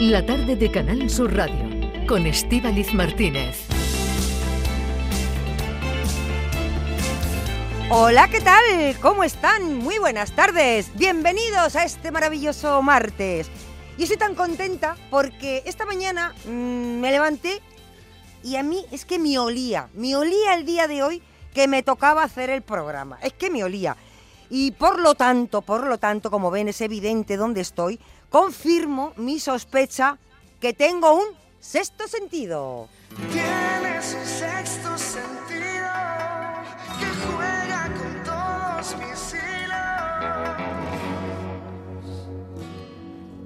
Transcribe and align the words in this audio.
La 0.00 0.26
tarde 0.26 0.56
de 0.56 0.70
Canal 0.70 1.08
Sur 1.08 1.34
Radio 1.34 2.06
con 2.06 2.26
Estíbaliz 2.26 2.92
Martínez. 2.92 3.64
Hola, 7.88 8.28
¿qué 8.28 8.42
tal? 8.42 8.62
¿Cómo 9.00 9.24
están? 9.24 9.78
Muy 9.78 9.96
buenas 9.98 10.32
tardes. 10.32 10.90
Bienvenidos 10.96 11.76
a 11.76 11.84
este 11.84 12.10
maravilloso 12.10 12.82
martes. 12.82 13.48
Y 13.96 14.02
estoy 14.02 14.18
tan 14.18 14.34
contenta 14.34 14.98
porque 15.08 15.62
esta 15.64 15.86
mañana 15.86 16.34
mm, 16.44 17.00
me 17.00 17.10
levanté 17.10 17.62
y 18.44 18.56
a 18.56 18.62
mí 18.62 18.84
es 18.92 19.06
que 19.06 19.18
me 19.18 19.38
olía, 19.38 19.88
me 19.94 20.14
olía 20.14 20.56
el 20.56 20.66
día 20.66 20.88
de 20.88 21.02
hoy 21.02 21.22
que 21.54 21.68
me 21.68 21.82
tocaba 21.82 22.22
hacer 22.22 22.50
el 22.50 22.60
programa. 22.60 23.18
Es 23.22 23.32
que 23.32 23.48
me 23.48 23.64
olía. 23.64 23.96
Y 24.50 24.72
por 24.72 25.00
lo 25.00 25.14
tanto, 25.14 25.62
por 25.62 25.86
lo 25.86 25.98
tanto, 25.98 26.30
como 26.30 26.50
ven, 26.50 26.68
es 26.68 26.80
evidente 26.80 27.36
dónde 27.36 27.62
estoy, 27.62 27.98
confirmo 28.30 29.12
mi 29.16 29.38
sospecha 29.40 30.18
que 30.60 30.72
tengo 30.72 31.14
un 31.14 31.26
sexto 31.60 32.06
sentido. 32.08 32.88
Tienes 33.32 34.14
un 34.14 34.26
sexto 34.26 34.98
sentido 34.98 35.88
que 36.98 37.06
juega 37.24 37.88
con 37.98 38.24
todos 38.24 38.96
mis 38.98 39.34
hilos. 39.34 40.56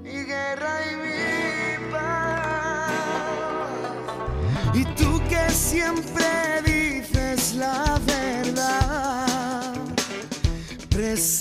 Mi 0.03 0.23
guerra 0.23 0.73
y 0.91 0.95
mi 0.95 1.91
paz. 1.91 2.91
Y 4.73 4.85
tú 4.95 5.21
que 5.29 5.49
siempre 5.49 6.25
dices 6.65 7.55
la 7.55 7.99
verdad, 8.05 9.75
preséntate, 10.89 11.40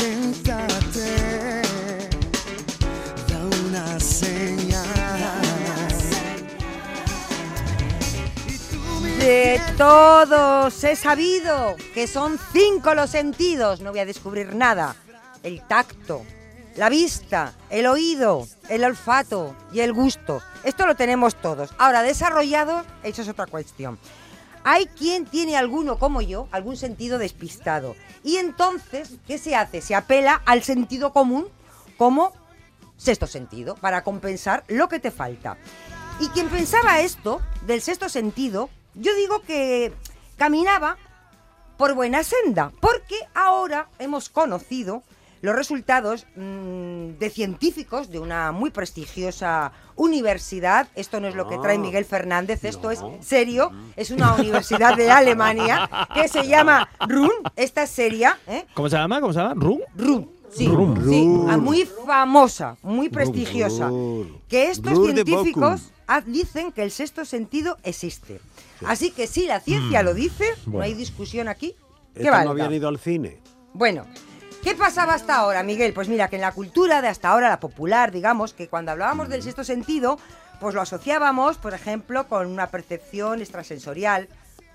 De 9.30 9.60
todos 9.78 10.82
he 10.82 10.96
sabido 10.96 11.76
que 11.94 12.08
son 12.08 12.36
cinco 12.52 12.96
los 12.96 13.10
sentidos, 13.10 13.80
no 13.80 13.92
voy 13.92 14.00
a 14.00 14.04
descubrir 14.04 14.56
nada. 14.56 14.96
El 15.44 15.64
tacto, 15.68 16.24
la 16.74 16.88
vista, 16.88 17.54
el 17.70 17.86
oído, 17.86 18.48
el 18.68 18.82
olfato 18.82 19.54
y 19.72 19.80
el 19.80 19.92
gusto. 19.92 20.42
Esto 20.64 20.84
lo 20.84 20.96
tenemos 20.96 21.36
todos. 21.36 21.70
Ahora, 21.78 22.02
desarrollado, 22.02 22.84
eso 23.04 23.22
es 23.22 23.28
otra 23.28 23.46
cuestión. 23.46 24.00
Hay 24.64 24.86
quien 24.86 25.26
tiene 25.26 25.56
alguno 25.56 25.96
como 26.00 26.22
yo, 26.22 26.48
algún 26.50 26.76
sentido 26.76 27.16
despistado. 27.16 27.94
Y 28.24 28.38
entonces, 28.38 29.12
¿qué 29.28 29.38
se 29.38 29.54
hace? 29.54 29.80
Se 29.80 29.94
apela 29.94 30.42
al 30.44 30.64
sentido 30.64 31.12
común 31.12 31.46
como 31.96 32.32
sexto 32.96 33.28
sentido, 33.28 33.76
para 33.76 34.02
compensar 34.02 34.64
lo 34.66 34.88
que 34.88 34.98
te 34.98 35.12
falta. 35.12 35.56
Y 36.18 36.30
quien 36.30 36.48
pensaba 36.48 36.98
esto, 36.98 37.40
del 37.64 37.80
sexto 37.80 38.08
sentido, 38.08 38.70
yo 38.94 39.14
digo 39.16 39.42
que 39.42 39.92
caminaba 40.36 40.96
por 41.76 41.94
buena 41.94 42.22
senda, 42.22 42.72
porque 42.80 43.16
ahora 43.34 43.88
hemos 43.98 44.28
conocido 44.28 45.02
los 45.42 45.54
resultados 45.54 46.26
mm, 46.36 47.18
de 47.18 47.30
científicos 47.30 48.10
de 48.10 48.18
una 48.18 48.52
muy 48.52 48.70
prestigiosa 48.70 49.72
universidad. 49.96 50.88
Esto 50.94 51.20
no 51.20 51.28
es 51.28 51.34
lo 51.34 51.48
que 51.48 51.58
trae 51.58 51.78
Miguel 51.78 52.04
Fernández, 52.04 52.64
esto 52.64 52.90
es 52.90 53.00
serio. 53.20 53.72
Es 53.96 54.10
una 54.10 54.34
universidad 54.34 54.96
de 54.96 55.10
Alemania 55.10 55.88
que 56.14 56.28
se 56.28 56.46
llama 56.46 56.88
RUN. 57.08 57.30
Esta 57.56 57.84
es 57.84 57.90
seria, 57.90 58.38
¿eh? 58.46 58.66
¿Cómo 58.74 58.88
se 58.88 58.96
llama? 58.96 59.20
¿Cómo 59.20 59.32
se 59.32 59.38
llama? 59.38 59.54
¿Rum? 59.54 59.80
RUN. 59.96 60.30
Sí, 60.52 60.66
Rum. 60.66 60.96
sí, 61.08 61.24
Rum. 61.24 61.48
ah, 61.48 61.56
muy 61.56 61.86
famosa, 62.06 62.76
muy 62.82 63.08
prestigiosa. 63.08 63.88
Rum. 63.88 64.40
Que 64.48 64.70
estos 64.70 64.98
científicos 64.98 65.92
ah, 66.08 66.20
dicen 66.20 66.72
que 66.72 66.82
el 66.82 66.90
sexto 66.90 67.24
sentido 67.24 67.78
existe. 67.84 68.40
Así 68.86 69.10
que 69.10 69.26
si 69.26 69.46
la 69.46 69.60
ciencia 69.60 70.02
lo 70.02 70.14
dice, 70.14 70.44
no 70.66 70.80
hay 70.80 70.94
discusión 70.94 71.48
aquí. 71.48 71.74
Estos 72.14 72.44
no 72.44 72.50
habían 72.50 72.72
ido 72.72 72.88
al 72.88 72.98
cine. 72.98 73.40
Bueno, 73.72 74.06
¿qué 74.62 74.74
pasaba 74.74 75.14
hasta 75.14 75.36
ahora, 75.36 75.62
Miguel? 75.62 75.92
Pues 75.92 76.08
mira, 76.08 76.28
que 76.28 76.36
en 76.36 76.42
la 76.42 76.52
cultura 76.52 77.02
de 77.02 77.08
hasta 77.08 77.30
ahora, 77.30 77.48
la 77.48 77.60
popular, 77.60 78.10
digamos, 78.10 78.52
que 78.54 78.68
cuando 78.68 78.90
hablábamos 78.92 79.28
del 79.28 79.42
sexto 79.42 79.64
sentido, 79.64 80.18
pues 80.60 80.74
lo 80.74 80.80
asociábamos, 80.80 81.56
por 81.58 81.72
ejemplo, 81.74 82.26
con 82.26 82.46
una 82.46 82.66
percepción 82.68 83.40
extrasensorial, 83.40 84.28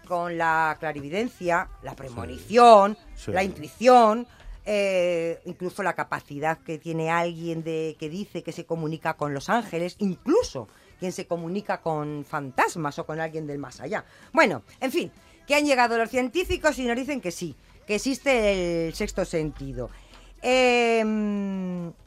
con 0.08 0.38
la 0.38 0.78
clarividencia, 0.80 1.68
la 1.84 1.96
premonición, 1.96 2.98
Sí. 3.16 3.32
la 3.32 3.44
intuición, 3.44 4.28
eh, 4.66 5.42
incluso 5.46 5.84
la 5.84 5.94
capacidad 5.94 6.58
que 6.60 6.78
tiene 6.80 7.12
alguien 7.12 7.64
de 7.64 7.96
que 8.00 8.10
dice 8.10 8.42
que 8.44 8.52
se 8.52 8.66
comunica 8.66 9.16
con 9.16 9.34
los 9.34 9.50
ángeles, 9.50 9.96
incluso 10.00 10.68
quien 11.00 11.12
se 11.12 11.28
comunica 11.28 11.82
con 11.82 12.26
fantasmas 12.28 12.98
o 13.00 13.06
con 13.06 13.20
alguien 13.20 13.48
del 13.48 13.58
más 13.60 13.80
allá. 13.82 14.06
Bueno, 14.34 14.64
en 14.80 14.92
fin, 14.92 15.12
que 15.48 15.56
han 15.56 15.66
llegado 15.66 15.98
los 15.98 16.10
científicos 16.10 16.78
y 16.80 16.86
nos 16.86 16.96
dicen 16.96 17.22
que 17.22 17.32
sí, 17.32 17.56
que 17.86 17.96
existe 17.96 18.88
el 18.88 18.94
sexto 18.94 19.26
sentido. 19.26 19.90
Eh, 20.42 21.04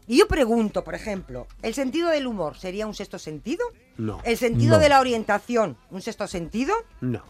y 0.06 0.16
yo 0.16 0.28
pregunto, 0.28 0.84
por 0.84 0.94
ejemplo, 0.94 1.46
¿el 1.62 1.74
sentido 1.74 2.08
del 2.10 2.26
humor 2.26 2.56
sería 2.56 2.86
un 2.86 2.94
sexto 2.94 3.18
sentido? 3.18 3.64
No. 3.96 4.20
¿El 4.24 4.36
sentido 4.36 4.76
No. 4.76 4.82
de 4.82 4.88
la 4.88 5.00
orientación, 5.00 5.76
un 5.90 6.00
sexto 6.02 6.26
sentido? 6.26 6.74
No. 7.00 7.22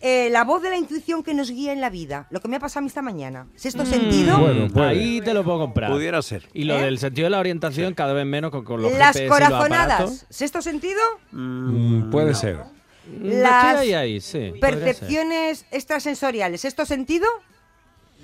Eh, 0.00 0.28
la 0.30 0.44
voz 0.44 0.62
de 0.62 0.68
la 0.68 0.76
intuición 0.76 1.22
que 1.22 1.32
nos 1.32 1.50
guía 1.50 1.72
en 1.72 1.80
la 1.80 1.88
vida, 1.88 2.26
lo 2.30 2.40
que 2.40 2.48
me 2.48 2.56
ha 2.56 2.60
pasado 2.60 2.80
a 2.80 2.82
mí 2.82 2.88
esta 2.88 3.00
mañana. 3.00 3.46
¿Sexto 3.56 3.86
sentido? 3.86 4.38
Bueno, 4.38 4.68
ahí 4.84 5.22
te 5.22 5.32
lo 5.32 5.42
puedo 5.42 5.58
comprar. 5.58 5.90
Pudiera 5.90 6.20
ser. 6.20 6.46
Y 6.52 6.64
lo 6.64 6.74
¿Eh? 6.78 6.82
del 6.82 6.98
sentido 6.98 7.24
de 7.26 7.30
la 7.30 7.38
orientación 7.38 7.94
cada 7.94 8.12
vez 8.12 8.26
menos 8.26 8.50
con, 8.50 8.62
con 8.64 8.82
los 8.82 8.92
Las 8.92 9.16
GPS 9.16 9.24
y 9.24 9.28
los 9.28 9.38
corazonadas, 9.38 9.94
aparatos. 10.00 10.26
¿sexto 10.28 10.60
sentido? 10.60 11.00
Mm, 11.32 12.10
puede 12.10 12.34
ser. 12.34 12.56
Mm, 12.56 13.40
Las 13.40 13.74
estoy 13.74 13.88
ahí, 13.94 13.94
ahí, 13.94 14.20
sí. 14.20 14.38
podría 14.60 14.70
ser. 14.70 14.80
Percepciones 14.84 15.64
extrasensoriales, 15.70 16.60
¿sexto 16.60 16.84
sentido? 16.84 17.26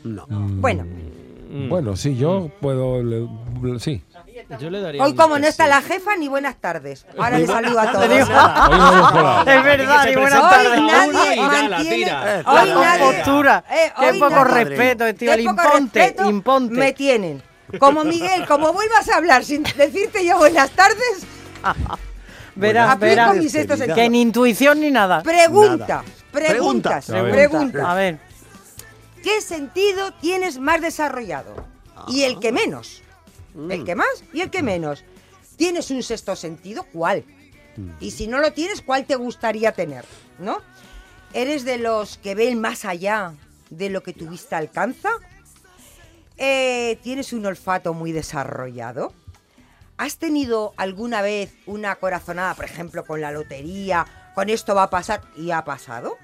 No. 0.04 0.26
Bueno, 0.28 0.84
Mm. 1.54 1.68
Bueno, 1.68 1.96
sí, 1.96 2.16
yo 2.16 2.50
puedo. 2.62 3.02
le- 3.02 3.28
le- 3.62 3.78
sí. 3.78 4.02
Yo 4.58 4.70
le 4.70 4.80
daría 4.80 5.02
hoy 5.02 5.14
como 5.14 5.38
no 5.38 5.46
está 5.46 5.66
la 5.66 5.80
jefa, 5.82 6.16
ni 6.16 6.28
buenas 6.28 6.56
tardes. 6.56 7.06
Ahora 7.16 7.38
le 7.38 7.46
saludo 7.46 7.80
a 7.80 7.92
todos. 7.92 8.08
Hoy. 8.08 8.18
Es 9.52 9.64
verdad, 9.64 10.06
y 10.08 10.14
buenas 10.16 10.42
Hoy 10.42 10.50
tardes. 10.50 10.78
uno 10.78 10.86
nadie 10.86 11.36
mantiene... 11.42 12.12
Hoy 12.46 12.68
La 12.68 12.74
nadie... 12.74 13.00
compostura. 13.00 13.64
Eh, 13.70 13.92
Qué 13.98 14.10
hoy 14.10 14.18
poco 14.20 14.44
respeto, 14.44 15.04
poco 15.06 15.40
Imponte, 15.40 16.16
imponte. 16.26 16.74
Me 16.74 16.92
tienen. 16.92 17.42
Como 17.78 18.04
Miguel, 18.04 18.46
como 18.46 18.72
vuelvas 18.72 19.08
a 19.08 19.16
hablar 19.16 19.44
sin 19.44 19.62
decirte 19.62 20.24
yo 20.24 20.38
buenas 20.38 20.70
tardes, 20.70 21.26
Verás, 22.54 22.90
aplico 22.90 23.32
verás. 23.32 23.94
Que 23.94 24.08
ni 24.10 24.20
intuición 24.20 24.80
ni 24.80 24.90
nada. 24.90 25.22
Pregunta, 25.22 26.02
Pregunta. 26.30 27.00
preguntas, 27.00 27.06
preguntas. 27.06 27.84
A 27.84 27.94
ver. 27.94 28.18
¿Qué 29.22 29.40
sentido 29.40 30.12
tienes 30.20 30.58
más 30.58 30.80
desarrollado? 30.80 31.54
Y 32.08 32.24
el 32.24 32.40
que 32.40 32.52
menos. 32.52 33.01
El 33.54 33.84
que 33.84 33.94
más 33.94 34.24
y 34.32 34.40
el 34.40 34.50
que 34.50 34.62
menos. 34.62 35.04
¿Tienes 35.56 35.90
un 35.90 36.02
sexto 36.02 36.34
sentido? 36.36 36.84
¿Cuál? 36.92 37.24
Y 38.00 38.10
si 38.10 38.26
no 38.26 38.38
lo 38.38 38.52
tienes, 38.52 38.82
¿cuál 38.82 39.06
te 39.06 39.16
gustaría 39.16 39.72
tener? 39.72 40.04
¿No? 40.38 40.58
¿Eres 41.32 41.64
de 41.64 41.78
los 41.78 42.18
que 42.18 42.34
ven 42.34 42.60
más 42.60 42.84
allá 42.84 43.34
de 43.70 43.88
lo 43.88 44.02
que 44.02 44.12
tu 44.12 44.28
vista 44.28 44.58
alcanza? 44.58 45.10
Eh, 46.36 46.98
¿Tienes 47.02 47.32
un 47.32 47.46
olfato 47.46 47.94
muy 47.94 48.12
desarrollado? 48.12 49.12
¿Has 49.96 50.18
tenido 50.18 50.74
alguna 50.76 51.22
vez 51.22 51.54
una 51.66 51.96
corazonada, 51.96 52.54
por 52.54 52.64
ejemplo, 52.64 53.04
con 53.04 53.20
la 53.20 53.30
lotería? 53.30 54.32
Con 54.34 54.48
esto 54.48 54.74
va 54.74 54.84
a 54.84 54.90
pasar 54.90 55.22
y 55.36 55.50
ha 55.50 55.64
pasado. 55.64 56.18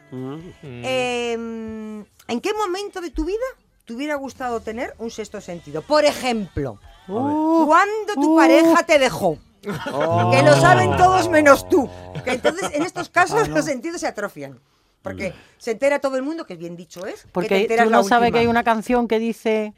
Eh, 0.63 1.33
¿En 1.33 2.41
qué 2.41 2.55
momento 2.55 3.01
de 3.01 3.11
tu 3.11 3.25
vida 3.25 3.45
te 3.85 3.93
hubiera 3.95 4.17
gustado 4.17 4.61
tener 4.61 4.95
un 4.99 5.11
sexto 5.11 5.41
sentido? 5.41 5.83
Por 5.83 6.05
ejemplo, 6.05 6.81
¿cuándo 7.09 8.15
tu 8.15 8.35
uh. 8.35 8.37
pareja 8.37 8.83
te 8.85 8.99
dejó? 8.99 9.39
Que 9.63 10.43
lo 10.43 10.57
saben 10.61 10.97
todos 10.97 11.29
menos 11.29 11.69
tú. 11.69 11.89
Que 12.25 12.33
entonces 12.33 12.71
en 12.75 12.83
estos 12.83 13.09
casos 13.09 13.49
los 13.49 13.65
sentidos 13.65 14.01
se 14.01 14.07
atrofian. 14.07 14.61
Porque 15.03 15.35
se 15.59 15.73
entera 15.73 16.01
todo 16.01 16.17
el 16.17 16.23
mundo, 16.23 16.45
que 16.45 16.57
bien 16.57 16.77
dicho 16.77 17.07
es. 17.07 17.23
que 17.23 17.27
te 17.27 17.33
Porque 17.33 17.61
enteras 17.63 17.87
tú 17.87 17.91
la 17.91 17.97
no 17.99 18.05
sabes 18.05 18.33
que 18.33 18.39
hay 18.39 18.47
una 18.47 18.65
canción 18.65 19.09
que 19.09 19.19
dice 19.19 19.75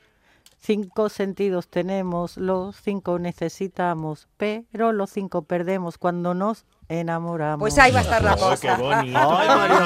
cinco 0.61 1.09
sentidos 1.09 1.69
tenemos, 1.69 2.37
los 2.37 2.77
cinco 2.81 3.19
necesitamos, 3.19 4.29
pero 4.37 4.93
los 4.93 5.11
cinco 5.11 5.43
perdemos 5.43 5.99
cuando 5.99 6.35
nos 6.35 6.65
enamoramos. 6.91 7.61
Pues 7.61 7.79
ahí 7.79 7.93
va 7.93 8.01
a 8.01 8.03
estar 8.03 8.23
la 8.23 8.35
Oh, 8.35 8.39
cosa. 8.39 8.77
qué 8.77 8.83
bonito. 8.83 9.19
Ay, 9.39 9.49
María 9.49 9.77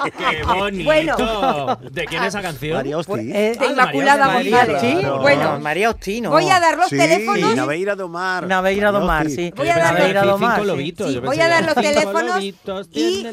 Hosti. 0.00 0.10
¡Qué 0.18 0.42
bonito! 0.58 0.84
Bueno. 0.84 1.78
¿De 1.90 2.04
quién 2.06 2.22
es 2.22 2.28
esa 2.28 2.40
canción? 2.42 2.76
María 2.78 2.98
Hosti. 2.98 3.12
Eh, 3.32 3.56
De 3.60 3.66
Inmaculada 3.66 4.26
María, 4.28 4.64
González. 4.66 4.80
sí. 4.80 5.06
Bueno, 5.20 5.60
María 5.60 5.90
Ostino. 5.90 6.30
voy 6.30 6.48
a 6.48 6.58
dar 6.60 6.78
los 6.78 6.88
Sí, 6.88 6.96
teléfonos. 6.96 7.54
Naveira 7.54 7.94
do 7.94 8.08
Mar. 8.08 8.46
Naveira 8.46 8.90
do 8.90 9.00
Mar, 9.02 9.26
Hosti. 9.26 9.36
sí. 9.36 9.52
Voy 9.54 9.68
a 9.68 9.76
dar 9.76 9.94
Naveira 9.94 10.24
los- 10.24 10.32
do 10.32 10.38
Mar, 10.38 10.50
cinco 10.56 10.62
sí. 10.62 10.66
lobitos. 10.68 11.08
Sí, 11.08 11.14
yo 11.14 11.20
voy 11.22 11.40
a 11.40 11.48
dar 11.48 11.64
los 11.64 11.74
teléfonos 11.74 12.24
lobitos, 12.36 12.88
y 12.92 13.26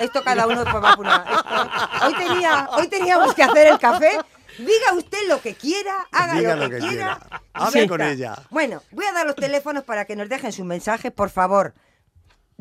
esto 0.00 0.22
cada 0.22 0.46
uno 0.46 0.64
por 0.64 0.80
vacunar. 0.80 1.24
Esto- 1.28 2.06
Hoy 2.06 2.14
tenía, 2.14 2.68
hoy 2.72 2.86
teníamos 2.88 3.34
que 3.34 3.42
hacer 3.42 3.66
el 3.66 3.78
café 3.78 4.10
Diga 4.58 4.92
usted 4.96 5.18
lo 5.28 5.40
que 5.40 5.54
quiera, 5.54 5.94
haga 6.12 6.34
Diga 6.34 6.54
lo, 6.54 6.64
lo 6.64 6.70
que, 6.70 6.76
que 6.80 6.80
quiera. 6.88 7.18
quiera. 7.18 7.42
Hable 7.54 7.88
con 7.88 8.00
está. 8.02 8.12
ella. 8.12 8.34
Bueno, 8.50 8.82
voy 8.90 9.06
a 9.06 9.12
dar 9.12 9.24
los 9.26 9.34
teléfonos 9.36 9.84
para 9.84 10.04
que 10.04 10.16
nos 10.16 10.28
dejen 10.28 10.52
su 10.52 10.64
mensaje, 10.64 11.10
por 11.10 11.30
favor. 11.30 11.72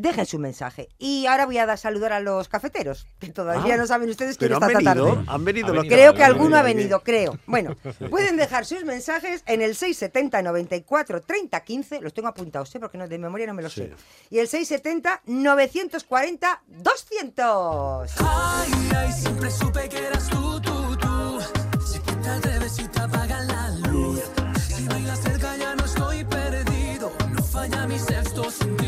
Dejen 0.02 0.26
su 0.26 0.40
mensaje. 0.40 0.88
Y 0.98 1.26
ahora 1.26 1.46
voy 1.46 1.58
a 1.58 1.66
dar 1.66 1.78
saludar 1.78 2.14
a 2.14 2.22
los 2.22 2.48
cafeteros, 2.48 3.06
que 3.20 3.28
todavía 3.34 3.76
no 3.76 3.86
saben 3.86 4.10
ustedes 4.10 4.38
quién 4.38 4.54
Ah. 4.54 4.56
Está 4.56 4.68
esta 4.68 4.94
venido, 4.94 5.08
tarde. 5.16 5.26
han 5.28 5.44
venido 5.46 5.68
los 5.74 5.78
venido, 5.84 5.96
Creo 5.96 6.14
que 6.14 6.24
alguno 6.24 6.56
ha 6.58 6.62
venido. 6.62 7.02
creo. 7.04 7.38
Bueno, 7.46 7.76
pueden 8.10 8.38
dejar 8.38 8.66
sus 8.66 8.86
mensajes 8.86 9.44
en 9.46 9.62
el 9.62 9.76
670 9.76 10.42
94 10.42 11.22
30 11.24 11.60
15. 11.60 12.00
Los 12.02 12.14
tengo 12.14 12.30
apuntados, 12.30 12.74
¿eh? 12.76 12.80
porque 12.80 12.98
no, 12.98 13.08
de 13.10 13.18
memoria 13.20 13.46
no 13.48 13.54
me 13.54 13.62
los 13.62 13.74
sé. 13.74 13.92
Y 14.30 14.40
el 14.40 14.48
670 14.48 15.22
940 15.26 16.62
200. 16.68 18.12
Ay, 18.20 18.72
ay, 18.96 19.12
siempre 19.12 19.52
supe 19.52 19.90
que 19.90 19.98
eras 20.08 20.30
tú, 20.30 20.62
tú, 20.62 20.96
tú. 20.98 21.40
Si 21.86 22.00
te 22.00 22.30
atreves 22.30 22.80
y 22.80 22.88
te 22.88 23.00
apagan 23.02 23.48
la 23.48 23.70
luz. 23.90 24.22
Si 24.66 24.86
bailas 24.88 25.20
cerca 25.22 25.58
ya 25.58 25.76
no 25.76 25.84
estoy 25.84 26.24
perdido. 26.24 27.12
No 27.32 27.44
falla 27.44 27.86
mi 27.88 28.00
sexto 28.00 28.50
sentido. 28.50 28.79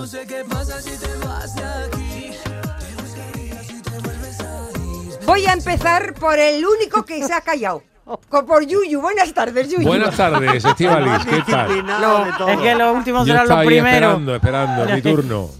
No 0.00 0.06
sé 0.06 0.26
qué 0.26 0.42
pasa 0.48 0.80
si 0.80 0.96
te 0.96 1.14
vas 1.26 1.54
de 1.54 1.62
aquí. 1.62 2.30
Te 2.42 3.02
buscaría 3.02 3.62
si 3.62 3.82
te 3.82 3.98
vuelves 3.98 4.40
a 4.40 4.70
ir. 4.78 5.26
Voy 5.26 5.44
a 5.44 5.52
empezar 5.52 6.14
por 6.14 6.38
el 6.38 6.64
único 6.64 7.04
que 7.04 7.22
se 7.22 7.34
ha 7.34 7.42
callado. 7.42 7.82
Por 8.30 8.64
Yuyu. 8.64 8.98
Buenas 8.98 9.34
tardes, 9.34 9.68
Yuyu. 9.68 9.86
Buenas 9.86 10.16
tardes, 10.16 10.64
Estivalis, 10.64 11.26
¿qué 11.26 11.42
tal? 11.42 11.84
Todo. 12.38 12.48
Es 12.48 12.58
que 12.60 12.74
lo 12.76 12.94
último 12.94 13.18
Yo 13.18 13.24
será 13.26 13.38
lo 13.40 13.42
estaba 13.42 13.60
ahí 13.60 13.66
primero. 13.66 13.94
esperando, 13.94 14.34
esperando, 14.36 14.94
mi 14.94 15.02
turno. 15.02 15.50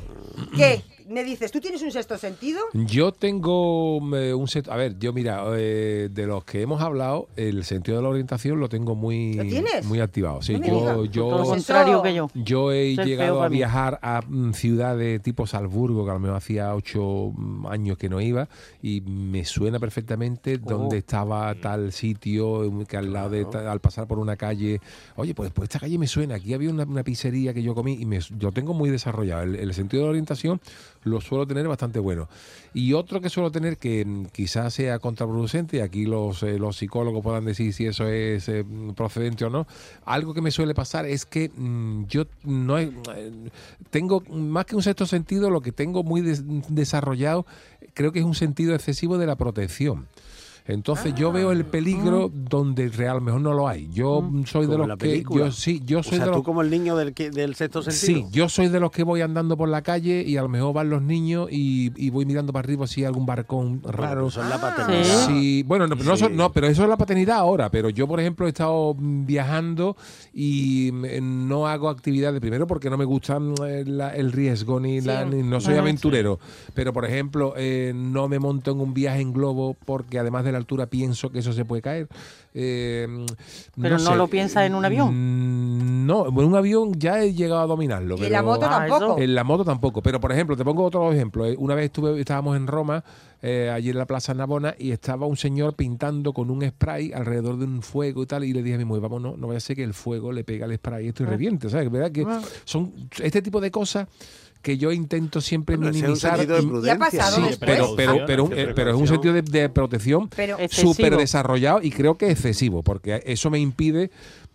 ¿Qué? 0.56 0.84
Me 1.10 1.24
dices, 1.24 1.50
¿tú 1.50 1.58
tienes 1.58 1.82
un 1.82 1.90
sexto 1.90 2.16
sentido? 2.16 2.60
Yo 2.72 3.10
tengo 3.10 3.98
eh, 4.16 4.32
un 4.32 4.46
set. 4.46 4.68
A 4.68 4.76
ver, 4.76 4.96
yo 5.00 5.12
mira, 5.12 5.42
eh, 5.56 6.08
de 6.08 6.26
los 6.26 6.44
que 6.44 6.62
hemos 6.62 6.80
hablado, 6.80 7.26
el 7.34 7.64
sentido 7.64 7.96
de 7.96 8.04
la 8.04 8.10
orientación 8.10 8.60
lo 8.60 8.68
tengo 8.68 8.94
muy, 8.94 9.34
¿Lo 9.34 9.42
tienes? 9.42 9.84
muy 9.86 9.98
activado. 9.98 10.40
Sí, 10.40 10.56
No 10.56 10.66
yo, 10.68 10.92
lo 10.92 11.04
yo, 11.06 11.28
contrario 11.42 12.00
que 12.00 12.14
yo. 12.14 12.28
yo 12.36 12.70
he 12.70 12.94
Ser 12.94 13.06
llegado 13.06 13.42
a 13.42 13.48
viajar 13.48 13.98
a 14.02 14.22
mm, 14.24 14.52
ciudades 14.52 15.20
tipo 15.20 15.48
Salzburgo, 15.48 16.04
que 16.04 16.10
a 16.12 16.14
lo 16.14 16.20
mejor 16.20 16.36
hacía 16.36 16.72
ocho 16.76 17.32
mm, 17.36 17.66
años 17.66 17.98
que 17.98 18.08
no 18.08 18.20
iba, 18.20 18.48
y 18.80 19.00
me 19.00 19.44
suena 19.44 19.80
perfectamente 19.80 20.60
Oh. 20.62 20.68
dónde 20.70 20.98
estaba 20.98 21.52
tal 21.56 21.90
sitio, 21.92 22.84
que 22.86 22.96
al 22.96 23.12
lado 23.12 23.30
de 23.30 23.46
al 23.68 23.80
pasar 23.80 24.06
por 24.06 24.20
una 24.20 24.36
calle, 24.36 24.80
oye, 25.16 25.34
pues, 25.34 25.50
pues 25.50 25.68
esta 25.68 25.80
calle 25.80 25.98
me 25.98 26.06
suena, 26.06 26.36
aquí 26.36 26.54
había 26.54 26.70
una, 26.70 26.84
una 26.84 27.02
pizzería 27.02 27.52
que 27.52 27.64
yo 27.64 27.74
comí 27.74 27.94
y 27.94 28.06
me, 28.06 28.20
yo 28.38 28.52
tengo 28.52 28.74
muy 28.74 28.90
desarrollado. 28.90 29.42
El, 29.42 29.56
el 29.56 29.74
sentido 29.74 30.02
de 30.02 30.06
la 30.06 30.10
orientación 30.10 30.60
lo 31.02 31.20
suelo 31.20 31.46
tener 31.46 31.66
bastante 31.66 31.98
bueno. 31.98 32.28
Y 32.74 32.92
otro 32.92 33.20
que 33.20 33.30
suelo 33.30 33.50
tener 33.50 33.78
que 33.78 34.04
mm, 34.04 34.26
quizás 34.26 34.74
sea 34.74 34.98
contraproducente, 34.98 35.78
y 35.78 35.80
aquí 35.80 36.04
los, 36.06 36.42
eh, 36.42 36.58
los 36.58 36.76
psicólogos 36.76 37.22
puedan 37.22 37.44
decir 37.44 37.72
si 37.72 37.86
eso 37.86 38.06
es 38.08 38.48
eh, 38.48 38.64
procedente 38.94 39.44
o 39.44 39.50
no, 39.50 39.66
algo 40.04 40.34
que 40.34 40.42
me 40.42 40.50
suele 40.50 40.74
pasar 40.74 41.06
es 41.06 41.24
que 41.26 41.50
mm, 41.54 42.04
yo 42.06 42.24
no 42.44 42.78
he- 42.78 42.92
eh, 43.16 43.32
tengo 43.90 44.20
más 44.30 44.66
que 44.66 44.76
un 44.76 44.82
sexto 44.82 45.06
sentido, 45.06 45.50
lo 45.50 45.60
que 45.62 45.72
tengo 45.72 46.02
muy 46.02 46.20
des- 46.20 46.42
desarrollado 46.68 47.46
creo 47.94 48.12
que 48.12 48.18
es 48.20 48.24
un 48.24 48.34
sentido 48.34 48.74
excesivo 48.74 49.18
de 49.18 49.26
la 49.26 49.36
protección. 49.36 50.06
Entonces 50.66 51.14
yo 51.14 51.32
veo 51.32 51.52
el 51.52 51.64
peligro 51.64 52.30
donde 52.32 52.88
real 52.88 53.20
mejor 53.20 53.40
no 53.40 53.52
lo 53.54 53.66
hay. 53.68 53.88
Yo 53.92 54.22
mm, 54.22 54.44
soy 54.46 54.66
de 54.66 54.78
los 54.78 54.96
que 54.98 55.24
yo 55.34 55.50
sí, 55.52 55.82
yo 55.84 56.00
O 56.00 56.02
soy 56.02 56.18
sea, 56.18 56.26
de 56.26 56.32
tú 56.32 56.42
como 56.42 56.62
el 56.62 56.70
niño 56.70 56.96
del, 56.96 57.12
que- 57.14 57.30
del 57.30 57.54
sexto 57.54 57.82
sentido. 57.82 58.28
Sí, 58.28 58.32
yo 58.32 58.48
soy 58.48 58.68
de 58.68 58.78
los 58.80 58.90
que 58.90 59.02
voy 59.02 59.20
andando 59.20 59.56
por 59.56 59.68
la 59.68 59.82
calle 59.82 60.22
y 60.26 60.36
a 60.36 60.42
lo 60.42 60.48
mejor 60.48 60.72
van 60.74 60.90
los 60.90 61.02
niños 61.02 61.48
y, 61.50 61.92
y 61.96 62.10
voy 62.10 62.24
mirando 62.26 62.52
para 62.52 62.64
arriba 62.66 62.86
si 62.86 63.00
hay 63.00 63.06
algún 63.06 63.26
barcón 63.26 63.80
Bueno, 63.82 63.96
raro. 63.98 64.22
pues 64.22 64.34
son 64.34 64.48
la 64.48 64.56
Ah. 64.56 64.60
paternidad. 64.60 65.26
Sí, 65.26 65.62
bueno, 65.66 65.86
no, 65.86 65.94
no, 65.96 66.14
Sí. 66.16 66.20
son- 66.22 66.36
no, 66.36 66.52
pero 66.52 66.66
eso 66.68 66.82
es 66.82 66.88
la 66.88 66.96
paternidad 66.96 67.38
ahora. 67.38 67.70
Pero 67.70 67.88
yo, 67.90 68.06
por 68.06 68.20
ejemplo, 68.20 68.46
he 68.46 68.50
estado 68.50 68.94
mm, 68.98 69.26
viajando 69.26 69.96
y 70.32 70.90
mm, 70.92 71.48
no 71.48 71.66
hago 71.66 71.88
actividades. 71.88 72.40
Primero, 72.40 72.66
porque 72.66 72.90
no 72.90 72.96
me 72.96 73.04
gusta 73.04 73.38
mm, 73.40 73.54
eh, 73.66 73.84
el 74.16 74.32
riesgo 74.32 74.78
ni, 74.80 75.00
la- 75.00 75.24
ni- 75.24 75.42
no 75.42 75.60
soy 75.60 75.74
Ah, 75.74 75.80
aventurero. 75.80 76.38
Pero, 76.74 76.92
por 76.92 77.04
ejemplo, 77.04 77.54
eh, 77.56 77.92
no 77.94 78.28
me 78.28 78.38
monto 78.38 78.70
en 78.72 78.80
un 78.80 78.94
viaje 78.94 79.20
en 79.20 79.32
globo 79.32 79.76
porque 79.84 80.18
además 80.18 80.44
de 80.44 80.52
la 80.52 80.59
altura 80.60 80.86
pienso 80.86 81.30
que 81.30 81.40
eso 81.40 81.52
se 81.52 81.64
puede 81.64 81.82
caer. 81.82 82.08
Eh, 82.54 83.06
Pero 83.80 83.98
no 83.98 84.10
sé. 84.10 84.16
lo 84.16 84.26
piensas 84.28 84.64
en 84.66 84.74
un 84.74 84.84
avión. 84.84 85.08
Mm, 85.14 86.06
No, 86.06 86.26
en 86.28 86.38
un 86.44 86.56
avión 86.56 86.92
ya 86.98 87.22
he 87.22 87.32
llegado 87.34 87.60
a 87.60 87.66
dominarlo. 87.66 88.16
Y 88.18 88.24
en 88.24 88.32
la 88.32 88.42
moto 88.42 88.66
Ah, 88.68 88.86
tampoco. 88.88 89.20
en 89.20 89.34
la 89.34 89.44
moto 89.44 89.64
tampoco. 89.64 90.02
Pero, 90.02 90.20
por 90.20 90.32
ejemplo, 90.32 90.56
te 90.56 90.64
pongo 90.64 90.84
otro 90.84 91.12
ejemplo. 91.12 91.46
Eh, 91.46 91.54
Una 91.58 91.74
vez 91.74 91.86
estuve, 91.86 92.18
estábamos 92.18 92.56
en 92.56 92.66
Roma, 92.66 93.04
eh, 93.42 93.70
allí 93.72 93.90
en 93.90 93.98
la 93.98 94.06
Plaza 94.06 94.34
Navona, 94.34 94.74
y 94.78 94.90
estaba 94.92 95.26
un 95.26 95.36
señor 95.36 95.74
pintando 95.74 96.32
con 96.32 96.50
un 96.50 96.66
spray 96.66 97.12
alrededor 97.12 97.58
de 97.58 97.64
un 97.66 97.82
fuego 97.82 98.22
y 98.22 98.26
tal. 98.26 98.44
Y 98.44 98.52
le 98.52 98.62
dije 98.62 98.74
a 98.74 98.78
mi 98.78 98.84
mujer, 98.84 99.02
vamos, 99.02 99.22
no, 99.22 99.36
no 99.36 99.46
vaya 99.46 99.58
a 99.58 99.60
ser 99.60 99.76
que 99.76 99.84
el 99.84 99.94
fuego 99.94 100.32
le 100.32 100.42
pegue 100.44 100.64
al 100.64 100.74
spray 100.74 101.08
esto 101.08 101.22
y 101.22 101.26
Ah. 101.26 101.30
reviente. 101.30 101.68
¿Sabes? 101.70 101.90
¿Verdad? 101.90 102.10
Que 102.10 102.26
son 102.64 102.92
este 103.22 103.42
tipo 103.42 103.60
de 103.60 103.70
cosas 103.70 104.08
que 104.62 104.76
yo 104.78 104.92
intento 104.92 105.40
siempre 105.40 105.76
Bueno, 105.76 105.90
ese 105.90 105.98
es 105.98 106.02
un 106.02 106.08
minimizar. 106.08 106.36
sentido 106.36 106.56
de 106.56 106.62
y- 106.62 106.66
prudencia. 106.66 106.98
pasado 106.98 107.36
Sí, 107.36 107.42
después. 107.48 107.70
pero, 107.70 107.94
pero, 107.96 108.24
pero, 108.26 108.44
un- 108.44 108.52
eh, 108.52 108.72
pero 108.74 108.90
es 108.90 108.96
un 108.96 109.06
sentido 109.08 109.34
de, 109.34 109.42
de 109.42 109.68
protección 109.68 110.28
súper 110.70 111.16
desarrollado 111.16 111.80
y 111.82 111.90
creo 111.90 112.16
que 112.18 112.30
excesivo, 112.30 112.82
porque 112.82 113.22
eso 113.26 113.50
me 113.50 113.58
impide 113.58 114.10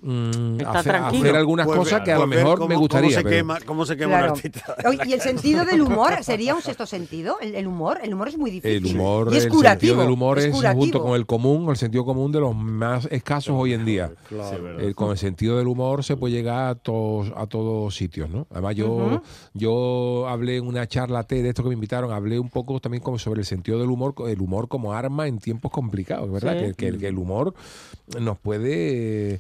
mm, 0.06 0.58
Está 0.60 0.80
hacer, 0.80 0.92
tranquilo. 0.94 1.24
hacer 1.24 1.36
algunas 1.36 1.66
Pues 1.66 1.78
cosas 1.80 1.94
ver- 1.94 2.04
que 2.04 2.12
a 2.12 2.16
lo 2.20 2.28
pues 2.28 2.38
mejor 2.38 2.58
cómo- 2.60 2.70
me 2.70 2.76
gustaría. 2.76 3.10
Cómo 3.10 3.18
se 3.18 3.24
pero- 3.24 3.36
quema, 3.36 3.60
cómo 3.66 3.86
se 3.86 3.98
quema 3.98 4.12
Claro. 4.18 4.26
un 4.34 4.38
artista. 4.38 4.76
Oye, 4.88 5.00
¿Y 5.08 5.14
el 5.14 5.22
sentido 5.22 5.66
del 5.66 5.82
humor 5.82 6.24
sería 6.24 6.56
un 6.56 6.62
sexto 6.62 6.86
sentido? 6.86 7.38
¿El, 7.42 7.56
el 7.56 7.68
humor? 7.68 8.00
El 8.04 8.14
humor 8.14 8.28
es 8.28 8.38
muy 8.38 8.52
difícil. 8.52 8.86
El 8.88 8.96
humor, 8.96 9.30
y 9.34 9.38
es 9.38 9.46
el 9.46 9.50
curativo. 9.52 9.72
sentido 9.94 10.02
del 10.04 10.12
humor 10.12 10.40
es, 10.40 10.48
curativo. 10.54 10.82
junto 10.82 11.02
con 11.04 11.16
el 11.16 11.26
común, 11.26 11.70
el 11.70 11.78
sentido 11.78 12.06
común 12.06 12.32
de 12.32 12.40
los 12.40 12.56
más 12.56 13.08
escasos 13.12 13.56
hoy 13.58 13.74
en 13.74 13.84
día. 13.86 14.12
Eh, 14.80 14.94
con 14.94 15.12
el 15.12 15.18
sentido 15.18 15.58
del 15.58 15.68
humor 15.68 16.04
se 16.04 16.16
puede 16.18 16.34
llegar 16.36 16.70
a 16.70 16.76
todos 16.76 17.32
a 17.36 17.48
todos 17.48 17.96
sitios, 17.96 18.30
¿no? 18.30 18.48
Además 18.52 18.76
yo 18.76 19.22
yo 19.54 20.28
hablé 20.28 20.58
en 20.58 20.68
una 20.68 20.88
charla 20.88 21.24
T 21.24 21.42
de 21.42 21.50
esto 21.50 21.64
que 21.64 21.70
me 21.70 21.76
invitaron, 21.76 22.12
hablé 22.12 22.40
un 22.40 22.50
poco 22.50 22.80
también 22.80 23.02
como 23.04 23.18
sobre 23.18 23.40
el 23.40 23.46
sentido 23.46 23.80
del 23.80 23.90
humor, 23.90 24.14
el 24.28 24.42
humor 24.42 24.68
como 24.68 24.94
arma 24.94 25.28
en 25.28 25.40
tiempos 25.40 25.72
complicados, 25.72 26.32
¿verdad? 26.32 26.54
Sí. 26.60 26.66
Que, 26.76 26.92
que- 26.92 26.98
que 26.98 27.08
el 27.08 27.18
humor 27.18 27.54
nos 28.20 28.38
puede 28.38 29.36
eh, 29.36 29.40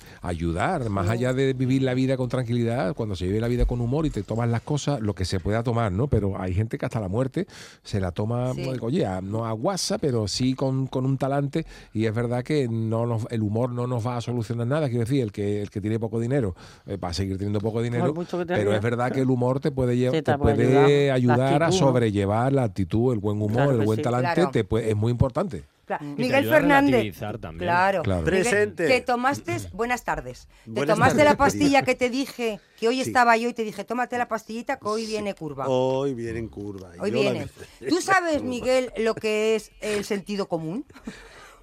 ayudar, 0.55 0.89
más 0.89 1.09
allá 1.09 1.33
de 1.33 1.53
vivir 1.53 1.81
la 1.83 1.93
vida 1.93 2.17
con 2.17 2.29
tranquilidad, 2.29 2.93
cuando 2.95 3.15
se 3.15 3.25
vive 3.25 3.39
la 3.39 3.47
vida 3.47 3.65
con 3.65 3.81
humor 3.81 4.05
y 4.05 4.09
te 4.09 4.23
tomas 4.23 4.49
las 4.49 4.61
cosas, 4.61 5.01
lo 5.01 5.13
que 5.13 5.25
se 5.25 5.39
pueda 5.39 5.63
tomar, 5.63 5.91
¿no? 5.91 6.07
Pero 6.07 6.39
hay 6.39 6.53
gente 6.53 6.77
que 6.77 6.85
hasta 6.85 6.99
la 6.99 7.07
muerte 7.09 7.47
se 7.83 7.99
la 7.99 8.11
toma, 8.11 8.53
Sí. 8.53 8.65
oye, 8.81 9.05
a- 9.05 9.21
no 9.21 9.45
a 9.45 9.51
guasa, 9.51 9.97
pero 9.97 10.27
sí 10.27 10.53
con, 10.53 10.87
con 10.87 11.05
un 11.05 11.17
talante 11.17 11.65
y 11.93 12.05
es 12.05 12.13
verdad 12.15 12.43
que 12.43 12.67
no 12.69 13.05
nos- 13.05 13.27
el 13.29 13.41
humor 13.41 13.71
no 13.71 13.87
nos 13.87 14.05
va 14.05 14.17
a 14.17 14.21
solucionar 14.21 14.67
nada, 14.67 14.87
quiero 14.87 15.01
decir, 15.05 15.21
el 15.21 15.31
que, 15.31 15.61
el 15.61 15.69
que 15.69 15.81
tiene 15.81 15.99
poco 15.99 16.19
dinero 16.19 16.55
eh, 16.85 16.97
va 16.97 17.09
a 17.09 17.13
seguir 17.13 17.37
teniendo 17.37 17.59
poco 17.59 17.81
dinero, 17.81 18.13
pero 18.47 18.73
es 18.73 18.81
verdad 18.81 19.11
que 19.11 19.21
el 19.21 19.29
humor 19.29 19.59
te 19.59 19.71
puede, 19.71 19.95
Sí, 19.95 20.11
te 20.11 20.21
te 20.23 20.37
puede 20.37 21.11
ayudar. 21.11 21.63
A 21.63 21.71
sobrellevar 21.71 22.53
la 22.53 22.63
actitud, 22.63 23.13
el 23.13 23.19
buen 23.19 23.37
humor, 23.37 23.51
Claro 23.51 23.71
el 23.79 23.85
buen 23.85 23.97
sí. 23.97 24.03
talante, 24.03 24.33
Claro. 24.33 24.51
te 24.51 24.63
puede- 24.63 24.89
es 24.89 24.95
muy 24.95 25.11
importante. 25.11 25.63
Claro. 25.85 26.03
Y 26.05 26.15
te 26.15 26.21
Miguel 26.23 26.49
Fernández. 26.49 26.91
relativizar 26.91 27.37
también. 27.37 27.67
Claro. 27.67 28.01
Claro. 28.03 28.21
Miguel, 28.23 28.41
Presente. 28.41 28.87
Te 28.87 29.01
tomaste, 29.01 29.57
buenas 29.71 30.03
tardes. 30.03 30.47
Te 30.65 30.85
tomaste 30.85 31.17
tardes, 31.17 31.25
la 31.25 31.37
pastilla 31.37 31.83
que 31.83 31.93
te 31.95 32.09
dije, 32.09 32.59
que 32.79 32.87
hoy 32.87 32.95
Sí. 32.95 33.01
estaba 33.09 33.37
yo 33.37 33.49
y 33.49 33.53
te 33.53 33.63
dije, 33.63 33.83
tómate 33.83 34.17
la 34.17 34.27
pastillita 34.27 34.77
que 34.77 34.87
hoy 34.87 35.05
viene 35.05 35.35
curva. 35.35 35.67
Hoy 35.67 36.13
viene 36.15 36.39
en 36.39 36.47
curva. 36.47 36.89
Hoy 36.99 37.11
Yo 37.11 37.19
viene. 37.21 37.47
vi- 37.81 37.87
¿Tú 37.87 38.01
sabes, 38.01 38.41
Miguel, 38.43 38.91
lo 38.97 39.13
que 39.13 39.55
es 39.55 39.71
el 39.81 40.03
sentido 40.05 40.47
común? 40.47 40.85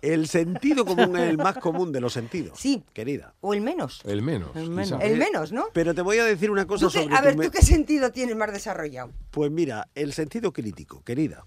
El 0.03 0.27
sentido 0.27 0.85
común 0.85 1.17
es 1.17 1.29
el 1.31 1.39
más 1.39 1.59
común 1.59 1.93
de 1.93 2.01
los 2.01 2.13
sentidos. 2.13 2.59
Sí. 2.59 2.83
Querida. 2.93 3.35
¿O 3.41 3.55
el 3.55 3.61
menos? 3.61 4.01
El 4.05 4.21
menos. 4.21 4.51
El 4.57 4.69
menos. 4.69 4.99
quizá. 4.99 5.05
El 5.05 5.17
menos, 5.17 5.53
¿no? 5.53 5.67
Pero 5.73 5.95
te 5.95 6.03
voy 6.03 6.19
a 6.19 6.25
decir 6.25 6.51
una 6.51 6.67
cosa 6.67 6.87
¿Tú 6.87 6.93
qué- 6.93 7.03
sobre 7.05 7.15
a 7.17 7.21
ver, 7.21 7.37
¿tú 7.37 7.51
qué 7.53 7.63
sentido 7.63 8.11
tienes 8.11 8.35
más 8.35 8.53
desarrollado? 8.53 9.13
Pues 9.31 9.53
mira, 9.53 9.89
el 9.95 10.13
sentido 10.13 10.53
crítico, 10.53 11.05
querida. 11.05 11.45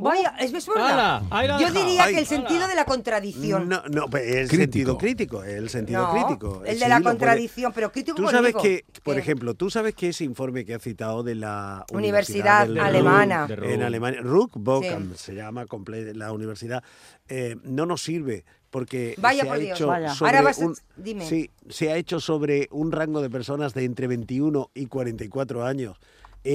Vaya, 0.00 0.34
es 0.38 0.52
verdad. 0.52 1.22
Ha 1.28 1.58
Yo 1.58 1.72
diría 1.72 2.04
Ay. 2.04 2.14
que 2.14 2.20
el 2.20 2.26
sentido 2.26 2.68
de 2.68 2.74
la 2.76 2.84
contradicción. 2.84 3.68
No, 3.68 3.82
no, 3.90 4.06
pues 4.08 4.22
el 4.28 4.46
Crítico. 4.48 4.62
sentido 4.62 4.98
crítico, 4.98 5.42
el 5.44 5.68
sentido 5.68 6.02
No, 6.06 6.12
crítico. 6.12 6.62
el 6.64 6.78
de 6.78 6.84
Sí, 6.84 6.88
la 6.88 7.00
puede- 7.00 7.04
contradicción, 7.04 7.72
pero 7.74 7.90
crítico 7.90 8.16
Tú 8.16 8.28
sabes 8.28 8.52
conmigo. 8.52 8.62
que, 8.62 9.00
por 9.02 9.14
¿Qué? 9.16 9.20
ejemplo, 9.20 9.54
tú 9.54 9.70
sabes 9.70 9.94
que 9.96 10.10
ese 10.10 10.22
informe 10.24 10.64
que 10.64 10.74
has 10.74 10.82
citado 10.82 11.24
de 11.24 11.34
la 11.34 11.84
Universidad 11.92 12.62
alemana. 12.62 13.46
Ruhr, 13.48 13.64
en. 13.64 13.82
Alemania, 13.82 14.20
Ruck 14.22 14.52
Bochum 14.54 15.14
Sí. 15.14 15.24
se 15.24 15.34
llama 15.34 15.66
la 16.14 16.32
universidad, 16.32 16.82
eh, 17.28 17.56
no 17.64 17.84
nos 17.84 18.00
sirve 18.02 18.44
porque 18.70 19.14
Vaya 19.18 19.42
se 19.42 19.46
por 19.48 19.56
ha 19.56 19.58
Dios. 19.58 19.76
hecho 19.78 19.86
Vaya. 19.88 20.14
sobre 20.14 20.30
Ahora 20.30 20.42
vas 20.42 20.62
a- 20.62 20.66
un- 20.66 20.76
dime. 20.96 21.26
sí, 21.28 21.50
se 21.68 21.90
ha 21.90 21.96
hecho 21.96 22.20
sobre 22.20 22.68
un 22.70 22.92
rango 22.92 23.20
de 23.20 23.30
personas 23.30 23.74
de 23.74 23.84
entre 23.84 24.06
21 24.06 24.70
y 24.74 24.86
44 24.86 25.64
años. 25.64 25.98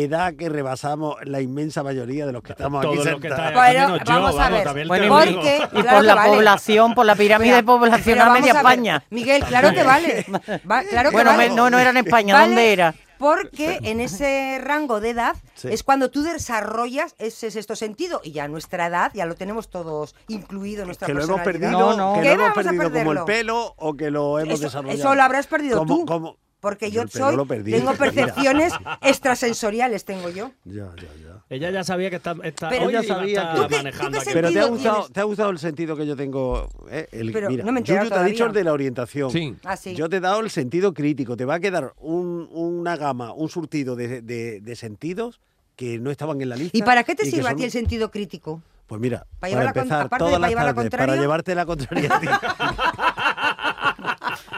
Edad 0.01 0.33
que 0.35 0.49
rebasamos 0.49 1.15
la 1.25 1.39
inmensa 1.41 1.83
mayoría 1.83 2.25
de 2.25 2.31
los 2.33 2.41
que 2.41 2.53
estamos 2.53 2.83
aquí 2.83 2.93
Todos 2.95 3.05
los 3.11 3.19
que 3.21 3.27
sentados. 3.29 3.51
están 3.51 3.65
aquí, 3.65 3.77
Bueno, 3.77 3.97
yo, 3.97 4.03
vamos 4.11 4.39
a 4.39 4.49
ver. 4.49 4.63
te 4.73 4.85
Bueno. 4.87 5.07
Porque, 5.09 5.57
Y 5.57 5.81
claro 5.81 5.97
por 5.97 6.03
la 6.05 6.15
vale. 6.15 6.29
población, 6.35 6.95
por 6.95 7.05
la 7.05 7.15
pirámide 7.15 7.51
Mira, 7.51 7.63
poblacional 7.65 8.27
vamos 8.29 8.39
media 8.41 8.53
a 8.53 8.57
España. 8.57 9.03
Miguel, 9.09 9.43
claro 9.43 9.71
que 9.73 9.83
vale. 9.83 10.25
Va- 10.69 10.83
claro 10.83 11.09
que 11.09 11.15
Bueno, 11.15 11.31
vale. 11.31 11.49
me- 11.49 11.55
no, 11.55 11.69
no 11.69 11.77
era 11.79 11.91
en 11.91 11.97
España, 11.97 12.33
Vale 12.33 12.47
¿dónde 12.47 12.73
era? 12.73 12.95
porque 13.19 13.79
en 13.83 14.01
ese 14.01 14.59
rango 14.61 14.99
de 14.99 15.11
edad 15.11 15.35
Sí. 15.53 15.69
es 15.71 15.83
cuando 15.83 16.09
tú 16.11 16.23
desarrollas 16.23 17.15
ese 17.19 17.51
sexto 17.51 17.75
sentido 17.75 18.19
y 18.23 18.31
ya 18.33 18.47
nuestra 18.49 18.87
edad 18.87 19.11
ya 19.13 19.25
lo 19.25 19.35
tenemos 19.35 19.69
todos 19.69 20.13
incluido 20.27 20.81
en 20.81 20.87
nuestra 20.87 21.05
que 21.07 21.13
lo 21.13 21.23
hemos 21.23 21.41
perdido, 21.41 21.71
No, 21.71 21.95
no. 21.95 22.13
que 22.15 22.21
¿Qué 22.21 22.27
lo 22.27 22.33
hemos 22.33 22.47
vamos 22.49 22.63
perdido 22.65 22.91
como 22.91 23.11
el 23.13 23.23
pelo 23.25 23.73
o 23.77 23.93
que 23.95 24.11
lo 24.11 24.39
hemos 24.39 24.55
Eso, 24.55 24.63
desarrollado. 24.63 24.99
eso 24.99 25.15
lo 25.15 25.23
habrás 25.23 25.47
perdido 25.47 25.77
Como- 25.77 25.95
tú. 25.99 26.05
como- 26.05 26.37
Porque 26.63 26.91
Yo 26.91 27.03
yo 27.03 27.07
soy, 27.09 27.45
perdí. 27.45 27.71
tengo 27.73 27.91
Mira. 27.91 27.97
percepciones 28.05 28.71
extrasensoriales, 29.01 30.05
tengo 30.05 30.29
yo. 30.29 30.51
Ya, 30.63 30.85
ya, 30.95 31.03
ya. 31.21 31.43
Ella 31.49 31.71
ya 31.71 31.83
sabía 31.83 32.09
que 32.09 32.15
está, 32.15 32.35
está 32.41 32.69
Pero- 32.69 32.89
Ella 32.89 33.01
a 33.01 33.03
sabía 33.03 33.51
que- 33.53 33.61
¿Tú 33.61 33.67
qué- 33.67 33.75
manejando 33.75 34.17
tú 34.17 34.23
qué 34.23 34.29
aquel- 34.29 34.33
Pero 34.33 34.51
te 34.53 34.59
ha, 34.61 34.65
gustado, 34.67 35.09
te 35.09 35.19
ha 35.19 35.23
gustado 35.23 35.49
el 35.49 35.59
sentido 35.59 35.97
que 35.97 36.07
yo 36.07 36.15
tengo. 36.15 36.69
eh? 36.89 37.07
El, 37.11 37.33
Pero 37.33 37.49
mira, 37.49 37.65
no 37.65 37.73
me 37.73 37.83
Yuyu 37.83 38.07
te 38.07 38.15
ha 38.15 38.23
dicho 38.23 38.45
el 38.45 38.53
de 38.53 38.63
la 38.63 38.71
orientación. 38.71 39.29
Sí. 39.29 39.55
Ah, 39.65 39.75
sí. 39.75 39.93
Yo 39.93 40.07
te 40.07 40.15
he 40.17 40.19
dado 40.21 40.39
el 40.39 40.49
sentido 40.49 40.93
crítico. 40.93 41.35
Te 41.35 41.43
va 41.43 41.55
a 41.55 41.59
quedar 41.59 41.91
un- 41.99 42.47
una 42.53 42.95
gama, 42.95 43.33
un 43.33 43.49
surtido 43.49 43.97
de, 43.97 44.21
de- 44.21 44.61
de 44.61 44.75
sentidos 44.77 45.41
que 45.75 45.99
no 45.99 46.11
estaban 46.11 46.39
en 46.41 46.47
la 46.47 46.55
lista. 46.55 46.77
¿Y 46.77 46.81
para 46.81 47.03
qué 47.03 47.13
te 47.13 47.25
sirve 47.25 47.47
a 47.47 47.49
son- 47.51 47.57
ti 47.57 47.65
el 47.65 47.71
sentido 47.71 48.09
crítico? 48.09 48.61
Pues 48.87 49.01
mira, 49.01 49.25
¿Para 49.39 49.53
para, 49.53 49.63
la 49.63 49.69
empezar 49.71 50.05
aparte 50.05 50.23
de 50.25 50.29
todas 50.29 50.33
para 50.33 50.39
las 50.39 50.49
llevar 50.49 50.65
la 50.65 50.73
tardes, 50.73 50.89
para 50.91 51.05
contraria? 51.05 51.21
llevarte 51.21 51.55
la 51.55 51.65
contraria 51.65 52.15
a 52.15 52.19
ti. 52.19 52.27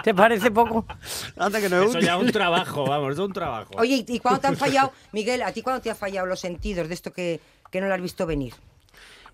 ¿Te 0.06 0.14
parece 0.14 0.52
poco? 0.52 0.86
Anda 1.36 1.60
que 1.60 1.68
no 1.68 1.78
es 1.82 1.90
Eso 1.90 1.98
útil. 1.98 2.06
ya 2.08 2.16
es 2.16 2.22
un 2.24 2.32
trabajo, 2.32 2.86
vamos, 2.86 3.14
es 3.14 3.18
un 3.20 3.34
trabajo. 3.34 3.72
Oye, 3.78 4.06
¿y- 4.08 4.16
¿y 4.16 4.20
cuándo 4.20 4.40
te 4.40 4.46
han 4.46 4.56
fallado, 4.56 4.94
Miguel, 5.14 5.42
a 5.42 5.52
ti 5.52 5.64
cuándo 5.64 5.82
te 5.82 5.90
han 5.90 5.96
fallado 5.96 6.28
los 6.28 6.40
sentidos 6.40 6.88
de 6.88 6.94
esto 6.94 7.12
que, 7.12 7.40
que 7.72 7.82
no 7.82 7.88
lo 7.88 7.96
has 7.96 8.02
visto 8.04 8.28
venir? 8.28 8.54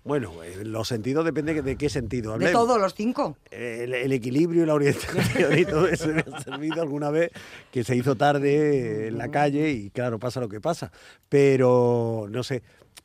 Bueno, 0.02 0.42
eh, 0.42 0.64
los 0.64 0.88
sentidos 0.88 1.26
depende 1.26 1.60
de 1.60 1.76
qué 1.76 1.90
sentido 1.90 2.38
De 2.38 2.50
todos 2.52 2.80
los 2.80 2.94
cinco. 2.94 3.36
El, 3.50 3.92
el 3.92 4.12
equilibrio 4.12 4.62
y 4.62 4.66
la 4.66 4.72
orientación 4.74 5.58
y 5.58 5.64
todo 5.66 5.86
eso 5.86 6.08
me 6.14 6.24
ha 6.32 6.40
servido 6.40 6.80
alguna 6.80 7.10
vez 7.10 7.30
que 7.70 7.84
se 7.84 7.94
hizo 7.94 8.16
tarde 8.16 9.08
en 9.08 9.18
la 9.18 9.28
calle 9.30 9.70
y 9.70 9.90
claro, 9.90 10.18
pasa 10.18 10.40
lo 10.40 10.48
que 10.48 10.60
pasa. 10.62 10.90
Pero 11.28 12.26
no 12.30 12.42
sé, 12.42 12.62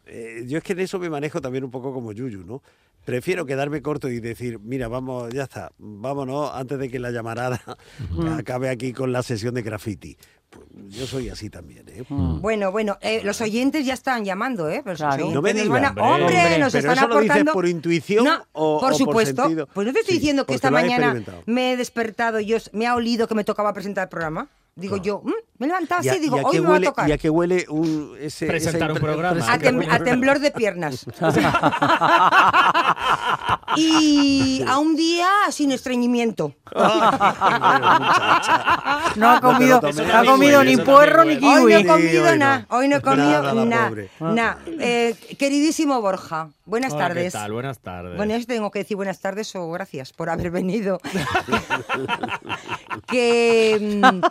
eh, 0.08 0.44
yo 0.48 0.58
es 0.58 0.64
que 0.64 0.74
en 0.74 0.80
eso 0.80 1.00
me 1.00 1.10
manejo 1.10 1.42
también 1.42 1.64
un 1.64 1.72
poco 1.72 1.94
como 1.94 2.12
Yuyu, 2.12 2.44
¿no? 2.44 2.62
Prefiero 3.06 3.46
quedarme 3.46 3.82
corto 3.82 4.10
y 4.10 4.20
decir, 4.20 4.60
mira, 4.60 4.88
vamos, 4.90 5.32
ya 5.34 5.44
está, 5.44 5.72
vámonos 5.78 6.52
antes 6.54 6.78
de 6.78 6.90
que 6.90 7.00
la 7.00 7.12
llamarada 7.12 7.62
acabe 8.38 8.70
aquí 8.70 8.92
con 8.94 9.12
la 9.12 9.24
sesión 9.24 9.54
de 9.54 9.62
graffiti. 9.62 10.18
Pues 10.50 10.66
yo 10.96 11.06
soy 11.06 11.30
así 11.30 11.50
también, 11.50 11.88
¿eh? 11.90 12.04
Bueno, 12.10 12.72
bueno, 12.72 12.98
eh, 13.02 13.22
los 13.24 13.40
oyentes 13.42 13.86
ya 13.86 13.94
están 13.94 14.24
llamando, 14.24 14.70
¿eh? 14.70 14.82
Claro. 14.96 15.30
No 15.30 15.42
me 15.42 15.54
van 15.68 15.86
a- 15.86 15.90
¡Hombre! 15.90 16.26
hombre. 16.26 16.60
nos 16.60 16.72
Pero 16.74 16.90
están 16.92 16.98
eso 16.98 17.08
lo 17.08 17.16
dices 17.20 17.30
aportando... 17.32 17.54
por 17.54 17.68
intuición 17.68 18.24
No, 18.26 18.46
o- 18.54 18.80
por 18.80 18.88
o 18.94 18.96
por 18.96 18.96
supuesto. 18.98 19.42
sentido. 19.44 19.68
Pues 19.74 19.88
no 19.88 19.94
te 19.94 20.00
estoy 20.00 20.14
Sí, 20.16 20.20
diciendo 20.20 20.46
que 20.46 20.54
esta 20.56 20.72
mañana 20.72 21.22
me 21.46 21.74
he 21.74 21.78
despertado 21.78 22.40
y 22.40 22.46
yo, 22.46 22.58
me 22.72 22.88
ha 22.88 22.96
olido 22.96 23.28
que 23.28 23.36
me 23.36 23.44
tocaba 23.44 23.74
presentar 23.74 24.04
el 24.06 24.10
programa. 24.10 24.48
Digo 24.76 24.96
yo, 24.98 25.22
"Mm", 25.24 25.32
me 25.60 25.66
he 25.66 25.70
levantado 25.70 26.04
¿Y 26.04 26.10
a- 26.10 26.12
así, 26.12 26.22
digo, 26.22 26.38
y 26.38 26.40
a 26.40 26.44
hoy 26.44 26.62
me 26.62 26.68
va 26.70 26.76
a 26.78 26.82
tocar. 26.82 27.10
¿Y 27.10 27.12
a 27.12 27.18
qué 27.18 27.30
huele 27.30 27.66
un, 27.70 28.16
ese, 28.20 28.46
Presentar 28.48 28.92
ese 28.92 29.00
un 29.00 29.06
programa. 29.06 29.52
A, 29.52 29.58
tem- 29.60 29.88
a 29.90 30.00
temblor 30.04 30.40
de 30.40 30.52
piernas. 30.52 31.06
y 33.76 34.64
a 34.68 34.78
un 34.78 34.96
día 34.96 35.28
sin 35.52 35.72
estreñimiento. 35.72 36.54
No 39.16 39.32
ha 39.32 39.42
comido, 39.42 39.82
no 39.82 40.14
ha 40.18 40.26
comido 40.26 40.64
ni 40.64 40.78
puerro 40.78 41.26
ni 41.26 41.40
también 41.40 41.64
Hoy 41.64 41.74
no 41.74 41.80
he 41.80 41.82
kiwi. 41.82 41.82
Sí, 41.82 41.88
comido 42.18 42.36
nada. 42.36 42.66
Hoy 42.70 42.88
no 42.88 42.98
he 42.98 43.02
comido 43.02 43.42
Nada. 44.20 44.58
Eh, 44.80 45.16
queridísimo 45.40 46.00
Borja, 46.02 46.50
buenas 46.66 46.94
Hola, 46.94 47.08
tardes. 47.08 47.34
¿Qué 47.34 47.40
tal? 47.40 47.52
Buenas 47.52 47.80
tardes. 47.80 48.16
Bueno, 48.16 48.38
yo 48.38 48.46
tengo 48.46 48.70
que 48.70 48.80
decir 48.80 48.96
buenas 48.96 49.20
tardes 49.20 49.56
o 49.56 49.72
gracias 49.72 50.14
por 50.14 50.30
haber 50.30 50.52
venido. 50.52 51.00
que, 53.08 54.00
mm, 54.04 54.22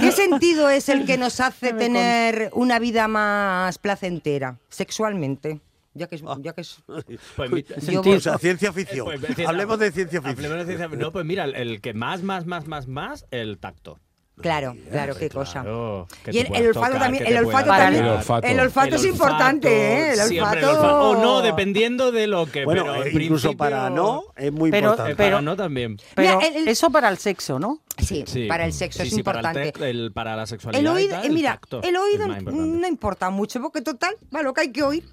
¿Qué 0.00 0.12
sentido 0.30 0.70
es 0.70 0.88
el 0.88 1.04
que 1.06 1.18
nos 1.18 1.40
hace 1.40 1.72
tener 1.72 2.50
una 2.54 2.78
vida 2.78 3.08
más 3.08 3.78
placentera 3.78 4.58
sexualmente? 4.68 5.60
Ya 5.92 6.06
que 6.06 6.14
es, 6.16 6.22
ya 6.40 6.52
que 6.52 6.60
es 6.60 6.78
Pues 7.36 7.50
yo- 7.88 8.20
sea, 8.20 8.38
ciencia 8.38 8.72
ficción. 8.72 9.06
Pues, 9.06 9.46
Hablemos 9.46 9.78
de 9.78 9.90
ciencia 9.90 10.22
ficción. 10.22 10.46
Hablemos 10.46 10.66
de 10.66 10.76
ciencia- 10.76 10.98
No, 10.98 11.10
pues 11.12 11.24
mira, 11.24 11.44
el 11.44 11.80
que 11.80 11.94
más, 11.94 12.22
más, 12.22 12.46
más, 12.46 12.66
más, 12.68 12.86
más, 12.86 13.26
el 13.30 13.58
tacto. 13.58 13.98
Claro, 14.40 14.76
claro, 14.90 15.14
qué 15.16 15.28
cosa. 15.30 15.62
Claro, 15.62 16.06
que 16.24 16.30
Y 16.32 16.38
el, 16.38 16.46
el 16.54 16.66
olfato 16.68 16.86
tocar, 16.86 17.00
también, 17.02 17.26
el 17.26 17.44
olfato 17.44 17.68
también. 17.68 18.04
El 18.04 18.10
olfato. 18.10 18.46
El 18.46 18.60
olfato 18.60 18.96
es 18.96 19.04
importante, 19.04 19.68
¿eh? 19.68 20.10
El 20.12 20.18
siempre 20.20 20.64
olfato. 20.64 21.10
O 21.10 21.16
no, 21.22 21.42
dependiendo 21.42 22.10
de 22.12 22.26
lo 22.26 22.46
que. 22.46 22.64
Bueno, 22.64 22.84
pero 22.84 23.04
eh, 23.04 23.10
incluso 23.12 23.48
principio- 23.48 23.56
para 23.58 23.90
no 23.90 24.24
es 24.36 24.52
muy 24.52 24.70
Pero- 24.70 24.88
Eh, 24.88 24.90
importante. 24.90 25.16
para 25.16 25.28
pero- 25.28 25.42
no 25.42 25.56
también. 25.56 25.96
Pero 26.14 26.36
Mira, 26.36 26.46
el- 26.48 26.56
el- 26.62 26.68
eso 26.68 26.90
para 26.90 27.08
el 27.08 27.18
sexo, 27.18 27.58
¿no? 27.58 27.80
Sí, 27.98 28.24
Sí. 28.26 28.46
para 28.46 28.64
el 28.64 28.72
sexo 28.72 29.02
Sí, 29.02 29.08
es 29.08 29.14
sí, 29.14 29.22
para 29.22 29.40
el 29.40 29.44
importante. 29.46 29.78
te- 29.78 29.90
el- 29.90 30.10
para 30.12 30.34
la 30.34 30.46
sexualidad. 30.46 30.80
El 30.80 30.86
y 30.86 30.90
oído, 31.04 31.10
tal, 31.16 31.24
eh, 31.24 31.26
el 31.28 31.34
mira, 31.34 31.52
tacto 31.52 31.82
el 31.82 31.96
oído 31.96 32.28
más 32.28 32.38
importante. 32.38 32.78
no 32.80 32.88
importa 32.88 33.28
mucho, 33.30 33.60
porque 33.60 33.82
total, 33.82 34.14
va 34.34 34.42
lo 34.42 34.54
que 34.54 34.62
hay 34.62 34.72
que 34.72 34.82
oír. 34.82 35.04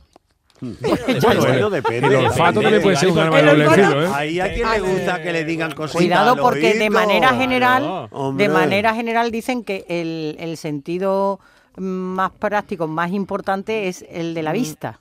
Bueno, 0.60 1.42
bueno, 1.42 1.70
depende. 1.70 2.08
El 2.08 2.16
olfato 2.26 2.62
también 2.62 2.82
puede 2.82 2.96
ser 2.96 3.10
un 3.10 3.20
arma 3.20 3.38
de 3.38 3.46
doble 3.46 3.70
filo, 3.70 4.04
¿eh? 4.04 4.10
Ahí 4.14 4.40
a 4.40 4.54
quien 4.54 4.72
le 4.72 4.80
gusta 4.80 5.22
que 5.22 5.32
le 5.32 5.46
digan 5.46 5.72
cositas. 5.74 6.02
Cuidado 6.02 6.38
porque 6.38 6.74
de 6.74 6.90
manera 6.90 7.34
general, 7.36 8.10
de 8.36 8.50
manera 8.50 8.96
general 8.96 9.32
dicen 9.32 9.64
que 9.64 9.86
el, 9.88 10.36
el 10.40 10.58
sentido 10.58 11.40
más 11.78 12.32
práctico, 12.32 12.88
más 12.88 13.12
importante 13.12 13.88
es 13.88 14.04
el 14.10 14.34
de 14.34 14.44
la 14.44 14.52
vista. 14.52 15.00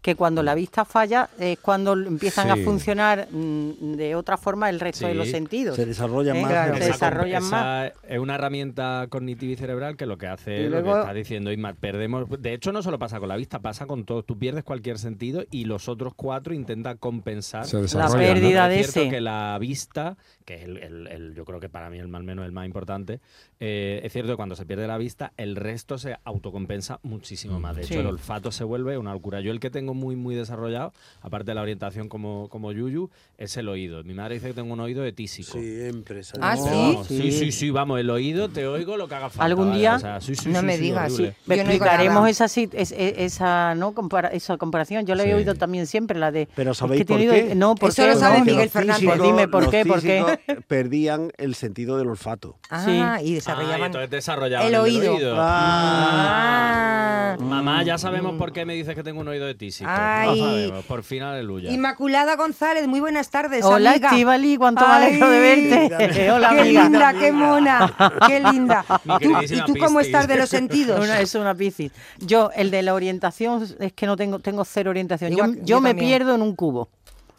Que 0.00 0.14
cuando 0.14 0.42
la 0.44 0.54
vista 0.54 0.84
falla 0.84 1.28
es 1.40 1.58
cuando 1.58 1.92
empiezan 1.94 2.46
Sí. 2.54 2.60
a 2.60 2.64
funcionar 2.64 3.28
mm, 3.30 3.96
de 3.96 4.14
otra 4.14 4.36
forma 4.36 4.70
el 4.70 4.78
resto 4.78 5.06
de 5.08 5.14
los 5.14 5.28
sentidos. 5.28 5.74
Se 5.76 5.84
desarrollan 5.86 6.36
¿Eh? 6.36 6.42
más. 6.42 6.50
Claro, 6.52 6.74
se 6.74 6.80
Esa 6.84 6.92
desarrollan 6.92 7.42
comp- 7.42 7.50
más. 7.50 7.86
esa 7.92 8.06
Es 8.14 8.18
una 8.20 8.34
herramienta 8.36 9.06
cognitiva 9.10 9.52
y 9.52 9.56
cerebral 9.56 9.96
que 9.96 10.06
lo 10.06 10.16
que 10.16 10.28
hace 10.28 10.62
Y 10.62 10.64
es 10.66 10.70
lo 10.70 10.82
que 10.84 10.90
está 10.90 11.12
diciendo 11.12 11.50
Isma. 11.52 11.74
Perdemos. 11.74 12.26
De 12.40 12.52
hecho, 12.54 12.70
no 12.72 12.82
solo 12.82 12.98
pasa 12.98 13.18
con 13.18 13.28
la 13.28 13.36
vista, 13.36 13.58
pasa 13.58 13.86
con 13.86 14.04
todo. 14.04 14.22
Tú 14.22 14.38
pierdes 14.38 14.62
cualquier 14.64 14.98
sentido 14.98 15.44
y 15.50 15.64
los 15.64 15.88
otros 15.88 16.14
cuatro 16.14 16.54
intentan 16.54 16.96
compensar. 16.98 17.66
La 17.72 17.80
desarrolla, 17.80 18.08
¿no? 18.14 18.18
pérdida 18.34 18.68
de 18.68 18.80
Es 18.80 18.86
cierto 18.92 19.00
ese. 19.00 19.10
que 19.10 19.20
la 19.20 19.58
vista, 19.60 20.16
que 20.48 20.54
es 20.54 20.62
el, 20.62 20.78
el- 20.78 21.06
el- 21.08 21.34
yo 21.34 21.44
creo 21.44 21.60
que 21.60 21.68
para 21.68 21.90
mí 21.90 21.98
el 21.98 22.08
más 22.08 22.22
menos 22.22 22.46
el 22.46 22.52
más 22.52 22.64
importante, 22.64 23.20
eh, 23.60 24.00
es 24.02 24.10
cierto 24.14 24.30
que 24.32 24.36
cuando 24.36 24.56
se 24.56 24.64
pierde 24.64 24.86
la 24.86 24.96
vista, 24.96 25.34
el 25.36 25.56
resto 25.56 25.98
se 25.98 26.16
autocompensa 26.24 27.00
muchísimo 27.02 27.60
más. 27.60 27.76
De 27.76 27.82
hecho, 27.82 27.92
Sí. 27.92 28.00
el 28.00 28.06
olfato 28.06 28.50
se 28.50 28.64
vuelve 28.64 28.96
una 28.96 29.12
locura. 29.12 29.42
Yo 29.42 29.50
el 29.52 29.60
que 29.60 29.68
tengo 29.68 29.92
muy, 29.92 30.16
muy 30.16 30.34
desarrollado, 30.34 30.94
aparte 31.20 31.50
de 31.50 31.54
la 31.54 31.60
orientación 31.60 32.08
como, 32.08 32.48
como 32.48 32.72
Yuyu, 32.72 33.10
es 33.36 33.58
el 33.58 33.68
oído. 33.68 34.02
Mi 34.04 34.14
madre 34.14 34.36
dice 34.36 34.46
que 34.48 34.54
tengo 34.54 34.72
un 34.72 34.80
oído 34.80 35.02
de 35.02 35.12
tísico. 35.12 35.52
Siempre. 35.58 36.22
¿sabes? 36.22 36.40
Ah, 36.42 36.56
¿sí? 36.56 36.62
vamos, 36.70 37.06
sí, 37.08 37.30
sí, 37.30 37.52
sí, 37.52 37.70
vamos, 37.70 38.00
el 38.00 38.08
oído 38.08 38.48
te 38.48 38.66
oigo 38.66 38.96
lo 38.96 39.06
que 39.06 39.16
haga 39.16 39.28
falta. 39.28 39.44
Algún 39.44 39.74
día- 39.74 39.96
o 39.96 39.98
sea, 39.98 40.20
sí, 40.22 40.34
sí, 40.34 40.48
No 40.48 40.60
sí, 40.60 40.66
me 40.66 40.76
sí, 40.76 40.82
digas, 40.82 41.12
sí. 41.12 41.24
Yo 41.24 41.28
no 41.28 41.34
digo 41.46 41.62
Explicaremos 41.62 42.14
nada. 42.14 42.30
esa, 42.30 42.46
sit- 42.48 42.72
es- 42.72 42.92
es- 42.92 43.14
esa, 43.18 43.74
¿no? 43.74 43.92
Compara- 43.92 44.28
esa 44.32 44.56
comparación. 44.56 45.04
Yo 45.04 45.14
la 45.14 45.24
he 45.24 45.26
Sí. 45.26 45.32
oído 45.34 45.54
también 45.56 45.86
siempre, 45.86 46.18
la 46.18 46.32
de... 46.32 46.48
Pero 46.54 46.70
es 46.72 46.78
¿sabéis 46.78 47.02
que 47.02 47.04
por 47.06 47.18
qué? 47.18 47.54
No, 47.54 47.74
¿por 47.74 47.90
Eso 47.90 48.02
qué? 48.02 48.08
lo 48.08 48.16
sabe 48.16 48.38
No, 48.38 48.44
Miguel 48.46 48.70
Fernández. 48.70 49.02
físicos- 49.02 49.22
dime, 49.22 49.46
¿por 49.48 49.68
qué? 49.68 49.84
¿Por 49.84 50.00
qué? 50.00 50.37
Perdían 50.66 51.32
el 51.38 51.54
sentido 51.54 51.98
del 51.98 52.08
olfato. 52.08 52.56
Ah, 52.70 52.84
y 52.88 53.00
Ah, 53.00 53.22
y 53.22 53.34
desarrollaban 53.34 53.86
entonces 53.86 54.10
desarrollaban 54.10 54.66
el 54.68 54.74
oído. 54.76 55.36
Ah. 55.38 57.34
Ah. 57.34 57.36
Mamá, 57.40 57.82
ya 57.82 57.98
sabemos 57.98 58.34
por 58.36 58.52
qué 58.52 58.64
me 58.64 58.74
dices 58.74 58.94
que 58.94 59.02
tengo 59.02 59.20
un 59.20 59.28
oído 59.28 59.46
de 59.46 59.54
tísico. 59.54 59.88
Ay. 59.92 60.38
Lo 60.40 60.46
sabemos, 60.46 60.84
por 60.86 61.02
fin, 61.02 61.22
aleluya. 61.22 61.70
Inmaculada 61.70 62.36
González, 62.36 62.86
muy 62.88 63.00
buenas 63.00 63.30
tardes, 63.30 63.64
Hola, 63.64 63.90
amiga. 63.92 64.08
Estivali, 64.08 64.56
cuánto 64.56 64.86
me 64.86 64.92
alegro 64.94 65.28
de 65.28 65.40
verte. 65.40 66.30
Hola, 66.32 66.50
qué 66.50 66.60
amiga. 66.60 66.82
linda, 66.84 67.12
qué 67.14 67.32
mona, 67.32 67.94
qué 68.26 68.40
linda. 68.40 68.84
Mi 69.04 69.18
¿Tú- 69.18 69.42
¿Y 69.42 69.60
tú 69.66 69.74
cómo 69.78 69.98
Piscis. 69.98 70.06
estás 70.14 70.28
de 70.28 70.36
los 70.36 70.48
sentidos? 70.48 70.98
Una, 71.04 71.20
es 71.20 71.34
una 71.34 71.54
piscis. 71.54 71.92
Yo, 72.18 72.50
el 72.56 72.70
de 72.70 72.82
la 72.82 72.94
orientación, 72.94 73.66
es 73.78 73.92
que 73.92 74.06
no 74.06 74.16
tengo, 74.16 74.38
tengo 74.38 74.64
cero 74.64 74.90
orientación. 74.90 75.30
Yo, 75.30 75.36
Igual- 75.44 75.56
yo 75.60 75.64
yo 75.64 75.80
me 75.80 75.90
también. 75.90 76.08
pierdo 76.08 76.34
en 76.34 76.42
un 76.42 76.56
cubo. 76.56 76.88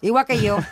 Igual 0.02 0.26
que 0.26 0.42
yo. 0.42 0.58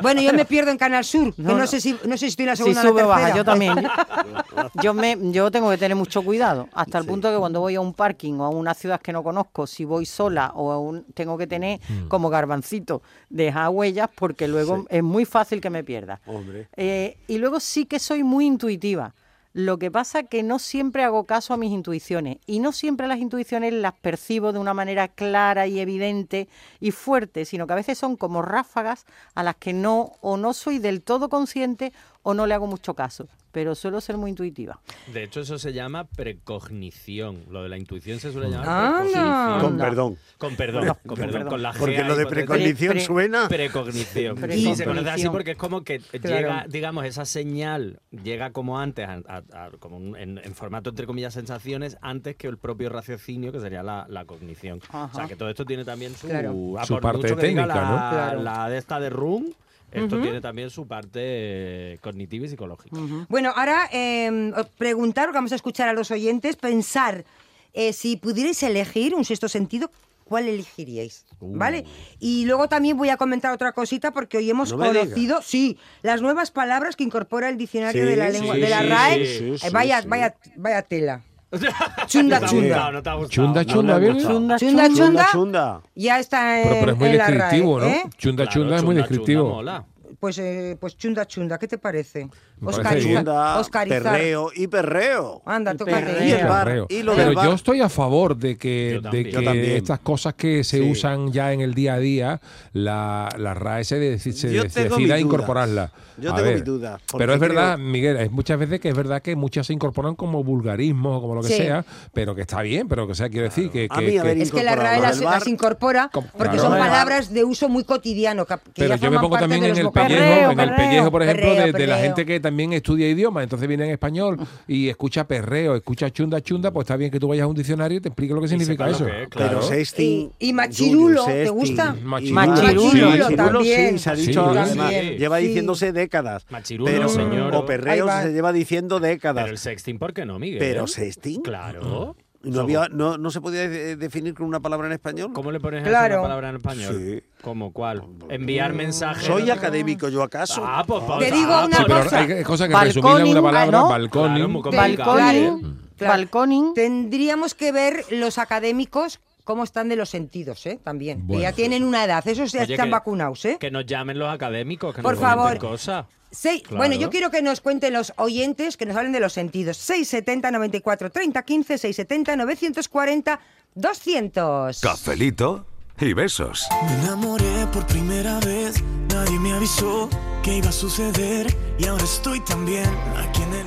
Bueno, 0.00 0.20
yo 0.22 0.32
me 0.32 0.44
pierdo 0.44 0.70
en 0.70 0.78
Canal 0.78 1.04
Sur, 1.04 1.34
que 1.34 1.42
No, 1.42 1.52
no, 1.52 1.58
no. 1.58 1.66
sé 1.66 1.80
si 1.80 1.92
no 2.04 2.12
sé 2.12 2.18
si 2.18 2.26
estoy 2.26 2.44
en 2.44 2.50
la 2.50 2.56
Si 2.56 2.62
segunda 2.62 2.82
o 2.82 2.84
sube 2.88 3.00
la 3.00 3.06
o 3.06 3.08
baja, 3.08 3.36
yo 3.36 3.44
también. 3.44 3.74
Yo 4.82 4.94
me, 4.94 5.16
yo 5.32 5.50
tengo 5.50 5.70
que 5.70 5.78
tener 5.78 5.96
mucho 5.96 6.22
cuidado, 6.22 6.68
hasta 6.72 6.98
el 6.98 7.04
Sí. 7.04 7.10
punto 7.10 7.30
que 7.32 7.36
cuando 7.38 7.60
voy 7.60 7.74
a 7.74 7.80
un 7.80 7.92
parking 7.94 8.34
o 8.34 8.44
a 8.44 8.48
una 8.50 8.74
ciudad 8.74 9.00
que 9.00 9.12
no 9.12 9.22
conozco, 9.22 9.66
si 9.66 9.84
voy 9.84 10.06
sola 10.06 10.52
o 10.54 10.70
a 10.70 10.78
un, 10.78 11.04
tengo 11.14 11.36
que 11.36 11.46
tener 11.46 11.80
como 12.08 12.28
garbancito 12.30 13.02
dejar 13.28 13.70
huellas 13.70 14.08
porque 14.14 14.46
luego 14.48 14.76
Sí. 14.78 14.84
es 14.90 15.02
muy 15.02 15.24
fácil 15.24 15.60
que 15.60 15.70
me 15.70 15.82
pierda. 15.82 16.20
Hombre. 16.26 16.68
Eh, 16.76 17.16
y 17.26 17.38
luego 17.38 17.58
sí 17.60 17.86
que 17.86 17.98
soy 17.98 18.22
muy 18.22 18.46
intuitiva. 18.46 19.14
Lo 19.52 19.80
que 19.80 19.90
pasa 19.90 20.22
que 20.22 20.44
no 20.44 20.60
siempre 20.60 21.02
hago 21.02 21.24
caso 21.24 21.52
a 21.52 21.56
mis 21.56 21.72
intuiciones 21.72 22.38
y 22.46 22.60
no 22.60 22.70
siempre 22.70 23.08
las 23.08 23.18
intuiciones 23.18 23.72
las 23.72 23.94
percibo 23.94 24.52
de 24.52 24.60
una 24.60 24.74
manera 24.74 25.08
clara 25.08 25.66
y 25.66 25.80
evidente 25.80 26.48
y 26.78 26.92
fuerte, 26.92 27.44
sino 27.44 27.66
que 27.66 27.72
a 27.72 27.76
veces 27.76 27.98
son 27.98 28.16
como 28.16 28.42
ráfagas 28.42 29.06
a 29.34 29.42
las 29.42 29.56
que 29.56 29.72
no 29.72 30.12
o 30.20 30.36
no 30.36 30.52
soy 30.52 30.78
del 30.78 31.02
todo 31.02 31.28
consciente 31.28 31.92
o 32.22 32.34
no 32.34 32.46
le 32.46 32.54
hago 32.54 32.66
mucho 32.66 32.94
caso, 32.94 33.28
pero 33.52 33.74
suelo 33.74 34.00
ser 34.00 34.16
muy 34.16 34.30
intuitiva. 34.30 34.78
De 35.12 35.24
hecho, 35.24 35.40
eso 35.40 35.58
se 35.58 35.72
llama 35.72 36.04
precognición. 36.04 37.44
Lo 37.50 37.62
de 37.62 37.68
la 37.68 37.78
intuición 37.78 38.20
se 38.20 38.32
suele 38.32 38.50
llamar 38.50 38.68
Anda. 38.68 39.00
precognición. 39.00 39.60
Con 39.60 39.76
perdón. 39.78 40.18
Con 40.38 40.56
perdón, 40.56 40.96
con 41.06 41.16
perdón, 41.18 41.48
con 41.48 41.62
la 41.62 41.72
Porque 41.72 42.04
lo 42.04 42.16
de 42.16 42.26
precognición 42.26 42.92
Pre- 42.92 43.00
suena. 43.00 43.48
Precognición. 43.48 44.36
Precognición. 44.36 44.72
Y 44.72 44.76
se 44.76 44.84
conoce 44.84 45.10
así 45.10 45.28
porque 45.28 45.52
es 45.52 45.56
como 45.56 45.82
que 45.82 45.98
Claro. 46.00 46.36
llega, 46.36 46.66
digamos, 46.68 47.04
esa 47.04 47.24
señal 47.24 48.00
llega 48.10 48.50
como 48.50 48.78
antes, 48.78 49.08
a- 49.08 49.22
a- 49.26 49.64
a- 49.66 49.70
como 49.78 49.96
un- 49.96 50.16
en, 50.16 50.38
en 50.38 50.54
formato 50.54 50.90
entre 50.90 51.06
comillas 51.06 51.34
sensaciones, 51.34 51.96
antes 52.02 52.36
que 52.36 52.46
el 52.48 52.58
propio 52.58 52.88
raciocinio, 52.90 53.52
que 53.52 53.60
sería 53.60 53.82
la, 53.82 54.06
la 54.08 54.24
cognición. 54.24 54.78
O 54.88 54.90
sea, 54.90 55.04
Ajá. 55.04 55.26
que 55.28 55.36
todo 55.36 55.48
esto 55.48 55.64
tiene 55.64 55.84
también 55.84 56.14
su, 56.14 56.28
Claro. 56.28 56.78
a 56.78 56.84
Su 56.84 56.98
parte 57.00 57.18
mucho 57.18 57.36
que 57.36 57.46
diga 57.48 57.62
técnica, 57.64 57.66
la, 57.66 57.90
¿no? 57.90 57.96
Claro. 58.10 58.42
la 58.42 58.68
de 58.68 58.78
esta 58.78 59.00
de 59.00 59.10
Room, 59.10 59.52
esto 59.92 60.20
tiene 60.20 60.40
también 60.40 60.70
su 60.70 60.86
parte 60.86 61.20
eh, 61.22 61.98
cognitiva 62.00 62.46
y 62.46 62.48
psicológica. 62.48 62.96
Bueno, 63.28 63.52
ahora 63.56 63.88
eh, 63.92 64.52
os 64.56 64.66
preguntar, 64.68 65.32
vamos 65.32 65.52
a 65.52 65.56
escuchar 65.56 65.88
a 65.88 65.92
los 65.92 66.10
oyentes, 66.10 66.56
pensar 66.56 67.24
eh, 67.72 67.92
si 67.92 68.16
pudierais 68.16 68.62
elegir 68.62 69.14
un 69.14 69.24
sexto 69.24 69.48
sentido, 69.48 69.90
¿cuál 70.24 70.48
elegiríais? 70.48 71.24
Uh. 71.40 71.56
¿Vale? 71.56 71.84
Y 72.18 72.44
luego 72.46 72.68
también 72.68 72.96
voy 72.96 73.08
a 73.08 73.16
comentar 73.16 73.52
otra 73.52 73.72
cosita 73.72 74.10
porque 74.12 74.38
hoy 74.38 74.50
hemos 74.50 74.72
No 74.72 74.78
conocido, 74.78 75.40
sí, 75.42 75.78
las 76.02 76.20
nuevas 76.22 76.50
palabras 76.50 76.96
que 76.96 77.04
incorpora 77.04 77.48
el 77.48 77.56
diccionario 77.56 78.02
Sí, 78.04 78.08
de 78.08 78.16
la 78.16 78.28
lengua, 78.28 78.54
sí, 78.54 78.60
de 78.60 78.68
la 78.68 78.82
RAE. 78.82 79.26
sí, 79.58 79.66
Eh, 79.66 79.70
vaya, 79.70 80.02
sí. 80.02 80.08
vaya, 80.08 80.34
vaya 80.56 80.82
tela. 80.82 81.22
¿No 81.52 81.58
Chunda, 82.06 82.40
chunda. 82.46 82.92
¿No 82.92 83.02
te 83.02 83.10
ha 83.10 83.14
gustado? 83.14 83.28
Chunda, 83.28 83.64
chunda, 83.64 83.98
no, 83.98 84.06
Chunda, 84.18 84.56
Chunda, 84.56 84.58
chunda. 84.58 84.88
chunda. 84.88 85.28
chunda. 85.32 85.80
Ya 85.96 86.18
está 86.20 86.60
en, 86.62 86.68
Pero, 86.68 86.80
pero 86.80 86.92
es 86.92 86.98
muy 86.98 87.08
en 87.08 87.18
la 87.18 87.26
RAE, 87.26 87.36
descriptivo, 87.38 87.80
¿no? 87.80 87.86
¿eh? 87.86 88.02
Chunda, 88.16 88.44
Claro, 88.44 88.60
chunda 88.60 88.76
es 88.76 88.82
muy 88.84 88.94
descriptivo. 88.94 89.42
chunda 89.42 89.54
mola. 89.56 89.84
Pues, 90.20 90.36
eh, 90.38 90.76
pues 90.78 90.98
chunda, 90.98 91.26
chunda, 91.26 91.58
¿qué 91.58 91.66
te 91.66 91.78
parece? 91.78 92.28
Oscariza- 92.62 93.58
Oscarizar. 93.58 94.02
perreo 94.02 94.50
y 94.54 94.66
perreo. 94.66 95.40
Anda, 95.46 95.74
tócate. 95.74 96.26
Y 96.26 96.32
el 96.32 96.46
bar. 96.46 96.86
Y 96.90 97.02
lo 97.02 97.14
Pero 97.14 97.26
del 97.28 97.34
bar. 97.36 97.46
yo 97.46 97.54
estoy 97.54 97.80
a 97.80 97.88
favor 97.88 98.36
de 98.36 98.58
que, 98.58 99.00
de 99.00 99.00
también. 99.00 99.30
que 99.64 99.76
estas 99.78 100.00
cosas 100.00 100.34
que 100.34 100.62
se 100.62 100.76
Sí. 100.78 100.90
usan 100.90 101.32
ya 101.32 101.54
en 101.54 101.62
el 101.62 101.72
día 101.72 101.94
a 101.94 101.98
día, 101.98 102.40
la, 102.74 103.30
la 103.38 103.54
RAE 103.54 103.84
se, 103.84 104.18
se 104.18 104.48
de- 104.48 104.58
tengo 104.58 104.64
decida 104.64 104.96
mis 104.98 105.06
dudas. 105.08 105.20
incorporarla. 105.20 105.90
Yo 106.18 106.32
A 106.32 106.36
tengo 106.36 106.48
ver, 106.50 106.64
dudas, 106.64 107.00
porque 107.10 107.22
Pero 107.22 107.32
es 107.32 107.40
verdad, 107.40 107.74
creo- 107.76 107.86
Miguel, 107.88 108.16
hay 108.18 108.28
muchas 108.28 108.58
veces 108.58 108.78
que 108.78 108.90
es 108.90 108.94
verdad 108.94 109.22
que 109.22 109.34
muchas 109.36 109.66
se 109.66 109.72
incorporan 109.72 110.14
como 110.16 110.44
vulgarismos 110.44 111.16
o 111.16 111.20
como 111.22 111.34
lo 111.36 111.40
que 111.40 111.48
Sí. 111.48 111.56
sea, 111.56 111.82
pero 112.12 112.34
que 112.34 112.42
está 112.42 112.60
bien, 112.60 112.88
pero 112.88 113.08
que 113.08 113.14
sea, 113.14 113.30
quiero 113.30 113.44
decir 113.44 113.70
que... 113.70 113.88
Que- 113.88 114.20
que- 114.20 114.42
Es 114.42 114.50
que 114.52 114.62
la. 114.62 114.76
RAE 114.76 115.00
las, 115.00 115.46
incorpora 115.48 116.10
porque 116.12 116.56
claro. 116.56 116.58
son 116.58 116.72
palabras 116.78 117.32
de 117.32 117.42
uso 117.44 117.70
muy 117.70 117.84
cotidiano. 117.84 118.44
que- 118.44 118.54
que 118.56 118.60
Pero 118.76 118.96
ya 118.96 118.96
yo 118.96 119.10
me 119.10 119.16
pongo 119.16 119.30
parte 119.30 119.44
también 119.44 119.62
de 119.62 119.66
en 119.68 119.70
los 119.72 119.78
el. 119.78 119.84
Pellejo, 120.18 120.30
Perreo, 120.30 120.50
en 120.52 120.60
el 120.60 120.74
pellejo, 120.74 121.10
por 121.10 121.22
ejemplo, 121.22 121.46
Perreo, 121.46 121.72
de, 121.72 121.78
de 121.78 121.86
la 121.86 121.98
gente 121.98 122.26
que 122.26 122.40
también 122.40 122.72
estudia 122.72 123.08
idioma, 123.08 123.42
entonces 123.42 123.66
viene 123.68 123.84
en 123.84 123.90
español 123.92 124.38
y 124.68 124.88
escucha 124.88 125.26
perreo, 125.26 125.76
escucha 125.76 126.10
chunda 126.10 126.40
chunda, 126.40 126.70
pues 126.72 126.84
está 126.84 126.96
bien 126.96 127.10
que 127.10 127.18
tú 127.20 127.28
vayas 127.28 127.44
a 127.44 127.46
un 127.46 127.54
diccionario 127.54 127.98
y 127.98 128.00
te 128.00 128.08
explique 128.08 128.34
lo 128.34 128.40
que 128.40 128.48
significa 128.48 128.86
lo 128.86 128.92
eso. 128.92 129.06
que 129.06 129.22
es, 129.22 129.28
Pero 129.36 129.62
sexting. 129.62 130.30
Y- 130.38 130.48
y 130.48 130.52
machirulo, 130.52 131.24
¿te 131.26 131.48
gusta? 131.50 131.94
Machirulo. 132.02 132.34
Machirulo 132.34 133.28
sí, 133.28 133.36
también. 133.36 133.92
sí, 133.92 133.98
se 133.98 134.10
ha 134.10 134.16
Sí, 134.16 134.26
dicho, 134.26 134.44
además, 134.46 134.76
también. 134.76 135.16
lleva 135.18 135.38
Sí. 135.40 135.46
diciéndose 135.46 135.92
décadas. 135.92 136.46
Machirulo, 136.50 136.90
pero, 136.90 137.08
señor. 137.08 137.54
O 137.54 137.64
perreo 137.66 138.08
se 138.22 138.32
lleva 138.32 138.52
diciendo 138.52 139.00
décadas. 139.00 139.44
Pero 139.44 139.52
el 139.52 139.58
sexting, 139.58 139.98
¿por 139.98 140.12
qué 140.12 140.24
no, 140.24 140.38
Miguel? 140.38 140.58
Pero 140.58 140.86
sexting. 140.86 141.42
Claro. 141.42 142.16
¿No, 142.42 142.60
había- 142.62 142.88
no, 142.90 143.18
no 143.18 143.30
se 143.30 143.40
podía 143.40 143.68
de- 143.68 143.96
definir 143.96 144.32
con 144.34 144.46
una 144.46 144.60
palabra 144.60 144.86
en 144.86 144.94
español? 144.94 145.30
¿Cómo 145.34 145.52
le 145.52 145.60
pones 145.60 145.82
Claro. 145.86 146.14
una 146.14 146.22
palabra 146.22 146.48
en 146.50 146.56
español? 146.56 146.96
Sí. 146.98 147.22
¿Cómo 147.42 147.72
cuál? 147.72 148.02
Enviar 148.30 148.72
mensajes. 148.72 149.24
¿Soy 149.26 149.50
académico 149.50 150.08
yo 150.08 150.22
acaso? 150.22 150.62
Ah, 150.66 150.82
pues, 150.86 151.02
pues, 151.06 151.18
Te 151.18 151.30
digo 151.32 151.52
ah, 151.52 151.66
una 151.66 151.76
pues, 151.76 151.86
pero 151.86 152.02
cosa. 152.04 152.18
hay 152.20 152.42
cosas 152.42 152.68
que 152.68 152.74
en 153.00 153.28
una 153.28 153.40
ah, 153.40 153.42
palabra, 153.42 153.78
¿no? 153.80 153.88
balconing. 153.88 154.62
Claro. 154.62 154.76
Balconing, 154.76 155.78
Claro. 155.96 156.12
balconing. 156.14 156.74
Tendríamos 156.74 157.54
que 157.54 157.72
ver 157.72 158.04
los 158.10 158.38
académicos 158.38 159.20
cómo 159.44 159.64
están 159.64 159.88
de 159.90 159.96
los 159.96 160.08
sentidos, 160.08 160.64
¿eh? 160.66 160.78
También. 160.82 161.26
que 161.26 161.40
ya 161.40 161.52
tienen 161.52 161.82
una 161.84 162.04
edad. 162.04 162.26
Esos 162.26 162.52
ya 162.52 162.62
Oye, 162.62 162.72
están 162.74 162.86
que- 162.86 162.92
vacunados, 162.92 163.44
¿eh? 163.44 163.56
Que 163.60 163.70
nos 163.70 163.84
llamen 163.84 164.18
los 164.18 164.32
académicos, 164.32 164.94
que 164.94 165.02
Por 165.02 165.12
nos 165.14 165.20
favor. 165.20 165.58
cosas. 165.58 166.06
Seis- 166.30 166.62
Claro. 166.62 166.76
Bueno, 166.78 166.94
yo 166.94 167.10
quiero 167.10 167.30
que 167.30 167.42
nos 167.42 167.60
cuenten 167.60 167.92
los 167.92 168.12
oyentes, 168.16 168.76
que 168.76 168.86
nos 168.86 168.96
hablen 168.96 169.12
de 169.12 169.20
los 169.20 169.32
sentidos. 169.32 169.76
670 169.78 170.50
94 170.50 171.10
30 171.10 171.42
15, 171.42 171.78
670 171.78 172.36
940 172.36 173.40
200. 173.74 174.80
Cafelito 174.80 175.66
y 176.00 176.12
besos. 176.12 176.66
Me 176.86 176.94
enamoré 177.04 177.66
por 177.72 177.86
primera 177.86 178.38
vez, 178.40 178.82
nadie 179.12 179.38
me 179.38 179.52
avisó 179.52 180.08
que 180.42 180.56
iba 180.56 180.68
a 180.68 180.72
suceder 180.72 181.54
y 181.78 181.86
ahora 181.86 182.04
estoy 182.04 182.40
también 182.40 182.84
aquí 183.16 183.42
en 183.42 183.52
el. 183.54 183.66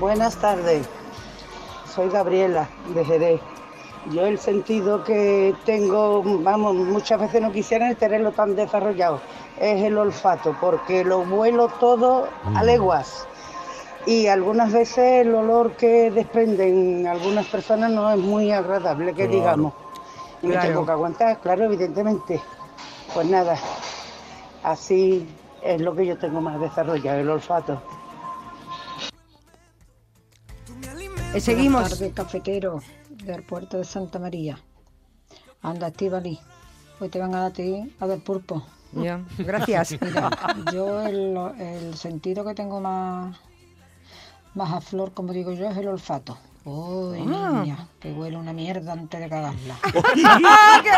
Buenas 0.00 0.36
tardes, 0.40 0.86
soy 1.94 2.08
Gabriela 2.08 2.68
de 2.94 3.04
Jerez. 3.04 3.40
Yo 4.12 4.24
el 4.24 4.38
sentido 4.38 5.04
que 5.04 5.54
tengo, 5.66 6.22
vamos, 6.42 6.74
muchas 6.74 7.20
veces 7.20 7.42
no 7.42 7.52
quisiera 7.52 7.94
tenerlo 7.94 8.32
tan 8.32 8.56
desarrollado, 8.56 9.20
es 9.60 9.84
el 9.84 9.98
olfato, 9.98 10.56
porque 10.58 11.04
lo 11.04 11.22
vuelo 11.24 11.68
todo 11.78 12.26
a 12.54 12.64
leguas. 12.64 13.26
Y 14.06 14.26
algunas 14.26 14.72
veces 14.72 15.26
el 15.26 15.34
olor 15.34 15.76
que 15.76 16.10
desprenden 16.10 17.06
algunas 17.06 17.46
personas 17.46 17.90
no 17.90 18.10
es 18.10 18.18
muy 18.18 18.50
agradable, 18.50 19.14
que 19.14 19.28
digamos. 19.28 19.74
Y 20.42 20.46
me 20.46 20.56
tengo 20.56 20.86
que 20.86 20.92
aguantar, 20.92 21.38
claro, 21.40 21.64
evidentemente. 21.64 22.40
Pues 23.12 23.26
nada, 23.26 23.58
así 24.62 25.28
es 25.62 25.80
lo 25.82 25.94
que 25.94 26.06
yo 26.06 26.16
tengo 26.16 26.40
más 26.40 26.58
desarrollado, 26.58 27.18
el 27.18 27.28
olfato. 27.28 27.82
Eh, 31.34 31.40
seguimos. 31.40 31.82
Buenas 31.82 31.98
tardes, 31.98 32.14
cafetero 32.14 32.80
del 33.10 33.42
puerto 33.42 33.76
de 33.76 33.84
Santa 33.84 34.18
María. 34.18 34.58
Anda, 35.60 35.88
Estivali. 35.88 36.40
Hoy 36.98 37.10
te 37.10 37.18
van 37.18 37.34
a 37.34 37.40
dar 37.40 37.50
a 37.50 37.52
ti 37.52 37.94
a 38.00 38.06
ver 38.06 38.24
pulpo. 38.24 38.62
Ya, 38.92 39.20
Gracias. 39.38 39.92
Mira, 40.00 40.30
yo 40.72 41.00
el, 41.06 41.36
el 41.58 41.96
sentido 41.96 42.44
que 42.44 42.54
tengo 42.54 42.80
más, 42.80 43.36
más 44.54 44.72
a 44.72 44.80
flor, 44.80 45.12
como 45.12 45.32
digo 45.32 45.52
yo, 45.52 45.68
es 45.68 45.76
el 45.76 45.88
olfato. 45.88 46.36
Uy, 46.64 47.18
Ah. 47.32 47.60
niña, 47.62 47.86
que 48.00 48.12
huele 48.12 48.36
una 48.36 48.52
mierda 48.52 48.92
antes 48.92 49.18
de 49.18 49.28
cagarla. 49.30 49.76
¡Ah, 50.44 50.82
qué 50.82 50.90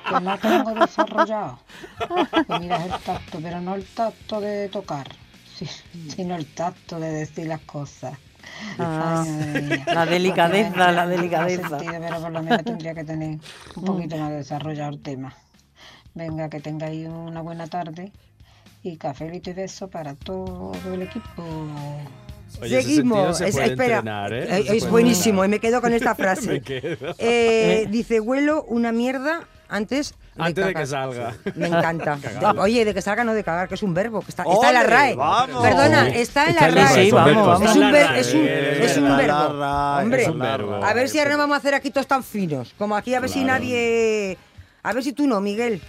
bueno! 0.00 0.18
Que 0.18 0.24
no 0.24 0.38
tengo 0.38 0.74
desarrollado. 0.80 1.58
Pues 2.46 2.60
mira, 2.60 2.76
es 2.76 2.84
el 2.92 3.00
tacto, 3.00 3.38
pero 3.42 3.60
no 3.60 3.74
el 3.74 3.84
tacto 3.84 4.40
de 4.40 4.68
tocar, 4.70 5.08
sino 6.08 6.36
el 6.36 6.46
tacto 6.54 6.98
de 6.98 7.10
decir 7.10 7.46
las 7.48 7.60
cosas. 7.62 8.16
Ah, 8.78 9.24
Ay, 9.26 9.82
la 9.92 10.06
delicadeza, 10.06 10.92
la 10.92 11.06
delicadeza. 11.06 11.68
sentido, 11.68 11.94
pero 12.00 12.20
por 12.22 12.30
lo 12.30 12.42
menos 12.42 12.64
tendría 12.64 12.94
que 12.94 13.04
tener 13.04 13.38
un 13.76 13.84
poquito 13.84 14.16
más 14.16 14.30
desarrollado 14.30 14.90
el 14.92 15.02
tema. 15.02 15.34
Venga, 16.16 16.48
que 16.48 16.60
tengáis 16.60 17.06
una 17.08 17.42
buena 17.42 17.66
tarde 17.66 18.10
y 18.82 18.96
cafelito 18.96 19.50
y 19.50 19.52
beso 19.52 19.88
para 19.88 20.14
todo 20.14 20.72
el 20.92 21.02
equipo. 21.02 21.44
Oye, 22.62 22.80
Seguimos. 22.80 23.36
se 23.38 23.48
Es- 23.48 23.56
espera, 23.58 23.98
entrenar, 23.98 24.32
¿eh? 24.32 24.46
eh, 24.60 24.64
es 24.70 24.88
buenísimo 24.88 25.44
y 25.44 25.48
me 25.48 25.58
quedo 25.58 25.82
con 25.82 25.92
esta 25.92 26.14
frase. 26.22 26.62
Eh, 27.18 27.86
dice, 27.90 28.18
huelo 28.20 28.62
una 28.64 28.92
mierda 28.92 29.42
antes 29.68 30.14
de 30.36 30.42
Antes 30.42 30.64
de 30.64 30.68
que 30.70 30.74
cagar". 30.74 30.86
salga. 30.88 31.34
Me 31.54 31.66
encanta. 31.66 32.16
De- 32.54 32.60
oye, 32.60 32.84
de 32.86 32.94
que 32.94 33.02
salga 33.02 33.22
no 33.24 33.34
de 33.34 33.44
cagar, 33.44 33.68
que 33.68 33.74
es 33.74 33.82
un 33.82 33.92
verbo. 33.92 34.20
Que 34.22 34.30
está, 34.30 34.44
está 34.44 34.68
en 34.68 34.74
la 34.74 34.80
¡Ole, 34.80 34.88
RAE. 34.88 35.14
vamos! 35.16 35.62
Perdona, 35.62 36.08
está 36.08 36.46
en 36.48 36.54
la 36.54 36.68
RAE. 36.68 37.08
Es 37.08 37.12
un, 37.12 37.92
ver- 37.92 38.16
es 38.16 38.34
un, 38.34 38.46
es 38.46 39.02
verbo. 39.02 39.56
Hombre, 40.00 40.26
a 40.82 40.92
ver 40.94 41.08
si 41.10 41.18
ahora 41.18 41.32
no 41.32 41.38
vamos 41.38 41.56
a 41.56 41.58
hacer 41.58 41.74
aquí 41.74 41.90
todos 41.90 42.06
tan 42.06 42.24
finos. 42.24 42.72
Como 42.78 42.96
aquí, 42.96 43.14
a 43.14 43.20
ver 43.20 43.28
si 43.28 43.44
nadie... 43.44 44.38
A 44.82 44.92
ver 44.92 45.02
si 45.02 45.12
tú 45.12 45.26
no, 45.26 45.40
Miguel. 45.40 45.82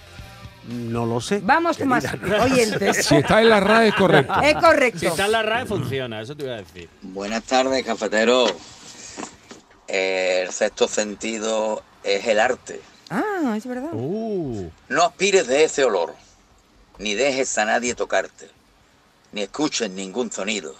No 0.67 1.05
lo 1.05 1.21
sé. 1.21 1.39
Vamos 1.43 1.77
con 1.77 1.87
más 1.87 2.03
oyentes. 2.41 3.05
Si 3.05 3.15
está 3.15 3.41
en 3.41 3.49
la 3.49 3.59
RAE 3.59 3.87
es 3.89 3.95
correcto. 3.95 4.33
Es 4.41 4.55
correcto. 4.55 4.99
Si 4.99 5.05
está 5.07 5.25
en 5.25 5.31
la 5.31 5.41
RAE, 5.43 5.65
funciona, 5.65 6.21
eso 6.21 6.35
te 6.35 6.43
iba 6.43 6.53
a 6.55 6.57
decir. 6.57 6.89
Buenas 7.01 7.43
tardes, 7.43 7.85
cafetero. 7.85 8.45
El 9.87 10.51
sexto 10.51 10.87
sentido 10.87 11.83
es 12.03 12.25
el 12.27 12.39
arte. 12.39 12.81
Ah, 13.09 13.53
es 13.55 13.65
verdad. 13.65 13.89
Uh, 13.93 14.69
No 14.89 15.03
aspires 15.03 15.47
de 15.47 15.63
ese 15.63 15.85
olor, 15.85 16.13
ni 16.97 17.13
dejes 17.15 17.57
a 17.57 17.63
nadie 17.63 17.95
tocarte, 17.95 18.49
ni 19.31 19.43
escuches 19.43 19.89
ningún 19.89 20.29
sonido. 20.31 20.75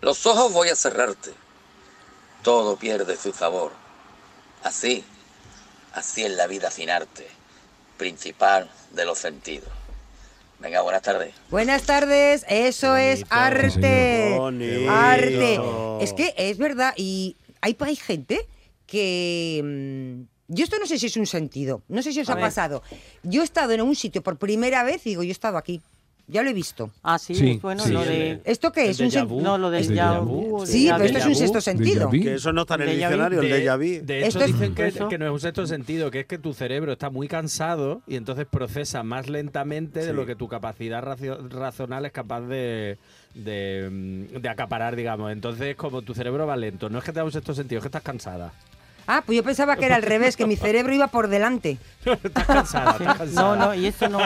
Los 0.00 0.24
ojos 0.24 0.52
voy 0.52 0.70
a 0.70 0.76
cerrarte. 0.76 1.30
Todo 2.42 2.76
pierde 2.76 3.16
su 3.18 3.32
sabor. 3.32 3.72
Así, 4.64 5.04
así 5.92 6.24
es 6.24 6.30
la 6.32 6.46
vida 6.46 6.70
sin 6.70 6.88
arte, 6.88 7.28
principal 7.98 8.70
de 8.94 9.04
los 9.04 9.18
sentidos. 9.18 9.68
Venga, 10.58 10.80
buenas 10.82 11.02
tardes. 11.02 11.34
Buenas 11.50 11.82
tardes, 11.82 12.44
eso 12.48 12.96
es 12.96 13.24
arte. 13.30 14.36
Bonito. 14.38 14.90
Arte. 14.90 15.60
Es 16.00 16.12
que 16.12 16.34
es 16.36 16.56
verdad, 16.58 16.94
y 16.96 17.36
hay, 17.60 17.76
hay 17.80 17.96
gente 17.96 18.46
que... 18.86 19.60
mm, 19.64 20.22
Yo 20.54 20.64
esto 20.64 20.78
no 20.78 20.86
sé 20.86 20.98
si 20.98 21.06
es 21.06 21.16
un 21.16 21.26
sentido, 21.26 21.82
no 21.88 22.02
sé 22.02 22.12
si 22.12 22.20
os 22.20 22.28
A 22.28 22.32
ha 22.32 22.36
ver. 22.36 22.44
pasado. 22.44 22.82
Yo 23.24 23.40
he 23.42 23.44
estado 23.44 23.72
en 23.72 23.80
un 23.82 23.96
sitio 23.96 24.22
por 24.22 24.38
primera 24.38 24.84
vez 24.84 25.04
y 25.06 25.10
digo, 25.10 25.22
yo 25.24 25.30
he 25.30 25.32
estado 25.32 25.56
aquí. 25.58 25.80
Ya 26.32 26.42
lo 26.42 26.48
he 26.50 26.54
visto. 26.54 26.90
Ah, 27.02 27.18
sí, 27.18 27.34
Sí, 27.34 27.58
bueno, 27.62 27.82
sí. 27.84 27.92
lo 27.92 28.02
de... 28.04 28.40
¿Esto 28.44 28.72
qué 28.72 28.88
es? 28.90 28.98
Un 29.00 29.06
déjà 29.08 29.22
sen- 29.22 29.28
vu. 29.28 29.40
No, 29.42 29.58
lo 29.58 29.70
del 29.70 29.86
déjà 29.88 30.18
vu, 30.24 30.64
Sí, 30.66 30.88
pero 30.90 31.04
esto 31.04 31.18
es 31.18 31.26
un 31.26 31.34
sexto 31.34 31.60
sentido. 31.60 32.10
Que 32.10 32.34
eso 32.34 32.52
no 32.52 32.62
está 32.62 32.76
en 32.76 32.82
el 32.82 32.96
diccionario, 32.96 33.40
el 33.40 33.48
De- 33.50 33.64
déjà 33.66 33.76
vu. 33.76 34.04
De 34.06 34.18
hecho, 34.20 34.26
Esto 34.28 34.40
es- 34.40 34.46
dicen 34.58 34.74
que, 34.74 34.92
que 35.10 35.18
no 35.18 35.26
es 35.26 35.32
un 35.32 35.40
sexto 35.40 35.66
sentido, 35.66 36.10
que 36.10 36.20
es 36.20 36.26
que 36.26 36.38
tu 36.38 36.54
cerebro 36.54 36.92
está 36.92 37.10
muy 37.10 37.28
cansado 37.28 38.00
y 38.06 38.16
entonces 38.16 38.46
procesa 38.50 39.02
más 39.02 39.28
lentamente 39.28 40.04
de 40.04 40.12
lo 40.14 40.24
que 40.26 40.34
tu 40.34 40.48
capacidad 40.48 41.02
racio- 41.02 41.38
razonal 41.50 42.06
es 42.06 42.12
capaz 42.12 42.40
de, 42.42 42.96
de, 43.34 43.88
mm, 44.32 44.38
de 44.40 44.48
acaparar, 44.48 44.96
digamos. 44.96 45.30
Entonces, 45.32 45.76
como 45.76 46.02
tu 46.02 46.14
cerebro 46.14 46.46
va 46.46 46.56
lento, 46.56 46.88
no 46.88 46.98
es 46.98 47.04
que 47.04 47.12
te 47.12 47.18
da 47.18 47.24
un 47.24 47.32
sexto 47.32 47.54
sentido, 47.54 47.78
es 47.78 47.82
que 47.82 47.88
estás 47.88 48.02
cansada. 48.02 48.52
Ah, 49.06 49.22
pues 49.24 49.36
yo 49.36 49.42
pensaba 49.42 49.76
que 49.76 49.86
era 49.86 49.96
al 49.96 50.02
revés, 50.02 50.36
que 50.36 50.46
mi 50.46 50.56
cerebro 50.56 50.94
iba 50.94 51.08
por 51.08 51.28
delante. 51.28 51.78
estás 52.04 52.46
cansada, 52.46 52.92
estás 52.92 53.16
cansada. 53.18 53.56
No, 53.56 53.66
no, 53.66 53.74
y 53.74 53.86
esto 53.86 54.08
no... 54.08 54.20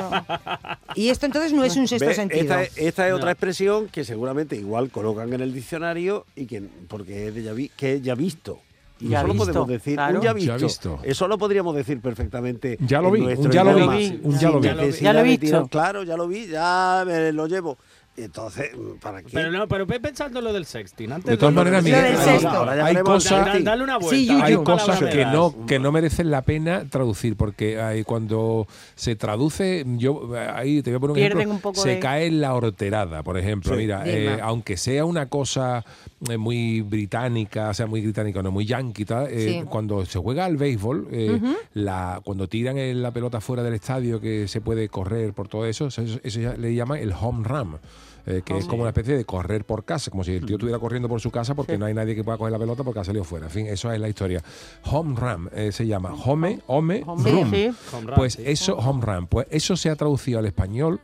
Y 0.94 1.08
esto 1.10 1.26
entonces 1.26 1.52
no 1.52 1.64
es 1.64 1.76
un 1.76 1.88
sexto 1.88 2.12
sentido. 2.12 2.42
Esta, 2.42 2.62
es- 2.62 2.76
esta 2.78 3.06
es 3.06 3.10
No. 3.12 3.16
otra 3.18 3.30
expresión 3.32 3.88
que 3.88 4.04
seguramente 4.04 4.56
igual 4.56 4.90
colocan 4.90 5.32
en 5.32 5.40
el 5.40 5.52
diccionario 5.52 6.26
y 6.36 6.46
que 6.46 6.62
porque 6.88 7.28
es 7.28 7.34
de 7.34 7.42
ya, 7.42 7.52
vi- 7.52 7.70
que 7.76 7.94
es 7.94 8.02
ya 8.02 8.14
visto. 8.14 8.60
Y 8.98 9.08
Ya 9.10 9.18
eso 9.18 9.26
lo 9.26 9.32
visto, 9.34 9.46
podemos 9.48 9.68
decir, 9.68 9.94
claro. 9.96 10.18
un 10.18 10.24
ya 10.24 10.34
Ya 10.38 10.56
visto. 10.56 11.00
Eso 11.02 11.28
lo 11.28 11.36
podríamos 11.36 11.76
decir 11.76 12.00
perfectamente. 12.00 12.78
Ya 12.80 13.02
lo 13.02 13.10
vi, 13.10 13.20
un 13.20 13.50
ya 13.50 13.62
lo 13.62 13.74
vi, 13.90 14.20
un 14.22 14.38
ya 14.38 14.50
lo 14.50 14.60
vi. 14.60 14.68
Ya 15.00 15.12
lo 15.12 15.18
he 15.20 15.22
de 15.22 15.28
visto. 15.28 15.46
tirar- 15.46 15.68
Claro, 15.68 16.02
ya 16.02 16.16
lo 16.16 16.26
vi, 16.26 16.46
ya 16.46 17.02
me 17.06 17.30
lo 17.32 17.46
llevo. 17.46 17.76
Entonces, 18.18 18.70
¿para 19.02 19.22
qué? 19.22 19.28
Pero 19.32 19.50
no, 19.50 19.68
pero 19.68 19.84
ve 19.84 20.00
pensando 20.00 20.38
en 20.38 20.44
lo 20.46 20.52
del 20.52 20.64
sexting. 20.64 21.12
Antes 21.12 21.30
De 21.32 21.36
todas 21.36 21.54
lo- 21.54 21.60
maneras, 21.60 21.84
mira, 21.84 22.00
del 22.02 22.16
hay- 22.16 22.24
sexto. 22.40 23.04
Cosas... 23.04 23.46
Da-. 23.46 23.58
Dale 23.60 23.82
una 23.84 23.98
vuelta. 23.98 24.16
Sí, 24.16 24.28
hay 24.42 24.56
cosas 24.56 24.98
que 25.00 25.24
no 25.26 25.66
que 25.66 25.78
no 25.78 25.92
merecen 25.92 26.30
la 26.30 26.42
pena 26.42 26.84
traducir 26.88 27.36
porque 27.36 27.80
hay, 27.80 28.04
cuando 28.04 28.66
se 28.94 29.16
traduce 29.16 29.84
yo 29.98 30.30
ahí 30.54 30.82
te 30.82 30.90
voy 30.90 30.96
a 30.96 31.00
poner 31.00 31.10
un 31.10 31.14
Pierden 31.16 31.38
ejemplo 31.38 31.54
un 31.56 31.60
poco 31.60 31.80
se 31.82 31.88
de- 31.90 31.98
cae 31.98 32.26
en 32.26 32.40
la 32.40 32.54
horterada 32.54 33.22
por 33.22 33.36
ejemplo 33.38 33.72
Sí. 33.74 33.78
mira 33.78 34.02
eh, 34.06 34.38
aunque 34.42 34.76
sea 34.76 35.04
una 35.04 35.26
cosa 35.26 35.84
eh, 36.28 36.36
muy 36.36 36.80
británica 36.82 37.70
o 37.70 37.74
sea 37.74 37.86
muy 37.86 38.00
británica 38.00 38.42
no 38.42 38.50
muy 38.50 38.64
yankee 38.66 39.04
tal, 39.04 39.26
eh, 39.30 39.60
Sí. 39.60 39.64
cuando 39.68 40.04
se 40.06 40.18
juega 40.18 40.44
al 40.44 40.56
béisbol 40.56 41.08
eh, 41.12 41.40
la 41.74 42.20
cuando 42.24 42.48
tiran 42.48 42.78
el- 42.78 43.02
la 43.02 43.10
pelota 43.12 43.40
fuera 43.40 43.62
del 43.62 43.74
estadio 43.74 44.20
que 44.20 44.48
se 44.48 44.60
puede 44.60 44.88
correr 44.88 45.32
por 45.32 45.48
todo 45.48 45.66
eso 45.66 45.86
eso, 45.88 46.02
eso 46.22 46.40
ya 46.40 46.54
le 46.56 46.74
llaman 46.74 46.98
el 46.98 47.12
home 47.12 47.46
run 47.46 47.78
eh, 48.26 48.42
que 48.44 48.56
es 48.58 48.66
como 48.66 48.82
una 48.82 48.90
especie 48.90 49.16
de 49.16 49.24
correr 49.24 49.64
por 49.64 49.84
casa, 49.84 50.10
como 50.10 50.24
si 50.24 50.32
el 50.32 50.44
tío 50.46 50.56
estuviera 50.56 50.78
corriendo 50.78 51.08
por 51.08 51.20
su 51.20 51.30
casa 51.30 51.54
porque 51.54 51.78
no 51.78 51.86
hay 51.86 51.94
nadie 51.94 52.14
que 52.14 52.24
pueda 52.24 52.38
coger 52.38 52.52
la 52.52 52.58
pelota 52.58 52.82
porque 52.84 53.00
ha 53.00 53.04
salido 53.04 53.24
fuera. 53.24 53.46
En 53.46 53.52
fin, 53.52 53.66
eso 53.66 53.90
es 53.92 54.00
la 54.00 54.08
historia. 54.08 54.42
Home 54.90 55.14
run 55.18 55.50
eh, 55.52 55.72
se 55.72 55.86
llama. 55.86 56.12
Home, 56.14 56.60
home, 56.66 57.02
Home, 57.06 57.30
run. 57.30 57.50
sí. 57.50 57.70
Pues 58.14 58.38
eso, 58.42 58.76
home 58.76 59.04
run, 59.04 59.26
pues 59.26 59.46
eso 59.50 59.76
se 59.76 59.90
ha 59.90 59.96
traducido 59.96 60.38
al 60.38 60.46
español 60.46 61.00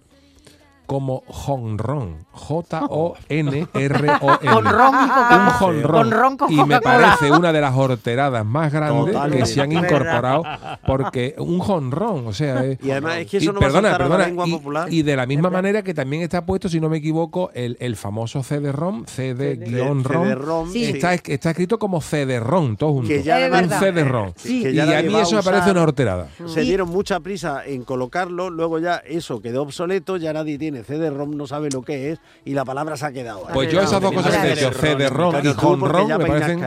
como 0.86 1.22
jonrón. 1.28 2.26
J-O-N-R-O-N. 2.32 4.18
Con 4.52 4.64
ron 4.64 4.94
y 4.94 5.34
Un 5.34 5.50
jonrón. 5.50 6.36
Y 6.50 6.64
me 6.64 6.80
parece 6.80 7.30
una 7.30 7.52
de 7.52 7.60
las 7.60 7.74
horteradas 7.76 8.44
más 8.44 8.72
grandes 8.72 9.16
que 9.32 9.46
se 9.46 9.60
han 9.60 9.72
incorporado 9.72 10.42
porque 10.86 11.34
un 11.38 11.58
jonrón, 11.60 12.26
o 12.26 12.32
sea, 12.32 12.64
es- 12.64 12.78
Y 12.82 12.90
además 12.90 13.16
es 13.18 13.26
que 13.28 13.36
eso 13.38 13.50
y 13.50 13.54
no 13.54 13.60
va 13.60 13.66
a 13.66 13.68
perdona, 13.68 13.88
saltar 13.90 14.00
a 14.02 14.04
la 14.04 14.08
perdona, 14.16 14.26
lengua 14.26 14.46
y, 14.48 14.52
popular. 14.52 14.92
y 14.92 15.02
de 15.02 15.16
la 15.16 15.26
misma 15.26 15.50
manera 15.50 15.82
que 15.82 15.94
también 15.94 16.22
está 16.22 16.44
puesto, 16.44 16.68
si 16.68 16.80
no 16.80 16.88
me 16.88 16.98
equivoco, 16.98 17.50
el, 17.54 17.76
el 17.80 17.96
famoso 17.96 18.42
CD-ROM, 18.42 19.04
CD-ROM, 19.06 20.02
CD-ROM, 20.04 20.70
Sí. 20.72 20.84
está, 20.84 21.14
está 21.14 21.50
escrito 21.50 21.78
como 21.78 22.00
CD-ROM, 22.00 22.76
todo 22.76 22.92
junto. 22.92 23.08
Que 23.08 23.22
ya 23.22 23.36
un 23.46 23.50
verdad. 23.50 23.80
CD-ROM. 23.80 24.32
Sí, 24.36 24.66
y 24.66 24.72
ya 24.74 24.98
a 24.98 25.02
mí 25.02 25.12
va 25.12 25.20
a 25.20 25.22
eso 25.22 25.36
me 25.36 25.42
parece 25.42 25.70
una 25.70 25.82
horterada. 25.82 26.28
Se 26.46 26.60
dieron 26.62 26.88
mucha 26.88 27.20
prisa 27.20 27.62
en 27.64 27.84
colocarlo, 27.84 28.50
luego 28.50 28.78
ya 28.78 28.96
eso 28.96 29.40
quedó 29.40 29.62
obsoleto, 29.62 30.16
ya 30.16 30.32
nadie 30.32 30.58
tiene 30.58 30.71
CD-ROM, 30.82 31.36
no 31.36 31.46
sabe 31.46 31.68
lo 31.70 31.82
que 31.82 32.12
es 32.12 32.20
y 32.44 32.54
la 32.54 32.64
palabra 32.64 32.96
se 32.96 33.06
ha 33.06 33.12
quedado. 33.12 33.46
Pues 33.52 33.70
yo 33.70 33.80
esas 33.80 34.00
dos 34.00 34.12
cosas 34.12 34.36
que 34.36 34.52
he 34.52 34.54
dicho, 34.54 34.72
CD-ROM 34.72 35.36
y 35.36 36.08
ya 36.08 36.18
me 36.18 36.26
parecen 36.26 36.60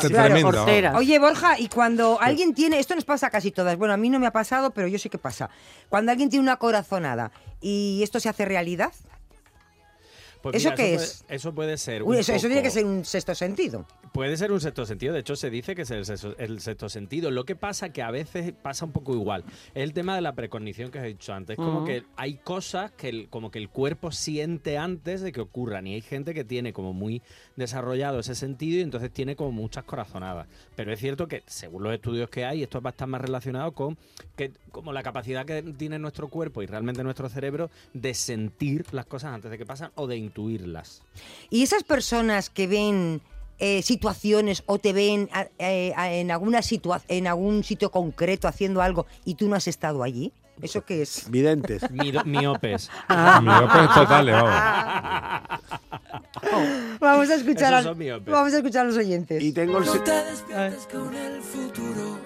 tremendas. 0.00 0.94
Oye, 0.96 1.18
Borja, 1.18 1.58
y 1.58 1.68
cuando 1.68 2.18
alguien 2.20 2.54
tiene, 2.54 2.78
esto 2.78 2.94
nos 2.94 3.04
pasa 3.04 3.28
a 3.28 3.30
casi 3.30 3.50
todas, 3.50 3.76
bueno, 3.76 3.94
a 3.94 3.96
mí 3.96 4.10
no 4.10 4.18
me 4.18 4.26
ha 4.26 4.32
pasado, 4.32 4.70
pero 4.70 4.88
yo 4.88 4.98
sé 4.98 5.08
que 5.10 5.18
pasa. 5.18 5.50
Cuando 5.88 6.10
alguien 6.10 6.28
tiene 6.28 6.42
una 6.42 6.56
corazonada 6.56 7.30
y 7.60 8.00
esto 8.02 8.20
se 8.20 8.28
hace 8.28 8.44
realidad, 8.44 8.92
Pues 10.52 10.56
¿Eso 10.62 10.68
mira, 10.68 10.76
qué 10.76 10.82
puede- 10.94 11.04
es? 11.04 11.24
eso 11.28 11.54
puede 11.54 11.76
ser. 11.76 12.02
uy, 12.02 12.08
un 12.14 12.20
eso, 12.20 12.32
eso 12.32 12.46
tiene 12.46 12.62
que 12.62 12.70
ser 12.70 12.84
un 12.84 13.04
sexto 13.04 13.34
sentido. 13.34 13.84
Puede 14.12 14.36
ser 14.36 14.52
un 14.52 14.60
sexto 14.60 14.86
sentido, 14.86 15.12
de 15.12 15.20
hecho 15.20 15.34
se 15.36 15.50
dice 15.50 15.74
que 15.74 15.82
es 15.82 15.90
el 15.90 16.04
sexto, 16.06 16.36
el 16.38 16.60
sexto 16.60 16.88
sentido. 16.88 17.30
Lo 17.30 17.44
que 17.44 17.56
pasa 17.56 17.90
que 17.92 18.02
a 18.02 18.10
veces 18.10 18.52
pasa 18.62 18.84
un 18.84 18.92
poco 18.92 19.12
igual. 19.14 19.44
Es 19.74 19.82
el 19.82 19.92
tema 19.92 20.14
de 20.14 20.20
la 20.22 20.34
precognición 20.34 20.90
que 20.90 20.98
os 20.98 21.04
he 21.04 21.08
dicho 21.08 21.32
antes. 21.34 21.56
Como 21.56 21.78
Ujú. 21.78 21.86
que 21.86 22.04
hay 22.16 22.34
cosas 22.36 22.92
que 22.92 23.08
el, 23.08 23.28
como 23.28 23.50
que 23.50 23.58
el 23.58 23.68
cuerpo 23.68 24.12
siente 24.12 24.78
antes 24.78 25.20
de 25.20 25.32
que 25.32 25.40
ocurran. 25.40 25.86
Y 25.86 25.94
hay 25.94 26.00
gente 26.00 26.32
que 26.32 26.44
tiene 26.44 26.72
como 26.72 26.92
muy 26.92 27.22
desarrollado 27.56 28.20
ese 28.20 28.34
sentido 28.34 28.78
y 28.78 28.82
entonces 28.82 29.10
tiene 29.10 29.34
como 29.34 29.52
muchas 29.52 29.84
corazonadas. 29.84 30.46
Pero 30.74 30.92
es 30.92 31.00
cierto 31.00 31.26
que 31.26 31.42
según 31.46 31.82
los 31.82 31.94
estudios 31.94 32.30
que 32.30 32.44
hay, 32.44 32.62
esto 32.62 32.80
va 32.80 32.90
a 32.90 32.92
estar 32.92 33.08
más 33.08 33.20
relacionado 33.20 33.72
con 33.72 33.96
que 34.36 34.52
como 34.70 34.92
la 34.92 35.02
capacidad 35.02 35.44
que 35.44 35.62
tiene 35.62 35.98
nuestro 35.98 36.28
cuerpo 36.28 36.62
y 36.62 36.66
realmente 36.66 37.02
nuestro 37.02 37.28
cerebro 37.28 37.70
de 37.94 38.14
sentir 38.14 38.86
las 38.92 39.06
cosas 39.06 39.34
antes 39.34 39.50
de 39.50 39.58
que 39.58 39.66
pasan 39.66 39.90
o 39.94 40.06
de 40.06 40.16
intuirlas. 40.16 41.02
Y 41.50 41.62
esas 41.62 41.82
personas 41.82 42.50
que 42.50 42.66
ven 42.66 43.20
eh, 43.58 43.80
situaciones 43.82 44.62
o 44.66 44.78
te 44.78 44.92
ven 44.92 45.30
eh, 45.58 45.94
en, 45.96 46.30
alguna 46.30 46.60
situa 46.60 47.00
en 47.08 47.26
algún 47.26 47.64
sitio 47.64 47.90
concreto 47.90 48.48
haciendo 48.48 48.82
algo 48.82 49.06
y 49.24 49.34
tú 49.34 49.48
no 49.48 49.56
has 49.56 49.66
estado 49.66 50.02
allí, 50.02 50.32
¿eso 50.62 50.84
qué 50.84 51.02
es? 51.02 51.28
Videntes. 51.30 51.82
Miopes. 52.24 52.90
Miopes 53.42 53.94
totales, 53.94 54.34
vamos. 54.34 54.54
Vamos 57.00 57.30
a 57.30 57.34
escuchar, 57.34 57.74
al- 57.74 57.94
vamos 58.24 58.52
a 58.52 58.56
escuchar 58.56 58.82
a 58.82 58.84
los 58.88 58.96
oyentes. 58.96 59.42
Y 59.42 59.52
tengo 59.52 59.78
el... 59.78 59.84
No 59.86 59.92
te 60.00 60.12
despiertes 60.12 60.86
con 60.86 61.14
el 61.14 61.42
futuro, 61.42 62.18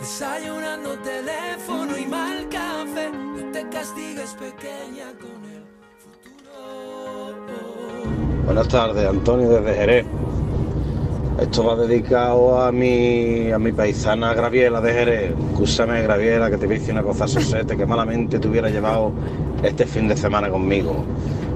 desayunando 0.00 0.98
teléfono 0.98 1.96
y 1.96 2.06
mal 2.06 2.48
café. 2.48 3.10
No 3.10 3.50
te 3.52 3.68
castigues 3.68 4.34
pequeña 4.34 5.12
con 5.20 5.44
el 5.44 5.62
futuro. 5.98 7.34
Buenas 8.44 8.68
tardes, 8.68 9.08
Antonio 9.08 9.48
desde 9.50 9.74
Jerez. 9.78 10.06
Esto 11.40 11.64
va 11.64 11.74
dedicado 11.74 12.60
a 12.60 12.70
mi, 12.70 13.50
a 13.50 13.58
mi 13.58 13.72
paisana 13.72 14.34
Graviela 14.34 14.78
de 14.82 14.92
Jerez. 14.92 15.32
Escúchame, 15.52 16.02
Graviela, 16.02 16.50
que 16.50 16.58
te 16.58 16.66
voy 16.66 16.76
a 16.76 16.78
decir 16.78 16.92
una 16.92 17.02
cosa, 17.02 17.26
Sosete, 17.26 17.78
que 17.78 17.86
malamente 17.86 18.38
te 18.38 18.46
hubiera 18.46 18.68
llevado 18.68 19.10
este 19.62 19.86
fin 19.86 20.06
de 20.06 20.18
semana 20.18 20.50
conmigo. 20.50 21.02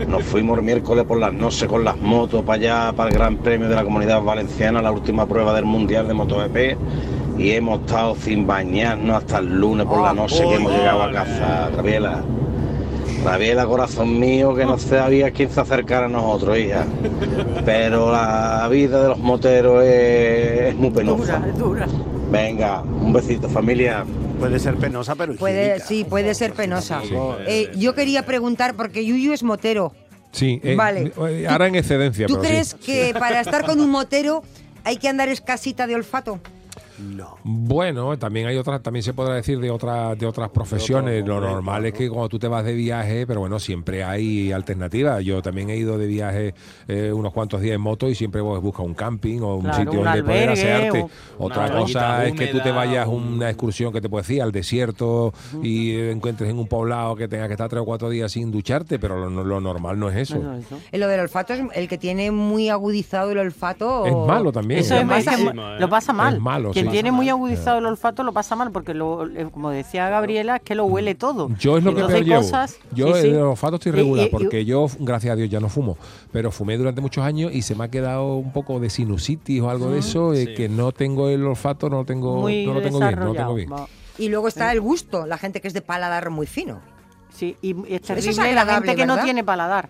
Nos 0.08 0.22
fuimos 0.22 0.56
el 0.58 0.64
miércoles 0.64 1.04
por 1.04 1.18
las 1.18 1.34
noches 1.34 1.68
con 1.68 1.84
las 1.84 1.98
motos 1.98 2.42
para 2.44 2.54
allá, 2.54 2.92
para 2.96 3.10
el 3.10 3.14
Gran 3.14 3.36
Premio 3.36 3.68
de 3.68 3.74
la 3.74 3.84
Comunidad 3.84 4.22
Valenciana, 4.22 4.80
la 4.80 4.90
última 4.90 5.26
prueba 5.26 5.54
del 5.54 5.66
Mundial 5.66 6.08
de 6.08 6.14
MotoGP. 6.14 7.38
Y 7.38 7.50
hemos 7.50 7.80
estado 7.80 8.16
sin 8.16 8.46
bañarnos 8.46 9.18
hasta 9.18 9.38
el 9.38 9.60
lunes 9.60 9.84
por 9.86 10.00
la 10.00 10.14
noche 10.14 10.44
que 10.48 10.54
hemos 10.54 10.72
llegado 10.72 11.02
a 11.02 11.12
casa, 11.12 11.68
Graviela. 11.72 12.24
Rabiela, 13.24 13.64
corazón 13.66 14.20
mío, 14.20 14.54
que 14.54 14.64
no 14.66 14.78
sabías 14.78 15.32
quién 15.32 15.50
se 15.50 15.60
acercara 15.60 16.06
a 16.06 16.08
nosotros, 16.08 16.58
hija. 16.58 16.84
Pero 17.64 18.12
la 18.12 18.68
vida 18.70 19.02
de 19.02 19.08
los 19.08 19.18
moteros 19.18 19.82
es, 19.82 20.60
es 20.68 20.74
muy 20.76 20.90
penosa. 20.90 21.38
Dura, 21.38 21.86
dura. 21.86 21.88
Venga, 22.30 22.82
un 22.82 23.12
besito, 23.12 23.48
familia. 23.48 24.04
Puede 24.38 24.58
ser 24.58 24.74
penosa, 24.76 25.14
pero 25.14 25.34
Puede, 25.36 25.80
sí, 25.80 26.04
puede 26.04 26.34
ser 26.34 26.52
penosa. 26.52 27.00
Sí. 27.02 27.14
Eh, 27.46 27.70
yo 27.76 27.94
quería 27.94 28.26
preguntar, 28.26 28.74
porque 28.74 29.04
Yuyu 29.06 29.32
es 29.32 29.42
motero. 29.42 29.92
Sí, 30.32 30.60
eh, 30.62 30.74
Vale. 30.74 31.12
eh, 31.28 31.46
ahora 31.48 31.68
en 31.68 31.76
excedencia. 31.76 32.26
¿Tú 32.26 32.34
pero 32.34 32.44
sí. 32.44 32.48
crees 32.50 32.74
que 32.74 33.14
para 33.18 33.40
estar 33.40 33.64
con 33.64 33.80
un 33.80 33.88
motero 33.88 34.42
hay 34.82 34.96
que 34.96 35.08
andar 35.08 35.28
escasita 35.28 35.86
de 35.86 35.94
olfato? 35.94 36.40
No. 37.04 37.36
Bueno, 37.44 38.16
también 38.18 38.46
hay 38.46 38.56
otras, 38.56 38.82
también 38.82 39.02
se 39.02 39.12
podrá 39.12 39.34
decir 39.34 39.60
de 39.60 39.70
otras, 39.70 40.18
de 40.18 40.26
otras 40.26 40.48
profesiones. 40.50 41.24
Lo 41.26 41.40
normal 41.40 41.86
es 41.86 41.92
que 41.92 42.08
cuando 42.08 42.28
tú 42.28 42.38
te 42.38 42.48
vas 42.48 42.64
de 42.64 42.72
viaje, 42.74 43.26
pero 43.26 43.40
bueno, 43.40 43.58
siempre 43.58 44.02
hay 44.04 44.52
alternativas. 44.52 45.22
Yo 45.24 45.42
también 45.42 45.70
he 45.70 45.76
ido 45.76 45.98
de 45.98 46.06
viaje 46.06 46.54
eh, 46.88 47.12
unos 47.12 47.32
cuantos 47.32 47.60
días 47.60 47.74
en 47.74 47.80
moto 47.80 48.08
y 48.08 48.14
siempre 48.14 48.42
pues, 48.42 48.60
busca 48.60 48.82
un 48.82 48.94
camping 48.94 49.40
o 49.40 49.56
un 49.56 49.62
Claro, 49.62 49.76
sitio 49.78 49.98
un 50.00 50.04
donde 50.04 50.22
poder 50.22 50.48
asearte. 50.50 51.00
o- 51.02 51.10
Otra 51.38 51.70
cosa 51.70 52.26
es 52.26 52.34
que 52.34 52.46
tú 52.48 52.60
te 52.60 52.70
vayas 52.70 53.06
una 53.06 53.48
excursión 53.50 53.92
que 53.92 54.00
te 54.00 54.08
puedes 54.08 54.26
decir 54.26 54.42
al 54.42 54.52
desierto 54.52 55.32
y 55.62 55.96
encuentres 55.96 56.50
en 56.50 56.58
un 56.58 56.66
poblado 56.68 57.16
que 57.16 57.28
tengas 57.28 57.48
que 57.48 57.54
estar 57.54 57.68
tres 57.68 57.82
o 57.82 57.84
cuatro 57.84 58.08
días 58.10 58.32
sin 58.32 58.50
ducharte, 58.50 58.98
pero 58.98 59.28
lo, 59.28 59.44
lo 59.44 59.60
normal 59.60 59.98
no 59.98 60.08
es 60.08 60.16
eso. 60.16 60.36
Bueno, 60.36 60.54
eso. 60.56 60.78
Eh, 60.92 60.98
Lo 60.98 61.08
del 61.08 61.20
olfato 61.20 61.52
es 61.52 61.62
el 61.74 61.88
que 61.88 61.98
tiene 61.98 62.30
muy 62.30 62.68
agudizado 62.68 63.30
el 63.32 63.38
olfato. 63.38 64.06
Es 64.06 64.14
malo 64.14 64.52
también. 64.52 64.80
Eso 64.80 64.94
es 64.94 65.00
que 65.00 65.06
malísimo, 65.06 65.50
¿eh? 65.50 65.80
lo 65.80 65.88
pasa 65.88 66.12
mal. 66.12 66.34
Es 66.34 66.40
malo, 66.40 66.72
sí. 66.72 66.80
Tiene 66.94 67.12
muy 67.12 67.28
agudizado 67.28 67.78
el 67.78 67.86
olfato 67.86 68.22
lo 68.22 68.32
pasa 68.32 68.56
mal 68.56 68.70
porque, 68.72 68.94
lo, 68.94 69.26
eh, 69.26 69.48
como 69.52 69.70
decía 69.70 70.08
Gabriela, 70.08 70.56
es 70.56 70.62
que 70.62 70.74
lo 70.74 70.84
huele 70.86 71.14
todo. 71.14 71.50
Yo 71.58 71.76
es 71.78 71.84
lo 71.84 71.94
que 71.94 72.22
llevo. 72.24 72.40
cosas- 72.42 72.78
Yo 72.92 73.14
sí, 73.14 73.28
el 73.28 73.36
olfato 73.36 73.76
estoy 73.76 73.92
regular 73.92 74.24
y- 74.24 74.28
y- 74.28 74.30
porque 74.30 74.64
yo, 74.64 74.86
gracias 75.00 75.32
a 75.32 75.36
Dios, 75.36 75.48
ya 75.50 75.60
no 75.60 75.68
fumo. 75.68 75.96
Pero 76.32 76.50
fumé 76.50 76.76
durante 76.76 77.00
muchos 77.00 77.24
años 77.24 77.52
y 77.54 77.62
se 77.62 77.74
me 77.74 77.84
ha 77.84 77.88
quedado 77.88 78.36
un 78.36 78.52
poco 78.52 78.80
de 78.80 78.88
sinusitis 78.90 79.60
o 79.60 79.70
algo 79.70 79.90
de 79.90 79.98
eso, 79.98 80.32
eh, 80.34 80.46
Sí. 80.46 80.54
que 80.54 80.68
no 80.68 80.92
tengo 80.92 81.28
el 81.28 81.44
olfato, 81.44 81.88
no 81.90 81.98
lo 81.98 82.04
tengo, 82.04 82.36
muy 82.40 82.64
no 82.66 82.74
lo 82.74 82.82
tengo 82.82 82.98
bien, 82.98 83.10
no 83.18 83.26
lo 83.26 83.32
tengo 83.32 83.32
desarrollado. 83.32 83.54
bien. 83.54 83.72
Va. 83.72 83.86
Y 84.18 84.28
luego 84.28 84.48
está 84.48 84.70
el 84.72 84.80
gusto, 84.80 85.26
la 85.26 85.38
gente 85.38 85.60
que 85.60 85.68
es 85.68 85.74
de 85.74 85.82
paladar 85.82 86.30
muy 86.30 86.46
fino. 86.46 86.80
Sí, 87.34 87.56
y 87.62 87.72
es 87.92 88.08
Eso 88.08 88.30
es 88.30 88.36
la 88.54 88.64
gente 88.64 88.94
que 88.94 89.06
no 89.06 89.18
tiene 89.18 89.42
paladar. 89.42 89.88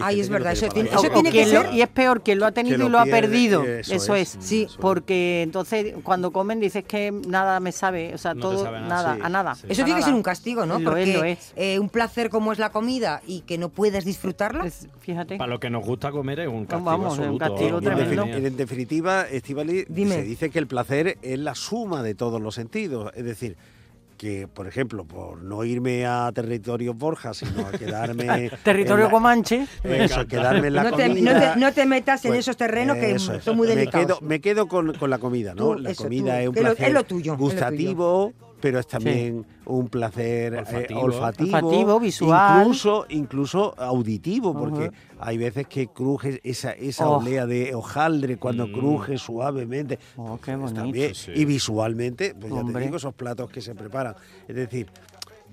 Ay, 0.00 0.20
es 0.20 0.28
verdad, 0.28 0.52
eso 0.52 0.68
tiene, 0.68 0.88
paladar. 0.90 1.06
eso 1.10 1.18
O 1.18 1.22
tiene 1.22 1.32
que 1.36 1.52
lo- 1.52 1.62
ser. 1.62 1.74
y 1.74 1.82
es 1.82 1.88
peor 1.88 2.22
quien 2.22 2.38
lo 2.38 2.46
ha 2.46 2.52
tenido 2.52 2.78
lo 2.78 2.86
y 2.86 2.88
lo 2.90 2.98
ha 2.98 3.04
perdido. 3.06 3.64
eso 3.64 3.94
Eso, 3.94 4.14
es, 4.14 4.36
es. 4.36 4.44
Sí. 4.44 4.66
Porque 4.80 5.42
entonces 5.42 5.94
cuando 6.02 6.30
comen 6.32 6.60
dices 6.60 6.84
que 6.84 7.10
nada 7.12 7.60
me 7.60 7.72
sabe, 7.72 8.14
o 8.14 8.18
sea, 8.18 8.34
No 8.34 8.40
todo, 8.40 8.64
nada, 8.64 8.80
nada, 8.80 9.14
sí. 9.16 9.20
a 9.24 9.28
nada. 9.28 9.54
Sí. 9.54 9.66
Eso 9.68 9.82
a 9.82 9.84
tiene 9.84 10.00
que 10.00 10.04
ser 10.06 10.14
un 10.14 10.22
castigo, 10.22 10.66
¿no? 10.66 10.78
Lo 10.78 10.96
es, 10.96 11.06
Porque 11.08 11.12
lo 11.18 11.24
es. 11.24 11.52
eh, 11.56 11.78
un 11.78 11.88
placer 11.88 12.30
como 12.30 12.52
es 12.52 12.58
la 12.58 12.70
comida 12.70 13.22
y 13.26 13.40
que 13.42 13.58
no 13.58 13.68
puedes 13.68 14.04
disfrutarla. 14.04 14.64
Es- 14.66 14.86
fíjate. 15.00 15.36
Para 15.36 15.50
lo 15.50 15.60
que 15.60 15.70
nos 15.70 15.84
gusta 15.84 16.10
comer 16.10 16.40
es 16.40 16.48
un 16.48 16.66
castigo 16.66 16.84
Vamos, 16.90 17.12
es 17.14 17.18
un 17.18 17.24
absoluto. 17.24 17.44
castigo 17.46 17.80
vamos, 17.80 18.00
En, 18.00 18.30
tremendo. 18.30 18.56
definitiva, 18.56 19.22
Estivali, 19.28 19.84
se 19.84 20.22
dice 20.22 20.50
que 20.50 20.58
el 20.58 20.66
placer 20.66 21.18
es 21.22 21.38
la 21.38 21.54
suma 21.54 22.02
de 22.02 22.14
todos 22.14 22.40
los 22.40 22.54
sentidos. 22.54 23.10
Es 23.14 23.24
decir, 23.24 23.56
que, 24.20 24.46
por 24.46 24.66
ejemplo, 24.68 25.06
por 25.06 25.42
no 25.42 25.64
irme 25.64 26.04
a 26.04 26.30
territorio 26.34 26.92
Borja, 26.92 27.32
sino 27.32 27.66
a 27.66 27.70
quedarme... 27.72 28.50
Territorio 28.62 29.06
en 29.06 29.08
la- 29.08 29.10
Comanche. 29.10 29.66
Eso, 29.82 30.26
quedarme 30.26 30.66
en 30.66 30.74
la 30.74 30.82
no, 30.84 30.92
te, 30.94 31.06
comida. 31.08 31.32
no 31.32 31.40
te- 31.54 31.58
no 31.60 31.72
te 31.72 31.86
metas 31.86 32.22
en 32.26 32.32
Pues, 32.32 32.40
esos 32.40 32.54
terrenos 32.58 32.98
que 32.98 33.12
eso 33.12 33.40
son 33.40 33.56
muy 33.56 33.66
Me 33.68 33.76
delicados. 33.76 34.18
quedo, 34.18 34.18
me 34.20 34.42
quedo 34.42 34.68
con, 34.68 34.92
con 34.92 35.08
la 35.08 35.16
comida, 35.16 35.54
¿no? 35.54 35.68
Tú, 35.72 35.78
la 35.78 35.92
eso, 35.92 36.02
comida 36.02 36.34
tú, 36.34 36.38
es 36.42 36.48
un 36.48 36.54
lo- 36.54 36.60
es 36.72 36.76
placer 36.76 36.92
lo 36.92 37.04
tuyo, 37.04 37.32
es 37.32 37.38
lo 37.38 37.44
gustativo, 37.46 38.32
pero 38.60 38.78
es 38.78 38.86
también 38.86 39.44
un 39.66 39.88
placer 39.88 40.54
eh, 40.54 40.86
Olfativo. 40.94 41.98
visual. 42.00 42.60
incluso, 42.60 43.06
incluso 43.08 43.74
auditivo, 43.78 44.52
porque 44.56 44.90
hay 45.18 45.38
veces 45.38 45.66
que 45.66 45.88
cruje 45.88 46.40
esa, 46.44 46.72
esa 46.72 47.08
Oh. 47.08 47.18
olea 47.18 47.46
de 47.46 47.74
hojaldre 47.74 48.36
cuando 48.36 48.66
Mm. 48.66 48.72
cruje 48.72 49.18
suavemente. 49.18 49.98
Oh, 50.16 50.36
qué 50.38 50.52
Pues 50.52 50.58
bonito. 50.60 50.80
también, 50.82 51.14
Sí. 51.14 51.32
Y 51.34 51.44
visualmente, 51.44 52.34
pues 52.38 52.52
ya 52.52 52.64
te 52.64 52.78
digo, 52.80 52.96
esos 52.96 53.14
platos 53.14 53.50
que 53.50 53.60
se 53.60 53.74
preparan. 53.74 54.14
Es 54.48 54.56
decir, 54.56 54.86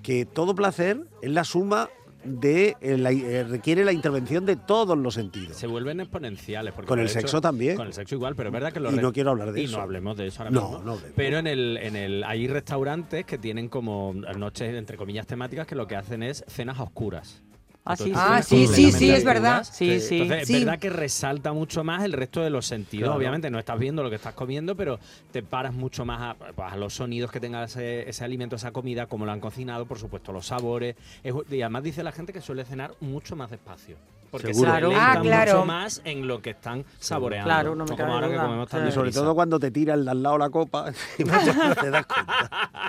que 0.02 0.24
todo 0.26 0.54
placer 0.54 1.00
es 1.22 1.30
la 1.30 1.44
suma 1.44 1.88
de 2.24 2.76
eh, 2.80 2.96
la- 2.98 3.12
eh, 3.12 3.44
requiere 3.44 3.84
la 3.84 3.92
intervención 3.92 4.44
de 4.44 4.56
todos 4.56 4.96
los 4.98 5.14
sentidos. 5.14 5.56
Se 5.56 5.66
vuelven 5.66 6.00
exponenciales. 6.00 6.72
porque 6.74 6.88
Con 6.88 6.98
el 6.98 7.06
hecho- 7.06 7.20
sexo 7.20 7.40
también. 7.40 7.76
Con 7.76 7.86
el 7.86 7.92
sexo 7.92 8.14
igual, 8.14 8.34
pero 8.36 8.48
es 8.48 8.52
verdad 8.52 8.72
que 8.72 8.80
los 8.80 8.92
Y 8.92 8.96
no 8.96 9.12
quiero 9.12 9.30
hablar 9.30 9.52
de 9.52 9.60
y 9.60 9.64
eso. 9.64 9.76
no 9.76 9.82
hablemos 9.82 10.16
de 10.16 10.26
eso 10.26 10.42
ahora 10.42 10.50
No, 10.50 10.60
mismo. 10.62 10.78
no 10.84 10.92
hablemos. 10.92 11.12
Pero 11.16 11.38
en 11.38 11.46
el, 11.46 11.76
en 11.80 11.96
el, 11.96 12.24
hay 12.24 12.46
restaurantes 12.48 13.24
que 13.24 13.38
tienen 13.38 13.68
como 13.68 14.12
noches, 14.14 14.74
entre 14.74 14.96
comillas, 14.96 15.26
temáticas 15.26 15.66
que 15.66 15.74
lo 15.74 15.86
que 15.86 15.96
hacen 15.96 16.22
es 16.22 16.44
cenas 16.48 16.78
a 16.78 16.82
oscuras. 16.84 17.42
Ah, 17.84 17.96
sí, 17.96 18.04
Entonces, 18.10 18.46
sí. 18.46 18.56
Ah, 18.56 18.66
sí, 18.66 18.66
sí, 18.66 18.92
sí, 18.92 19.10
es 19.10 19.24
verdad. 19.24 19.64
Sí, 19.64 19.98
sí. 20.00 20.20
Entonces, 20.20 20.46
Sí. 20.48 20.54
es 20.56 20.64
verdad 20.64 20.78
que 20.78 20.90
resalta 20.90 21.52
mucho 21.54 21.84
más 21.84 22.04
el 22.04 22.12
resto 22.12 22.42
de 22.42 22.50
los 22.50 22.66
sentidos. 22.66 23.06
Claro. 23.06 23.16
Obviamente 23.18 23.50
no 23.50 23.58
estás 23.58 23.78
viendo 23.78 24.02
lo 24.02 24.10
que 24.10 24.16
estás 24.16 24.34
comiendo, 24.34 24.76
pero 24.76 25.00
te 25.32 25.42
paras 25.42 25.72
mucho 25.72 26.04
más 26.04 26.20
a, 26.20 26.34
pues, 26.34 26.72
a 26.72 26.76
los 26.76 26.92
sonidos 26.92 27.30
que 27.32 27.40
tenga 27.40 27.64
ese, 27.64 28.06
ese 28.08 28.24
alimento, 28.24 28.56
esa 28.56 28.72
comida, 28.72 29.06
cómo 29.06 29.24
lo 29.24 29.32
han 29.32 29.40
cocinado, 29.40 29.86
por 29.86 29.98
supuesto, 29.98 30.32
los 30.32 30.46
sabores. 30.46 30.96
Es- 31.22 31.34
y 31.50 31.62
además 31.62 31.82
dice 31.82 32.02
la 32.02 32.12
gente 32.12 32.34
que 32.34 32.42
suele 32.42 32.64
cenar 32.66 32.92
mucho 33.00 33.36
más 33.36 33.50
despacio. 33.50 33.96
Porque 34.30 34.48
Seguro. 34.48 34.70
se 34.70 34.70
Claro. 34.78 34.88
deleitan 34.90 35.16
Ah, 35.16 35.20
claro. 35.22 35.52
mucho 35.54 35.66
más 35.66 36.02
en 36.04 36.26
lo 36.28 36.42
que 36.42 36.50
están 36.50 36.84
saboreando. 36.98 37.46
Claro, 37.48 37.74
no 37.74 37.84
me 37.84 37.90
como 37.90 37.96
cabe 37.96 38.12
ahora 38.12 38.26
que 38.28 38.34
duda. 38.34 38.42
comemos 38.44 38.68
tan 38.68 38.82
Sí. 38.82 38.88
Y 38.88 38.92
sobre 38.92 39.10
todo 39.12 39.34
cuando 39.34 39.58
te 39.58 39.70
tira 39.70 39.94
el 39.94 40.04
de 40.04 40.10
al 40.10 40.22
lado 40.22 40.38
la 40.38 40.50
copa 40.50 40.92
y 41.18 41.24
muchas 41.24 41.46
veces 41.56 41.76
te 41.76 41.90
das 41.90 42.06
cuenta. 42.06 42.82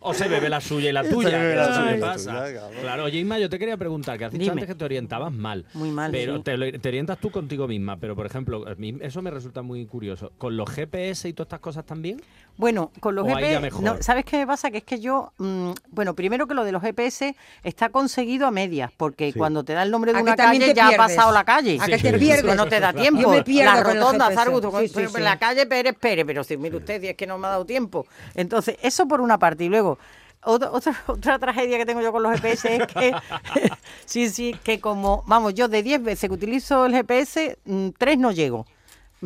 O 0.00 0.14
se 0.14 0.28
bebe 0.28 0.48
la 0.48 0.60
suya 0.60 0.90
y 0.90 0.92
la 0.92 1.04
se 1.04 1.10
tuya. 1.10 1.30
que 1.30 1.54
la 1.56 1.74
suya 1.74 1.84
me 1.90 1.96
y 1.96 2.00
la 2.00 2.06
pasa. 2.06 2.30
tuya, 2.44 2.60
cabrón. 2.60 2.80
Claro, 2.80 3.04
oye 3.04 3.18
Isma, 3.18 3.38
yo 3.38 3.48
te 3.50 3.58
quería 3.58 3.76
preguntar, 3.76 4.18
que 4.18 4.24
has 4.26 4.32
dicho 4.32 4.42
Dime. 4.42 4.52
antes 4.52 4.66
que 4.68 4.74
te 4.74 4.84
orientabas 4.84 5.32
mal. 5.32 5.64
Muy 5.74 5.90
mal, 5.90 6.10
Pero 6.12 6.36
sí. 6.36 6.42
te, 6.42 6.78
te 6.78 6.88
orientas 6.88 7.18
tú 7.18 7.30
contigo 7.30 7.66
misma, 7.66 7.96
pero 7.96 8.14
por 8.14 8.26
ejemplo, 8.26 8.64
a 8.68 8.74
mí 8.76 8.96
eso 9.00 9.22
me 9.22 9.30
resulta 9.30 9.62
muy 9.62 9.86
curioso. 9.86 10.32
¿Con 10.38 10.56
los 10.56 10.68
GPS 10.70 11.28
y 11.28 11.32
todas 11.32 11.46
estas 11.46 11.60
cosas 11.60 11.84
también? 11.84 12.20
Bueno, 12.56 12.92
con 13.00 13.16
los 13.16 13.24
O 13.24 13.34
GPS, 13.34 13.70
no, 13.82 13.96
¿sabes 14.00 14.24
qué 14.24 14.38
me 14.38 14.46
pasa? 14.46 14.70
Que 14.70 14.78
es 14.78 14.84
que 14.84 15.00
yo, 15.00 15.32
mm, 15.38 15.70
bueno, 15.90 16.14
primero 16.14 16.46
que 16.46 16.54
lo 16.54 16.62
de 16.64 16.70
los 16.70 16.82
GPS 16.82 17.34
está 17.64 17.88
conseguido 17.88 18.46
a 18.46 18.52
medias, 18.52 18.92
porque 18.96 19.32
Sí. 19.32 19.38
cuando 19.38 19.64
te 19.64 19.72
da 19.72 19.82
el 19.82 19.90
nombre 19.90 20.12
de 20.12 20.20
A 20.20 20.22
una 20.22 20.36
calle 20.36 20.72
ya 20.72 20.88
ha 20.88 20.96
pasado 20.96 21.32
la 21.32 21.42
calle. 21.44 21.78
A 21.80 21.86
que 21.86 21.98
te 21.98 22.10
Pues 22.10 22.20
pierdes. 22.20 22.56
no 22.56 22.66
te 22.68 22.78
da 22.78 22.92
tiempo. 22.92 23.20
Yo 23.20 23.28
me 23.30 23.42
pierdo 23.42 23.74
la 23.74 23.82
rotonda. 23.82 24.30
Zarguto, 24.30 24.70
Sí, 24.80 24.86
sí, 24.88 24.94
pues, 24.94 25.12
sí. 25.12 25.20
la 25.20 25.36
calle 25.38 25.66
Pérez 25.66 25.96
Pérez, 25.98 26.24
pero 26.24 26.44
si 26.44 26.56
mire 26.56 26.76
usted, 26.76 27.00
si 27.00 27.08
es 27.08 27.16
que 27.16 27.26
no 27.26 27.38
me 27.38 27.48
ha 27.48 27.50
dado 27.50 27.64
tiempo. 27.64 28.06
Entonces, 28.36 28.76
eso 28.82 29.08
por 29.08 29.20
una 29.20 29.36
parte. 29.38 29.64
Y 29.64 29.68
luego, 29.68 29.98
otra, 30.44 30.70
otra, 30.70 30.94
otra 31.08 31.38
tragedia 31.40 31.76
que 31.76 31.86
tengo 31.86 32.02
yo 32.02 32.12
con 32.12 32.22
los 32.22 32.32
GPS 32.40 32.76
es 32.76 32.86
que, 32.86 33.12
sí, 34.04 34.28
sí, 34.30 34.54
que 34.62 34.78
como, 34.80 35.24
vamos, 35.26 35.54
yo 35.54 35.66
de 35.68 35.82
10 35.82 36.02
veces 36.04 36.28
que 36.28 36.34
utilizo 36.34 36.86
el 36.86 36.92
GPS, 36.94 37.58
3 37.98 38.18
no 38.18 38.30
llego. 38.30 38.66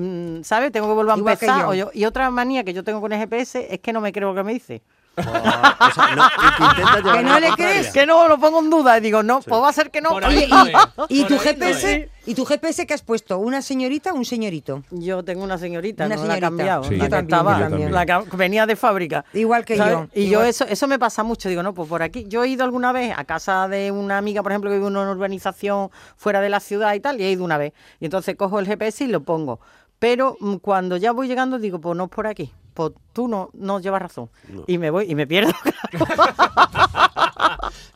Mm, 0.00 0.42
¿Sabes? 0.44 0.70
Tengo 0.70 0.86
que 0.86 0.94
volver 0.94 1.14
a 1.14 1.18
Igual 1.18 1.36
que 1.38 1.46
empezar. 1.46 1.62
yo. 1.64 1.68
o 1.70 1.74
yo- 1.74 1.90
y 1.92 2.04
otra 2.04 2.30
manía 2.30 2.62
que 2.62 2.72
yo 2.72 2.84
tengo 2.84 3.00
con 3.00 3.12
el 3.12 3.18
GPS 3.18 3.66
es 3.74 3.80
que 3.80 3.92
no 3.92 4.00
me 4.00 4.12
creo 4.12 4.28
lo 4.28 4.34
que 4.36 4.44
me 4.44 4.52
dice. 4.52 4.80
O 5.18 5.22
sea, 5.24 6.14
no, 6.14 6.24
y 6.26 6.74
que 6.76 6.80
llevar 7.02 7.02
¿Que 7.16 7.22
no 7.24 7.30
la 7.32 7.40
le 7.40 7.48
contraria. 7.48 7.54
crees? 7.56 7.92
Que 7.92 8.06
no, 8.06 8.28
lo 8.28 8.38
pongo 8.38 8.60
en 8.60 8.70
duda. 8.70 8.98
Y 8.98 9.00
digo, 9.00 9.24
no, 9.24 9.40
pues 9.40 9.60
va 9.60 9.68
a 9.68 9.72
ser 9.72 9.90
que 9.90 10.00
no. 10.00 10.10
Por 10.10 10.24
ahí 10.24 10.36
Oye, 10.36 10.46
no 10.48 10.66
es, 10.66 10.72
¿y, 11.08 11.18
y 11.18 11.24
por 11.24 11.28
tu 11.28 11.34
ahí 11.34 11.38
no 11.38 11.38
GPS? 11.40 12.10
¿Y 12.26 12.34
tu 12.36 12.44
GPS 12.44 12.86
qué 12.86 12.94
has 12.94 13.02
puesto? 13.02 13.38
¿Una 13.38 13.60
señorita 13.60 14.12
o 14.12 14.14
un 14.14 14.24
señorito? 14.24 14.84
Yo 14.92 15.24
tengo 15.24 15.42
una 15.42 15.58
señorita, 15.58 16.06
Una 16.06 16.14
no 16.14 16.20
la 16.26 16.34
he 16.34 16.36
señorita. 16.36 16.46
cambiado. 16.46 16.84
Sí, 16.84 16.90
la 16.90 16.96
yo 16.98 17.04
que 17.04 17.10
también, 17.10 17.34
estaba, 17.40 17.58
yo 17.58 17.68
también. 17.68 17.92
la 17.92 18.06
que 18.06 18.36
venía 18.36 18.66
de 18.66 18.76
fábrica. 18.76 19.24
Igual 19.32 19.64
que 19.64 19.76
¿sabes? 19.76 19.92
yo, 19.94 20.06
Y 20.14 20.24
igual. 20.26 20.44
yo 20.44 20.48
eso, 20.48 20.64
eso 20.68 20.86
me 20.86 21.00
pasa 21.00 21.24
mucho. 21.24 21.48
Digo, 21.48 21.64
no, 21.64 21.74
pues 21.74 21.88
por 21.88 22.02
aquí. 22.04 22.26
Yo 22.28 22.44
he 22.44 22.48
ido 22.48 22.62
alguna 22.62 22.92
vez 22.92 23.12
a 23.16 23.24
casa 23.24 23.66
de 23.66 23.90
una 23.90 24.18
amiga, 24.18 24.44
por 24.44 24.52
ejemplo, 24.52 24.70
que 24.70 24.76
vive 24.76 24.86
en 24.88 24.96
una 24.96 25.10
urbanización 25.10 25.90
fuera 26.16 26.40
de 26.40 26.48
la 26.50 26.60
ciudad 26.60 26.94
y 26.94 27.00
tal, 27.00 27.20
y 27.20 27.24
he 27.24 27.30
ido 27.32 27.42
una 27.44 27.58
vez. 27.58 27.72
Y 27.98 28.04
entonces 28.04 28.36
cojo 28.36 28.60
el 28.60 28.66
GPS 28.66 29.02
y 29.02 29.08
lo 29.08 29.20
pongo. 29.24 29.58
Pero 29.98 30.36
mm, 30.40 30.56
cuando 30.56 30.96
ya 30.96 31.12
voy 31.12 31.28
llegando, 31.28 31.58
digo, 31.58 31.80
pues 31.80 31.96
no 31.96 32.04
es 32.04 32.10
por 32.10 32.26
aquí. 32.26 32.52
Pues 32.74 32.92
tú 33.12 33.26
no, 33.26 33.50
no 33.54 33.80
llevas 33.80 34.00
razón. 34.02 34.30
Y 34.68 34.78
me 34.78 34.90
voy 34.90 35.10
y 35.10 35.14
me 35.16 35.26
pierdo. 35.26 35.52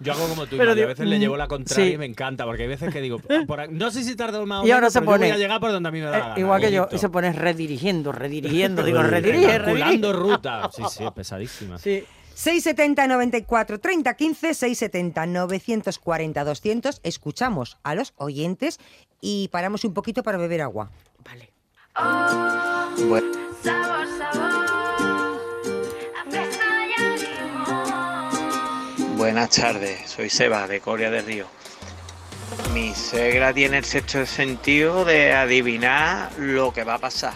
Yo 0.01 0.13
hago 0.13 0.29
como 0.29 0.47
tú, 0.47 0.57
Pero 0.57 0.73
a 0.73 0.75
veces 0.75 1.07
le 1.07 1.17
mm, 1.17 1.21
llevo 1.21 1.37
la 1.37 1.47
contraria 1.47 1.85
sí. 1.87 1.93
y 1.93 1.99
me 1.99 2.07
encanta, 2.07 2.45
porque 2.45 2.63
hay 2.63 2.69
veces 2.69 2.93
que 2.93 3.01
digo, 3.01 3.19
por 3.47 3.61
aquí- 3.61 3.73
no 3.73 3.91
sé 3.93 4.03
si 4.03 4.17
tarda 4.17 4.45
más 4.45 4.65
o 4.65 4.67
Y 4.67 4.71
ahora 4.73 4.83
menos, 4.83 4.93
se 4.93 4.99
pero 5.01 5.11
yo 5.13 5.17
pone- 5.17 5.27
voy 5.29 5.35
a 5.37 5.39
llegar 5.39 5.61
por 5.61 5.71
donde 5.73 5.89
a 5.89 5.93
mí 5.93 5.99
me 6.01 6.07
da 6.07 6.11
la 6.11 6.17
Eh, 6.19 6.21
gana, 6.21 6.41
igual 6.41 6.61
que 6.61 6.73
yo. 6.73 6.89
Y 6.91 6.99
se 6.99 7.09
pone 7.09 7.33
redirigiendo, 7.33 8.11
redirigiendo. 8.11 8.83
Digo, 8.83 9.03
redirige, 9.03 9.59
redirige. 9.59 9.81
Calculando 9.81 10.13
ruta. 10.13 10.71
Sí, 10.75 10.83
sí, 10.91 11.05
es 11.05 11.13
pesadísima. 11.13 11.79
Sí. 11.79 12.05
670 12.35 13.07
94 13.07 13.79
30 13.79 14.15
15 14.15 14.55
670 14.55 15.27
940 15.27 16.45
200 16.45 17.01
escuchamos 17.05 17.77
a 17.85 17.95
los 17.95 18.15
oyentes 18.17 18.81
y 19.21 19.49
paramos 19.49 19.85
un 19.85 19.95
poquito 19.95 20.23
para 20.25 20.39
beber 20.39 20.63
agua. 20.63 20.91
Vale. 21.25 21.52
Buenas 29.17 29.51
tardes, 29.51 30.11
soy 30.11 30.31
Seba 30.31 30.67
de 30.67 30.81
Coria 30.81 31.11
del 31.11 31.27
Río. 31.27 31.47
Mi 32.73 32.95
suegra 32.95 33.53
tiene 33.53 33.79
el 33.79 33.85
sexto 33.85 34.25
sentido 34.25 35.05
de 35.05 35.35
adivinar 35.35 36.33
lo 36.39 36.73
que 36.73 36.85
va 36.85 36.95
a 36.95 36.99
pasar. 36.99 37.35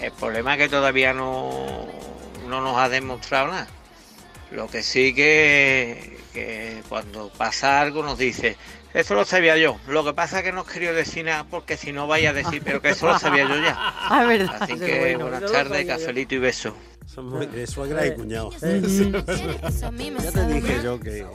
El 0.00 0.10
problema 0.12 0.54
es 0.54 0.62
que 0.62 0.68
todavía 0.68 1.14
no, 1.14 1.86
no 2.48 2.60
nos 2.60 2.76
ha 2.78 2.88
demostrado 2.88 3.48
nada. 3.48 3.68
Lo 4.50 4.66
que 4.66 4.82
sí 4.82 5.14
que, 5.14 6.11
que 6.32 6.82
cuando 6.88 7.28
pasa 7.30 7.80
algo 7.80 8.02
nos 8.02 8.18
dice, 8.18 8.56
eso 8.94 9.14
lo 9.14 9.24
sabía 9.24 9.56
yo. 9.56 9.78
Lo 9.86 10.04
que 10.04 10.12
pasa 10.14 10.38
es 10.38 10.44
que 10.44 10.52
no 10.52 10.62
os 10.62 10.66
quería 10.66 10.92
decir 10.92 11.24
nada 11.24 11.44
porque 11.44 11.76
si 11.76 11.92
no 11.92 12.06
vaya 12.06 12.30
a 12.30 12.32
decir, 12.32 12.62
pero 12.64 12.80
que 12.82 12.90
eso 12.90 13.06
lo 13.06 13.18
sabía 13.18 13.48
yo 13.48 13.56
ya. 13.56 13.76
Ah, 14.08 14.24
verdad. 14.24 14.56
Así 14.60 14.78
que 14.78 14.98
bueno, 14.98 15.28
buenas 15.30 15.50
tardes, 15.50 15.86
cafelito 15.86 16.34
y 16.34 16.38
beso. 16.38 16.76
Son 17.06 17.28
muy 17.28 17.46
de 17.46 17.66
suegra 17.66 18.06
y 18.06 18.14
cuñado. 18.14 18.50
Mí 19.92 20.10
me 20.10 20.22
Ya 20.22 20.32
te 20.32 20.46
dije 20.46 20.80
yo 20.82 21.00
que... 21.00 21.26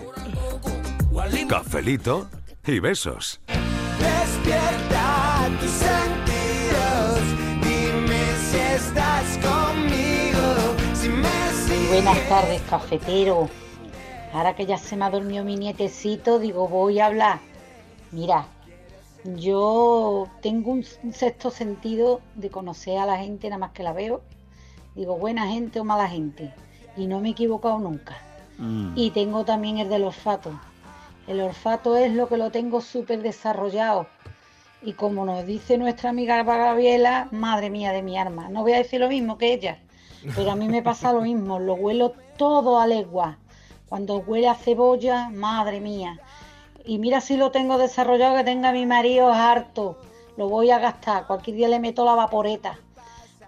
Cafelito 1.47 2.29
y 2.65 2.79
besos. 2.79 3.39
Despierta 3.47 5.49
tus 5.59 5.71
sentidos, 5.71 7.19
dime 7.61 8.23
si 8.51 8.57
estás 8.57 9.37
conmigo, 9.37 10.75
si 10.93 11.09
me 11.09 11.51
sigues. 11.65 11.89
Buenas 11.89 12.29
tardes, 12.29 12.61
cafetero. 12.69 13.49
Ahora 14.37 14.55
que 14.55 14.67
ya 14.67 14.77
se 14.77 14.95
me 14.95 15.03
ha 15.03 15.09
dormido 15.09 15.43
mi 15.43 15.55
nietecito, 15.55 16.37
digo, 16.37 16.67
voy 16.67 16.99
a 16.99 17.07
hablar. 17.07 17.39
Mira, 18.11 18.45
yo 19.23 20.27
tengo 20.43 20.69
un 20.69 20.83
sexto 20.83 21.49
sentido 21.49 22.21
de 22.35 22.51
conocer 22.51 22.99
a 22.99 23.07
la 23.07 23.17
gente 23.17 23.49
nada 23.49 23.57
más 23.57 23.71
que 23.71 23.81
la 23.81 23.93
veo. 23.93 24.21
Digo, 24.93 25.17
buena 25.17 25.47
gente 25.47 25.79
o 25.79 25.83
mala 25.83 26.07
gente. 26.07 26.53
Y 26.95 27.07
no 27.07 27.19
me 27.19 27.29
he 27.29 27.31
equivocado 27.31 27.79
nunca. 27.79 28.15
Y 28.95 29.09
tengo 29.09 29.43
también 29.43 29.79
el 29.79 29.89
del 29.89 30.03
olfato. 30.03 30.51
El 31.25 31.41
olfato 31.41 31.97
es 31.97 32.13
lo 32.13 32.29
que 32.29 32.37
lo 32.37 32.51
tengo 32.51 32.79
súper 32.79 33.23
desarrollado. 33.23 34.05
Y 34.83 34.93
como 34.93 35.25
nos 35.25 35.47
dice 35.47 35.79
nuestra 35.79 36.11
amiga 36.11 36.43
Gabriela, 36.43 37.27
madre 37.31 37.71
mía 37.71 37.91
de 37.91 38.03
mi 38.03 38.19
arma, 38.19 38.49
no 38.49 38.61
voy 38.61 38.73
a 38.73 38.77
decir 38.77 38.99
lo 38.99 39.09
mismo 39.09 39.39
que 39.39 39.53
ella, 39.53 39.79
pero 40.35 40.51
a 40.51 40.55
mí 40.55 40.67
me 40.67 40.83
pasa 40.83 41.11
lo 41.11 41.21
mismo, 41.21 41.57
lo 41.57 41.73
huelo 41.73 42.13
todo 42.37 42.79
a 42.79 42.85
legua. 42.85 43.39
Cuando 43.89 44.17
huele 44.17 44.47
a 44.49 44.55
cebolla, 44.55 45.29
madre 45.29 45.79
mía. 45.79 46.19
Y 46.85 46.99
mira 46.99 47.21
si 47.21 47.37
lo 47.37 47.51
tengo 47.51 47.77
desarrollado 47.77 48.35
que 48.37 48.43
tenga 48.43 48.71
mi 48.71 48.85
marido 48.85 49.31
harto. 49.31 49.97
Lo 50.37 50.49
voy 50.49 50.71
a 50.71 50.79
gastar. 50.79 51.25
Cualquier 51.27 51.55
día 51.57 51.67
le 51.69 51.79
meto 51.79 52.05
la 52.05 52.15
vaporeta. 52.15 52.77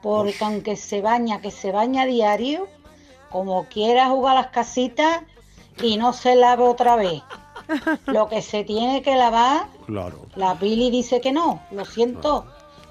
Porque 0.02 0.36
aunque 0.42 0.76
se 0.76 1.02
baña, 1.02 1.42
que 1.42 1.52
se 1.52 1.72
baña 1.72 2.06
diario, 2.06 2.68
como 3.30 3.66
quiera 3.66 4.08
jugar 4.10 4.36
las 4.36 4.48
casitas 4.48 5.22
y 5.82 5.98
no 5.98 6.14
se 6.14 6.36
lave 6.36 6.64
otra 6.64 6.96
vez. 6.96 7.22
Lo 8.08 8.28
que 8.30 8.42
se 8.42 8.64
tiene 8.64 9.02
que 9.02 9.16
lavar, 9.16 9.68
Claro. 9.86 10.26
la 10.36 10.56
Pili 10.56 10.90
dice 10.90 11.22
que 11.22 11.32
no, 11.32 11.62
lo 11.72 11.86
siento. 11.86 12.46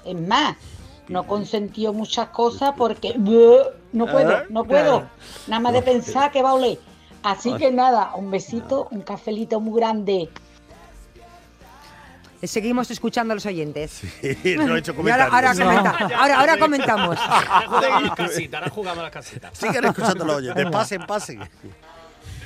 Es 0.05 0.19
más, 0.19 0.55
no 1.07 1.27
consentió 1.27 1.91
muchas 1.93 2.29
cosas 2.29 2.73
porque 2.77 3.13
"Buh, 3.17 3.57
no 3.91 4.05
puedo, 4.05 4.31
Ah, 4.37 4.43
no 4.49 4.63
puedo. 4.63 5.09
Nada 5.47 5.59
más 5.59 5.73
de 5.73 5.81
pensar 5.81 6.31
que 6.31 6.41
va 6.41 6.51
a 6.51 6.53
oler. 6.53 6.79
Así 7.23 7.53
que 7.55 7.71
nada, 7.71 8.15
un 8.15 8.31
besito, 8.31 8.87
un 8.91 9.01
cafelito 9.01 9.59
muy 9.59 9.79
grande. 9.79 10.29
Seguimos 12.41 12.89
escuchando 12.89 13.33
a 13.33 13.35
los 13.35 13.45
oyentes. 13.45 13.99
no 14.57 14.75
he 14.75 14.79
hecho 14.79 14.93
Y 15.05 15.09
ahora, 15.09 15.25
ahora, 15.25 15.51
comentarios. 15.53 15.57
comenta- 15.57 16.15
ahora, 16.19 16.39
ahora 16.39 16.57
comentamos. 16.57 17.17
Jugamos 17.67 18.03
las 18.03 18.15
casitas, 18.15 18.61
ahora 18.61 18.71
jugamos 18.73 19.03
las 19.03 19.11
casitas. 19.11 19.57
Sigan 19.57 19.85
escuchando 19.85 20.25
los 20.25 20.35
oyentes. 20.37 20.65
Pasen, 20.71 21.01
pasen. 21.05 21.39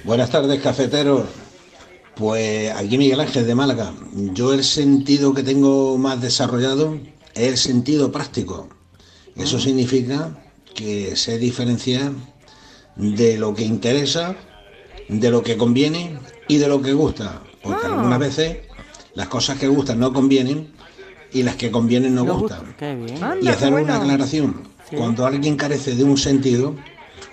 Buenas 0.04 0.32
tardes, 0.32 0.60
cafeteros. 0.62 1.26
Pues 2.16 2.72
aquí 2.76 2.98
Miguel 2.98 3.20
Ángel 3.20 3.46
de 3.46 3.54
Málaga. 3.56 3.94
Yo 4.34 4.54
el 4.54 4.64
sentido 4.64 5.34
que 5.34 5.44
tengo 5.44 5.98
más 6.00 6.20
desarrollado 6.22 6.98
es 7.36 7.48
el 7.48 7.58
sentido 7.58 8.12
práctico. 8.12 8.70
Eso 9.36 9.60
significa 9.60 10.32
que 10.74 11.16
sé 11.16 11.38
diferenciar 11.38 12.12
de 12.96 13.38
lo 13.38 13.54
que 13.54 13.64
interesa, 13.64 14.36
de 15.20 15.30
lo 15.32 15.42
que 15.44 15.58
conviene 15.58 16.18
y 16.48 16.58
de 16.58 16.68
lo 16.68 16.82
que 16.82 16.94
gusta. 16.94 17.42
Porque 17.62 17.86
algunas 17.86 18.20
veces 18.20 18.58
las 19.16 19.28
cosas 19.28 19.58
que 19.58 19.68
gustan 19.68 20.00
no 20.00 20.12
convienen 20.12 20.74
y 21.32 21.44
las 21.44 21.56
que 21.56 21.72
convienen 21.72 22.14
no, 22.16 22.26
gustan. 22.26 22.76
Qué 22.78 22.96
bien. 22.96 23.18
Y 23.42 23.48
hacer 23.48 23.74
una 23.74 23.98
aclaración. 23.98 24.68
Cuando 24.96 25.26
alguien 25.26 25.56
carece 25.56 25.96
de 25.96 26.04
un 26.04 26.18
sentido, 26.18 26.76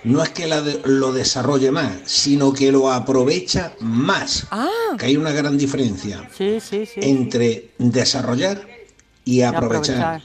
no 0.03 0.23
es 0.23 0.29
que 0.29 0.47
la 0.47 0.61
de- 0.61 0.81
lo 0.85 1.11
desarrolle 1.13 1.69
más, 1.71 1.91
sino 2.05 2.53
que 2.53 2.71
lo 2.71 2.91
aprovecha 2.91 3.73
más. 3.81 4.47
Que 4.97 5.05
hay 5.07 5.17
una 5.17 5.31
gran 5.31 5.57
diferencia 5.57 6.27
Sí, 6.35 6.59
sí, 6.59 6.85
sí. 6.87 7.01
entre 7.03 7.69
desarrollar 7.77 8.61
y 9.25 9.41
aprovechar. 9.41 10.21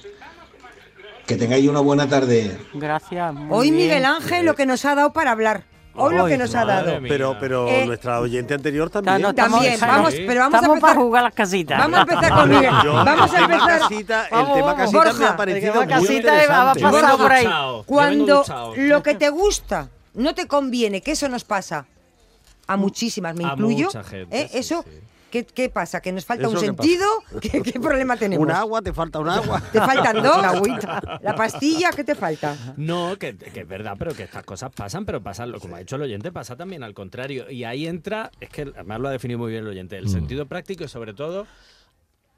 Que 1.26 1.36
tengáis 1.36 1.68
una 1.68 1.80
buena 1.80 2.08
tarde. 2.08 2.56
Gracias. 2.74 3.34
muy 3.34 3.48
Hoy 3.50 3.70
bien. 3.70 3.82
Miguel 3.88 4.04
Ángel 4.04 4.46
lo 4.46 4.54
que 4.54 4.64
nos 4.64 4.84
ha 4.84 4.94
dado 4.94 5.12
para 5.12 5.32
hablar. 5.32 5.64
Hoy 5.96 6.14
lo 6.16 6.26
que 6.26 6.38
nos 6.38 6.54
ha 6.54 6.64
dado. 6.64 6.98
Pero, 7.08 7.36
pero 7.40 7.68
Eh, 7.68 7.86
nuestra 7.86 8.20
oyente 8.20 8.54
anterior 8.54 8.90
también. 8.90 9.20
no, 9.22 9.30
estamos- 9.30 9.52
También, 9.60 9.80
vamos, 9.80 10.14
pero 10.14 10.40
vamos 10.40 10.54
Estamos 10.54 10.76
a 10.76 10.80
para 10.80 10.92
empezar. 10.92 10.96
jugar 10.96 11.22
las 11.24 11.34
casitas. 11.34 11.78
Vamos 11.78 11.98
a 11.98 12.02
empezar 12.02 12.34
con 12.34 12.48
Miguel. 12.50 12.74
Yo, 12.84 12.92
Vamos 12.94 13.20
a 13.34 13.38
el 13.38 13.46
tema 13.46 13.54
empezar. 13.54 13.80
casita, 13.80 14.24
el 14.24 14.30
Vamos, 14.30 14.54
tema 14.56 14.76
casita 14.76 14.98
me 14.98 15.04
Borja, 15.10 15.30
ha 15.30 15.36
parecido 15.36 15.66
el 15.66 15.72
tema 15.72 15.84
muy 15.84 16.06
casita 16.06 16.30
va 16.30 16.36
interesante. 16.42 16.80
pasado 16.82 17.18
por 17.18 17.32
ahí. 17.32 17.48
Cuando 17.86 18.44
lo 18.76 19.02
que 19.02 19.14
te 19.14 19.28
gusta 19.30 19.88
no 20.14 20.34
te 20.34 20.46
conviene, 20.46 21.00
que 21.02 21.12
eso 21.12 21.28
nos 21.28 21.44
pasa 21.44 21.86
a 22.66 22.76
muchísimas, 22.76 23.34
me 23.36 23.44
A 23.44 23.48
incluyo. 23.52 23.86
mucha 23.86 24.02
gente, 24.04 24.40
¿eh? 24.40 24.50
Eso, 24.54 24.84
¿qué, 25.44 25.52
qué 25.52 25.68
pasa? 25.70 26.00
¿Que 26.00 26.12
nos 26.12 26.24
falta 26.24 26.46
¿Eso 26.46 26.52
un 26.54 26.58
sentido? 26.60 27.06
¿Qué, 27.40 27.62
qué 27.62 27.78
problema 27.80 28.16
tenemos? 28.16 28.44
Un 28.44 28.50
agua, 28.52 28.80
te 28.82 28.92
falta 28.92 29.18
un 29.18 29.28
agua. 29.28 29.60
¿Te 29.72 29.78
faltan 29.80 30.22
dos? 30.22 30.36
¿La 31.22 31.34
pastilla? 31.34 31.90
¿Qué 31.90 32.04
te 32.04 32.14
falta? 32.14 32.56
No, 32.76 33.16
que, 33.18 33.36
que 33.36 33.60
es 33.60 33.68
verdad, 33.68 33.94
pero 33.98 34.14
que 34.14 34.22
estas 34.24 34.44
cosas 34.44 34.70
pasan, 34.74 35.04
pero 35.04 35.22
pasan, 35.22 35.50
lo- 35.52 35.60
como 35.60 35.76
ha 35.76 35.78
dicho 35.80 35.96
el 35.96 36.02
oyente, 36.02 36.32
pasa 36.32 36.56
también 36.56 36.82
al 36.82 36.94
contrario. 36.94 37.50
Y 37.50 37.64
ahí 37.64 37.86
entra, 37.86 38.30
es 38.40 38.48
que 38.48 38.62
además 38.62 39.00
lo 39.00 39.08
ha 39.08 39.12
definido 39.12 39.38
muy 39.38 39.50
bien 39.50 39.64
el 39.64 39.70
oyente, 39.70 39.96
el 39.96 40.06
Mm. 40.06 40.08
sentido 40.08 40.46
práctico 40.46 40.84
y 40.84 40.88
sobre 40.88 41.12
todo 41.14 41.46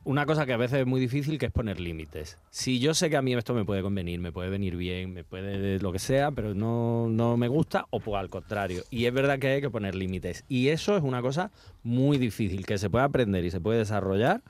una 0.05 0.27
cosa 0.27 0.47
que 0.47 0.53
a 0.53 0.57
veces 0.57 0.81
es 0.81 0.87
muy 0.87 1.01
difícil, 1.01 1.39
que 1.39 1.47
es 1.47 1.53
poner 1.53 1.81
límites. 1.81 2.39
Si 2.51 2.79
yo 2.79 2.95
sé 2.95 3.11
que 3.11 3.17
a 3.17 3.23
mí 3.23 3.35
esto 3.35 3.55
me 3.55 3.65
puede 3.65 3.83
convenir, 3.83 4.21
me 4.21 4.33
puede 4.33 4.49
venir 4.49 4.77
bien, 4.77 5.13
me 5.13 5.25
puede 5.25 5.79
lo 5.81 5.93
que 5.93 5.99
sea, 5.99 6.31
pero 6.31 6.55
no, 6.55 7.09
no 7.09 7.37
me 7.37 7.49
gusta, 7.49 7.87
o 7.91 8.01
pues 8.01 8.19
al 8.19 8.31
contrario. 8.31 8.85
Y 8.91 9.07
es 9.07 9.13
verdad 9.13 9.39
que 9.39 9.49
hay 9.49 9.61
que 9.61 9.71
poner 9.71 9.95
límites. 9.95 10.45
Y 10.49 10.69
eso 10.69 10.97
es 10.97 11.03
una 11.03 11.21
cosa 11.21 11.51
muy 11.83 12.17
difícil, 12.19 12.65
que 12.65 12.79
se 12.79 12.89
puede 12.89 13.05
aprender 13.05 13.45
y 13.45 13.51
se 13.51 13.61
puede 13.61 13.79
desarrollar, 13.79 14.43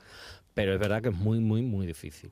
pero 0.53 0.73
es 0.73 0.79
verdad 0.79 1.01
que 1.01 1.09
es 1.09 1.15
muy, 1.15 1.39
muy, 1.39 1.61
muy 1.61 1.85
difícil. 1.85 2.31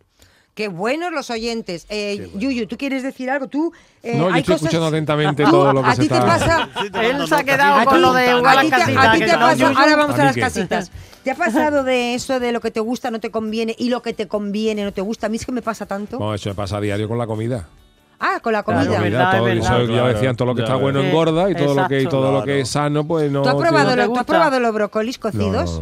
Qué 0.57 0.69
buenos 0.69 1.11
los 1.13 1.29
oyentes. 1.29 1.85
Eh, 1.87 2.31
Yuyu, 2.33 2.65
¿tú 2.65 2.77
quieres 2.77 3.03
decir 3.03 3.29
algo? 3.29 3.47
¿Tú, 3.47 3.71
eh, 4.01 4.15
No, 4.15 4.29
yo 4.29 4.33
hay 4.33 4.39
estoy 4.39 4.55
cosas- 4.55 4.63
escuchando 4.63 4.87
atentamente 4.87 5.43
Tú, 5.43 5.51
todo 5.51 5.71
lo 5.71 5.83
que 5.83 5.89
a 5.89 5.95
se 5.95 6.01
ti 6.01 6.07
te 6.07 6.15
está- 6.15 6.25
pasa. 6.25 6.69
Él 7.03 7.27
se 7.27 7.35
ha 7.35 7.43
quedado 7.43 7.75
A 7.75 7.85
con 7.85 8.01
lo 8.01 8.11
de 8.11 8.27
a 8.31 8.61
ti 8.61 8.69
te- 8.69 8.75
a 8.75 8.79
casitas. 8.79 9.13
ti 9.13 9.19
te 9.19 9.27
no, 9.33 9.39
pasa- 9.39 9.55
Yuyu. 9.55 9.77
ahora 9.77 9.95
vamos 9.95 10.17
¿A 10.17 10.21
a 10.23 10.25
las 10.25 10.33
qué? 10.33 10.41
casitas. 10.41 10.91
¿Te 11.23 11.29
ha 11.29 11.35
pasado 11.75 11.83
de 11.83 12.15
eso 12.15 12.39
de 12.39 12.51
lo 12.51 12.59
que 12.59 12.71
te 12.71 12.79
gusta 12.79 13.11
no 13.11 13.19
te 13.19 13.29
conviene 13.29 13.75
y 13.77 13.89
lo 13.89 14.01
que 14.01 14.13
te 14.13 14.27
conviene 14.27 14.83
no 14.83 14.91
te 14.93 15.01
gusta? 15.01 15.27
A 15.27 15.29
mí 15.29 15.37
es 15.37 15.45
que 15.45 15.51
me 15.51 15.61
pasa 15.61 15.85
tanto. 15.85 16.17
No, 16.17 16.33
eso 16.33 16.49
me 16.49 16.55
pasa 16.55 16.77
a 16.77 16.81
diario 16.81 17.07
con 17.07 17.19
la 17.19 17.27
comida. 17.27 17.67
Ah, 18.19 18.39
con 18.41 18.51
la 18.51 18.63
comida. 18.63 18.99
verdad, 18.99 19.31
es 19.33 19.37
todo, 19.37 19.43
verdad. 19.45 19.63
eso 19.63 19.81
ya 19.81 19.87
Claro, 19.93 20.07
decían, 20.07 20.35
todo 20.35 20.47
lo 20.47 20.55
que 20.55 20.59
ya 20.61 20.63
está 20.65 20.73
ves. 20.75 20.81
bueno 20.81 21.01
engorda 21.01 21.49
y 21.51 21.55
todo 21.55 21.75
lo 21.75 21.87
que 21.87 21.93
y 21.95 21.97
exacto. 21.97 22.17
todo 22.17 22.31
lo 22.31 22.39
que 22.39 22.45
Claro. 22.45 22.61
es 22.61 22.69
sano, 22.69 23.07
pues 23.07 23.31
no. 23.31 23.41
¿Tú 23.43 23.49
has 23.49 23.55
probado, 23.55 23.95
lo- 23.95 24.05
¿tú 24.07 24.17
has 24.17 24.25
probado 24.25 24.59
los 24.59 24.73
brócolis 24.73 25.19
cocidos? 25.19 25.81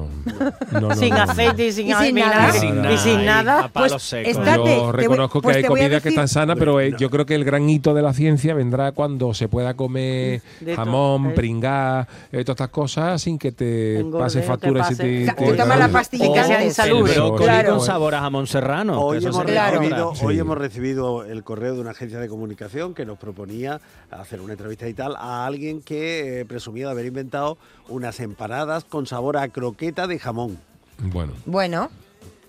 no, 0.71 0.81
no, 0.81 0.87
no, 0.89 0.95
sin 0.95 1.13
aceite 1.13 1.67
y 1.67 1.71
sin, 1.71 1.87
Y 1.87 1.93
sin 1.93 2.15
nada. 2.15 2.49
Y 2.49 2.59
sin 2.59 2.75
nada, 2.81 2.91
y 2.93 2.97
sin 2.97 3.25
nada. 3.25 3.69
Pues 3.71 3.93
estate- 4.13 4.23
te 4.43 4.75
Yo 4.75 4.83
voy- 4.83 4.91
reconozco 4.91 5.41
pues 5.41 5.55
que 5.55 5.57
hay 5.63 5.63
voy 5.69 5.79
comida 5.79 5.89
que 5.89 5.95
decir- 5.95 6.09
están 6.09 6.27
sana, 6.27 6.55
pero 6.57 6.81
eh, 6.81 6.93
yo 6.97 7.09
creo 7.09 7.25
que 7.25 7.35
el 7.35 7.45
gran 7.45 7.69
hito 7.69 7.93
de 7.93 8.01
la 8.01 8.13
ciencia 8.13 8.53
vendrá 8.53 8.91
cuando 8.91 9.33
se 9.33 9.47
pueda 9.47 9.73
comer 9.75 10.41
jamón, 10.75 11.27
eh. 11.27 11.33
pringá, 11.35 12.01
eh, 12.33 12.43
todas 12.43 12.55
estas 12.55 12.69
cosas 12.69 13.21
sin 13.21 13.37
que 13.39 13.53
te 13.53 13.99
Engorde, 13.99 14.23
pase 14.25 14.41
te 14.41 14.47
factura 14.47 14.87
te, 14.89 14.95
te- 14.95 15.31
te 15.33 15.53
tomas 15.53 15.79
la 15.79 15.87
pastilla 15.87 16.25
Y 16.25 16.33
que 16.33 16.43
sea 16.43 16.63
insalubre. 16.65 17.13
Brócoli 17.13 17.43
Claro. 17.45 17.69
con 17.77 17.81
sabor 17.85 18.15
a 18.15 18.19
jamón 18.19 18.45
serrano. 18.47 19.09
Que 19.11 19.19
Claro. 19.47 20.13
hoy 20.21 20.37
hemos 20.39 20.57
recibido 20.57 21.23
el 21.23 21.43
correo 21.43 21.75
de 21.75 21.81
una 21.81 21.91
agencia 21.91 22.19
de 22.19 22.24
comunicación 22.27 22.93
que 22.93 23.05
nos 23.05 23.17
proponía 23.17 23.79
hacer 24.11 24.41
una 24.41 24.53
entrevista 24.53 24.87
y 24.87 24.93
tal 24.93 25.15
a 25.17 25.45
alguien 25.45 25.81
que 25.81 26.41
eh, 26.41 26.45
presumía 26.45 26.85
de 26.85 26.91
haber 26.91 27.05
inventado 27.05 27.57
unas 27.89 28.19
empanadas 28.19 28.83
con 28.85 29.05
sabor 29.07 29.37
a 29.37 29.47
croqueta 29.49 30.07
de 30.07 30.19
jamón. 30.19 30.57
Bueno, 30.99 31.33
Bueno, 31.45 31.89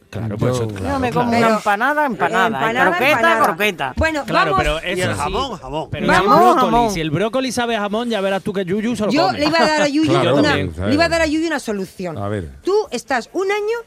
Claro, 0.09 0.39
pues 0.39 0.55
eso- 0.55 0.69
Yo- 0.71 0.79
Yo 0.79 0.99
me 1.01 1.13
como 1.13 1.29
una 1.29 1.49
empanada, 1.57 2.07
empanada. 2.07 2.47
empanada, 2.47 2.91
croqueta, 2.93 3.11
empanada. 3.11 3.45
croqueta. 3.45 3.95
Bueno, 3.97 4.25
Claro, 4.25 4.53
vamos. 4.53 4.65
pero 4.65 4.79
eso 4.79 4.99
Y 4.99 5.01
el 5.03 5.15
jamón, 5.15 5.59
jamón. 5.59 5.89
Pero 5.91 6.07
Vamos, 6.07 6.23
si 6.23 6.31
el 6.31 6.31
brócoli, 6.55 6.61
jamón. 6.71 6.91
si 6.93 7.01
el 7.01 7.11
brócoli 7.11 7.53
sabe 7.53 7.77
a 7.77 7.81
jamón, 7.81 8.09
ya 8.09 8.21
verás 8.21 8.43
tú 8.43 8.53
que 8.53 8.65
Yuyu 8.65 8.95
se 8.97 9.05
lo 9.07 9.11
Yo 9.11 9.27
come. 9.27 9.39
le 9.41 9.47
iba 9.47 9.59
a 9.59 9.67
dar 9.67 9.83
a 9.83 9.89
Yuyu 9.89 10.11
Claro, 10.13 10.37
una, 10.37 10.43
también, 10.51 10.73
le 10.87 10.95
iba 10.95 11.05
a 11.05 11.09
dar 11.09 11.23
a 11.23 11.27
Yuyu 11.27 11.47
una 11.49 11.59
solución. 11.59 12.17
a 12.19 12.29
ver. 12.29 12.51
Tú 12.63 12.73
estás 12.93 13.29
un 13.33 13.51
año 13.51 13.79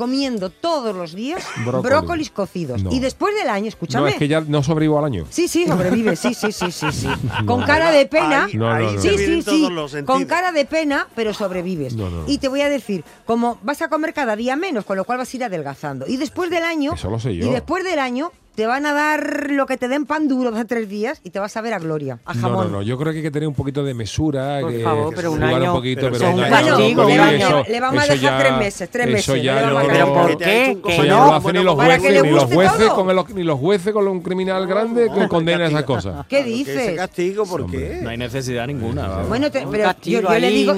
comiendo 0.00 0.48
todos 0.48 0.96
los 0.96 1.14
días 1.14 1.44
Brócoli. 1.66 1.82
brócolis 1.94 2.30
cocidos. 2.30 2.82
No. 2.82 2.90
Y 2.90 3.00
después 3.00 3.34
del 3.34 3.50
año, 3.50 3.64
No, 3.64 3.68
escúchame. 3.68 4.10
es 4.10 4.16
que 4.16 4.28
ya 4.28 4.40
no 4.40 4.62
sobrevivo 4.62 4.98
al 4.98 5.04
año. 5.04 5.26
Sí, 5.28 5.46
sí, 5.46 5.66
sobrevive, 5.66 6.16
sí, 6.16 6.32
sí, 6.32 6.50
sí, 6.52 6.72
sí, 6.72 6.86
sí. 6.90 7.06
Con 7.46 7.60
No. 7.60 7.66
cara 7.66 7.90
de 7.90 8.06
pena. 8.06 8.46
Ahí, 8.46 8.54
No, 8.56 8.70
no, 8.70 8.74
ahí 8.74 8.94
no. 8.96 9.00
se 9.02 9.18
Sí, 9.18 9.42
sí, 9.42 9.42
sí. 9.42 10.02
Con 10.06 10.24
cara 10.24 10.52
de 10.52 10.64
pena, 10.64 11.06
pero 11.14 11.34
sobrevives. 11.34 11.94
No, 11.94 12.08
no, 12.08 12.22
no. 12.22 12.24
Y 12.26 12.38
te 12.38 12.48
voy 12.48 12.62
a 12.62 12.70
decir, 12.70 13.04
como 13.26 13.58
vas 13.62 13.82
a 13.82 13.88
comer 13.88 14.14
cada 14.14 14.36
día 14.36 14.56
menos, 14.56 14.86
con 14.86 14.96
lo 14.96 15.04
cual 15.04 15.18
vas 15.18 15.32
a 15.34 15.36
ir 15.36 15.44
adelgazando. 15.44 16.06
Y 16.08 16.16
después 16.16 16.48
del 16.50 16.62
año. 16.64 16.94
Eso 16.94 17.10
lo 17.10 17.20
sé 17.20 17.36
yo. 17.36 17.46
Y 17.46 17.50
después 17.50 17.84
del 17.84 17.98
año 17.98 18.32
te 18.54 18.66
van 18.66 18.84
a 18.84 18.92
dar 18.92 19.46
lo 19.50 19.64
que 19.66 19.76
te 19.76 19.88
den 19.88 20.04
pan 20.04 20.28
duro 20.28 20.50
hace 20.50 20.64
tres 20.66 20.88
días 20.88 21.20
y 21.24 21.30
te 21.30 21.38
vas 21.38 21.56
a 21.56 21.60
ver 21.62 21.72
a 21.72 21.78
gloria, 21.78 22.18
a 22.26 22.34
No, 22.34 22.40
jamón. 22.40 22.66
no, 22.72 22.78
no. 22.78 22.82
Yo 22.82 22.98
creo 22.98 23.12
que 23.12 23.18
hay 23.18 23.22
que 23.22 23.30
tener 23.30 23.48
un 23.48 23.54
poquito 23.54 23.82
de 23.84 23.94
mesura. 23.94 24.58
Por 24.60 24.72
que, 24.72 24.82
favor, 24.82 25.14
pero 25.14 25.32
un 25.32 25.38
jugar 25.38 25.54
año- 25.54 25.70
un 25.72 25.76
poquito, 25.78 26.08
pero 26.10 26.30
un 26.30 26.40
año 26.40 26.74
con 26.76 27.08
le 27.08 27.18
vamos- 27.18 27.32
eso- 27.34 27.64
le 27.68 27.80
vamos 27.80 27.98
a 28.02 28.06
dejar 28.06 28.18
ya- 28.18 28.38
tres 28.38 28.52
meses, 28.58 28.90
tres 28.90 29.06
meses, 29.06 29.20
Eso 29.28 29.36
ya 29.36 29.54
dejar. 29.56 29.86
Pero 29.86 30.06
no- 30.06 30.12
¿por 30.14 30.36
qué? 30.38 30.78
Que 30.84 30.98
no 30.98 31.04
no. 31.04 31.26
lo 31.26 31.34
hacen 31.34 31.52
ni 31.54 31.62
los 31.64 31.74
jueces, 31.74 32.22
ni 32.22 32.30
los 32.30 32.44
jueces 32.44 32.88
con 32.90 33.10
el, 33.10 33.24
ni 33.34 33.42
los 33.44 33.58
jueces 33.60 33.92
con 33.92 34.08
un 34.08 34.20
criminal 34.20 34.66
grande 34.66 35.10
que 35.14 35.20
No, 35.20 35.28
condenan 35.28 35.60
castiga. 35.72 35.78
esas 35.80 35.86
cosas. 35.86 36.26
¿Qué 36.28 36.36
que 36.36 36.40
ese 36.42 36.50
dices? 36.72 36.96
castigo, 36.96 37.46
¿por 37.46 37.62
Hombre. 37.62 37.78
qué? 37.78 38.00
No 38.02 38.10
hay 38.10 38.16
necesidad 38.18 38.66
ninguna. 38.66 39.22
Bueno, 39.28 39.50
te- 39.50 39.66
pero 39.70 39.90
yo, 40.02 40.20
yo 40.20 40.38
le 40.38 40.50
digo, 40.50 40.74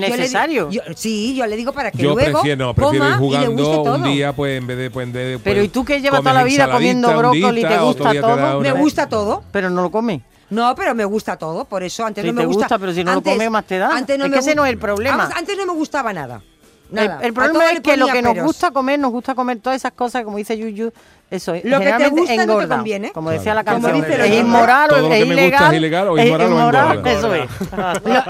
yo- 0.70 0.82
sí, 0.94 1.34
yo 1.34 1.46
le 1.46 1.56
digo 1.56 1.72
para 1.72 1.90
que 1.90 1.98
Yo 1.98 2.14
luego 2.14 2.32
prefiero, 2.40 2.66
no, 2.66 2.74
prefiero 2.74 3.08
ir 3.08 3.14
jugando 3.14 3.94
un 3.94 4.02
día, 4.04 4.32
pues 4.32 4.58
en 4.58 4.66
vez 4.66 4.78
de. 4.78 4.90
Pues, 4.90 5.08
Pero 5.12 5.40
pues, 5.42 5.64
¿y 5.64 5.68
tú 5.68 5.84
que 5.84 6.00
llevas 6.00 6.20
toda 6.20 6.32
la 6.34 6.44
vida 6.44 6.70
comiendo 6.70 7.08
brócoli, 7.16 7.62
te 7.74 7.78
otro 7.80 7.86
gusta 8.04 8.10
día 8.12 8.20
te 8.20 8.26
da 8.26 8.34
todo? 8.36 8.58
una- 8.58 8.72
Me 8.72 8.80
gusta 8.80 9.08
todo. 9.08 9.42
Pero 9.52 9.70
no 9.70 9.82
lo 9.82 9.90
comes. 9.90 10.22
No, 10.50 10.74
pero 10.74 10.94
me 10.94 11.04
gusta 11.06 11.36
todo, 11.38 11.64
por 11.64 11.82
eso 11.82 12.04
antes 12.04 12.22
Sí, 12.22 12.28
no 12.28 12.34
me 12.34 12.40
te 12.42 12.46
gusta. 12.46 12.64
gusta, 12.64 12.78
pero 12.78 12.92
si 12.92 13.02
no 13.04 13.14
lo 13.14 13.22
comes, 13.22 13.50
más 13.50 13.64
te 13.64 13.78
da. 13.78 13.88
Antes 13.96 14.18
no 14.18 14.24
Es 14.26 14.30
me 14.30 14.34
que 14.36 14.40
ese 14.40 14.54
no 14.54 14.64
es 14.66 14.72
el 14.72 14.78
problema. 14.78 15.30
Antes 15.34 15.56
no 15.56 15.64
me 15.66 15.72
gustaba 15.72 16.12
nada. 16.12 16.42
El, 16.90 16.96
Nada. 17.08 17.20
el 17.22 17.30
A 17.30 17.32
problema 17.32 17.70
es 17.70 17.80
que 17.80 17.96
lo 17.96 18.06
que 18.08 18.20
nos 18.20 18.36
gusta 18.38 18.70
comer, 18.70 18.98
nos 18.98 19.10
gusta 19.12 19.34
comer 19.34 19.60
todas 19.60 19.76
esas 19.76 19.92
cosas, 19.92 20.24
como 20.24 20.36
dice 20.36 20.58
Yuyu, 20.58 20.92
eso 21.30 21.54
es. 21.54 21.64
Lo 21.64 21.80
que 21.80 21.90
te 21.90 22.08
gusta 22.10 22.32
no 22.32 22.36
te 22.36 22.42
engorda. 22.42 22.76
conviene. 22.76 23.12
Como 23.12 23.30
decía 23.30 23.54
la 23.54 23.64
Como 23.64 23.80
canción. 23.88 24.06
dice 24.06 24.26
es 24.26 24.40
inmoral 24.42 24.90
o 24.92 24.98
lo 25.08 25.12
es 25.14 25.24
ilegal. 25.26 25.72
es 25.72 25.78
ilegal 25.78 26.08
o 26.08 26.18
es 26.18 26.26
inmoral 26.26 26.46
o 26.48 26.50
inmoral, 26.54 26.90
engorda. 26.98 27.12
eso 27.12 27.34
es. 27.34 27.50
Lo- 27.72 27.78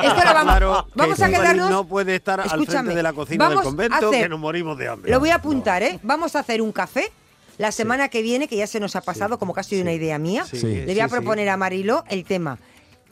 esto 0.02 0.24
lo 0.24 0.34
vamos, 0.34 0.44
Claro, 0.44 0.84
que 0.86 0.90
vamos 0.94 1.20
a 1.22 1.28
quedarnos. 1.28 1.70
no 1.70 1.84
puede 1.88 2.14
estar 2.14 2.38
al 2.40 2.46
Escúchame, 2.46 2.72
frente 2.82 2.94
de 2.94 3.02
la 3.02 3.12
cocina 3.12 3.48
del 3.48 3.60
convento, 3.62 4.10
que 4.12 4.28
nos 4.28 4.38
morimos 4.38 4.78
de 4.78 4.86
hambre. 4.88 5.10
Lo 5.10 5.18
voy 5.18 5.30
a 5.30 5.34
apuntar, 5.34 5.82
¿eh? 5.82 5.98
Vamos 6.04 6.36
a 6.36 6.38
hacer 6.38 6.62
un 6.62 6.70
café 6.70 7.10
la 7.58 7.72
semana 7.72 8.08
que 8.08 8.22
viene, 8.22 8.48
que 8.48 8.56
ya 8.56 8.66
se 8.66 8.80
nos 8.80 8.96
ha 8.96 9.00
pasado, 9.02 9.38
como 9.38 9.52
casi 9.52 9.76
de 9.76 9.82
una 9.82 9.92
idea 9.92 10.18
mía. 10.18 10.44
Le 10.52 10.84
voy 10.86 11.00
a 11.00 11.08
proponer 11.08 11.48
a 11.48 11.56
Marilo 11.56 12.04
el 12.08 12.24
tema. 12.24 12.58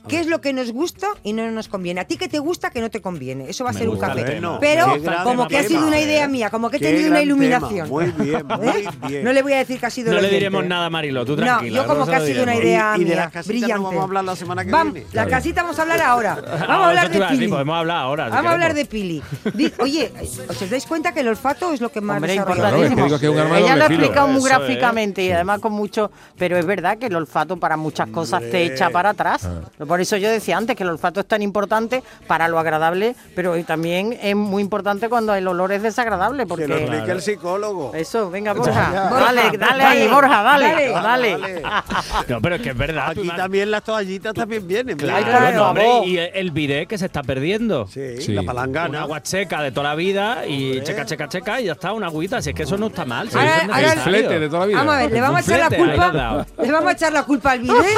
Qué 0.08 0.20
es 0.20 0.26
lo 0.26 0.40
que 0.40 0.52
nos 0.52 0.72
gusta 0.72 1.06
y 1.22 1.32
no 1.32 1.50
nos 1.50 1.68
conviene. 1.68 2.00
A 2.00 2.04
ti 2.04 2.16
que 2.16 2.28
te 2.28 2.38
gusta, 2.38 2.70
que 2.70 2.80
no 2.80 2.90
te 2.90 3.00
conviene. 3.00 3.48
Eso 3.50 3.64
va 3.64 3.70
a 3.70 3.72
Me 3.72 3.78
ser 3.78 3.88
un 3.88 3.98
café. 3.98 4.22
tema. 4.24 4.58
Pero 4.60 4.86
como 5.24 5.46
que 5.48 5.58
ha 5.58 5.62
sido 5.62 5.86
una 5.86 6.00
idea 6.00 6.24
¿eh? 6.24 6.28
mía, 6.28 6.50
como 6.50 6.70
que 6.70 6.76
he 6.78 6.80
tenido 6.80 7.08
una 7.08 7.18
tema. 7.18 7.22
iluminación. 7.22 7.88
Muy 7.88 8.06
bien, 8.12 8.46
muy 8.58 8.66
¿Eh? 8.68 8.88
bien. 9.08 9.24
No 9.24 9.32
le 9.32 9.42
voy 9.42 9.52
a 9.52 9.58
decir 9.58 9.78
que 9.80 9.86
ha 9.86 9.90
sido 9.90 10.12
No 10.12 10.20
le 10.20 10.28
diremos 10.28 10.64
nada, 10.66 10.88
Marilo, 10.90 11.24
tú 11.24 11.32
No, 11.36 11.42
tranquila. 11.42 11.82
yo 11.82 11.86
como 11.86 12.00
no 12.00 12.06
que 12.06 12.14
ha 12.16 12.20
sido 12.20 12.42
una 12.42 12.56
idea 12.56 12.94
Y 12.96 13.00
de 13.00 13.04
mía, 13.06 13.16
las 13.16 13.24
casitas 13.32 13.46
brillante. 13.46 13.74
no 13.74 13.82
vamos 13.84 14.00
a 14.00 14.04
hablar 14.04 14.24
la 14.24 14.36
semana 14.36 14.64
que 14.64 14.70
Vam- 14.70 14.92
viene. 14.92 15.06
La 15.12 15.26
casita 15.26 15.62
vamos 15.62 15.78
a 15.78 15.82
hablar 15.82 16.00
ahora. 16.00 16.34
Vamos 16.40 16.66
Ah, 16.68 16.74
a 16.84 16.88
hablar 16.88 17.10
de 17.10 17.20
Pili. 17.26 17.48
podemos 17.48 17.76
hablar 17.76 17.96
ahora. 17.98 18.24
si 18.26 18.30
Vamos 18.32 18.50
a 18.50 18.54
hablar 18.54 18.74
de. 18.74 18.84
Pili. 18.86 19.22
Oye, 19.78 20.12
¿os 20.48 20.70
dais 20.70 20.86
cuenta 20.86 21.12
que 21.12 21.20
el 21.20 21.28
olfato 21.28 21.72
es 21.72 21.80
lo 21.80 21.90
que 21.90 22.00
más 22.00 22.16
Hombre, 22.16 22.32
desarrolla? 22.32 22.60
Claro, 22.60 22.82
es 22.84 22.90
que 22.94 23.02
digo 23.02 23.18
que 23.18 23.26
es 23.26 23.32
un 23.32 23.38
arma 23.38 23.56
de 23.56 23.62
Ella 23.62 23.76
lo 23.76 23.82
ha 23.82 23.86
explicado 23.86 24.28
muy 24.28 24.42
gráficamente 24.44 25.22
y 25.24 25.30
además 25.32 25.60
con 25.60 25.72
mucho, 25.72 26.10
pero 26.38 26.56
es 26.56 26.66
verdad 26.66 26.98
que 26.98 27.06
el 27.06 27.14
olfato 27.16 27.56
para 27.58 27.76
muchas 27.76 28.08
cosas 28.08 28.42
te 28.42 28.64
echa 28.64 28.90
para 28.90 29.10
atrás. 29.10 29.48
Por 29.90 30.00
eso 30.00 30.16
yo 30.16 30.30
decía 30.30 30.56
antes 30.56 30.76
que 30.76 30.84
el 30.84 30.88
olfato 30.90 31.18
es 31.18 31.26
tan 31.26 31.42
importante 31.42 32.04
para 32.28 32.46
lo 32.46 32.60
agradable, 32.60 33.16
pero 33.34 33.60
también 33.64 34.16
es 34.22 34.36
muy 34.36 34.62
importante 34.62 35.08
cuando 35.08 35.34
el 35.34 35.48
olor 35.48 35.72
es 35.72 35.82
desagradable, 35.82 36.44
Que 36.44 36.48
porque 36.48 36.68
lo 36.68 36.76
explique 36.76 37.10
el 37.10 37.20
psicólogo. 37.20 37.90
eso, 37.94 38.30
venga 38.30 38.52
Ya. 38.54 38.58
Borja, 38.60 39.08
Borja, 39.10 39.24
dale, 39.24 39.42
dale 39.42 39.58
dale, 39.58 39.82
ahí, 39.84 40.06
Borja, 40.08 40.42
dale, 40.44 40.90
dale. 40.92 41.62
No, 42.28 42.40
pero 42.40 42.54
es 42.54 42.62
que 42.62 42.68
es 42.70 42.76
verdad. 42.76 43.10
Aquí 43.10 43.28
también 43.30 43.68
las 43.72 43.82
toallitas 43.82 44.32
también 44.32 44.68
vienen. 44.68 44.96
Claro, 44.96 45.24
¿verdad? 45.26 45.38
claro, 45.40 45.56
no, 45.56 45.68
hombre, 45.70 45.84
vos. 45.86 46.06
y 46.06 46.18
el 46.18 46.52
bidet 46.52 46.86
que 46.88 46.96
se 46.96 47.06
está 47.06 47.24
perdiendo. 47.24 47.88
Sí, 47.88 48.20
Sí. 48.22 48.32
la 48.32 48.42
Una 48.42 48.52
palangana. 48.52 49.00
agua 49.02 49.20
checa 49.24 49.60
de 49.60 49.72
toda 49.72 49.88
la 49.88 49.94
vida 49.96 50.46
y 50.46 50.68
Hombre. 50.70 50.84
checa, 50.84 51.04
checa, 51.04 51.28
checa 51.28 51.60
y 51.60 51.64
ya 51.64 51.72
está, 51.72 51.92
una 51.92 52.06
agüita. 52.06 52.40
Si 52.40 52.50
es 52.50 52.54
que 52.54 52.62
eso 52.62 52.78
no 52.78 52.86
está 52.86 53.04
mal. 53.04 53.28
si 53.28 53.36
Ahora- 53.36 53.56
eso 53.56 53.56
es 53.56 53.68
ahora- 53.70 53.78
El 53.80 53.82
necesario. 53.88 54.18
flete 54.20 54.38
de 54.38 54.46
toda 54.48 54.60
la 54.60 54.66
vida. 54.66 54.78
Vamos 54.78 54.94
a 54.94 54.98
ver, 54.98 55.10
le 55.10 55.20
vamos 55.20 55.36
a 55.36 55.40
echar 55.40 55.58
la 55.70 55.76
culpa. 55.76 56.46
Le 56.62 56.70
vamos 56.72 56.88
a 56.88 56.92
echar 56.92 57.12
la 57.12 57.22
culpa 57.24 57.50
al 57.52 57.58
bidet 57.60 57.96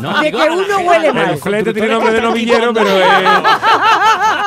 No, 0.00 0.20
de 0.20 0.26
digo, 0.30 0.38
que 0.44 0.50
uno 0.50 0.78
huele 0.80 1.12
mal. 1.12 1.30
El 1.30 1.38
flete 1.38 1.72
tiene 1.72 1.88
nombre 1.88 2.12
de 2.12 2.20
novillero, 2.20 2.72
pero 2.74 2.88
es. 2.98 3.06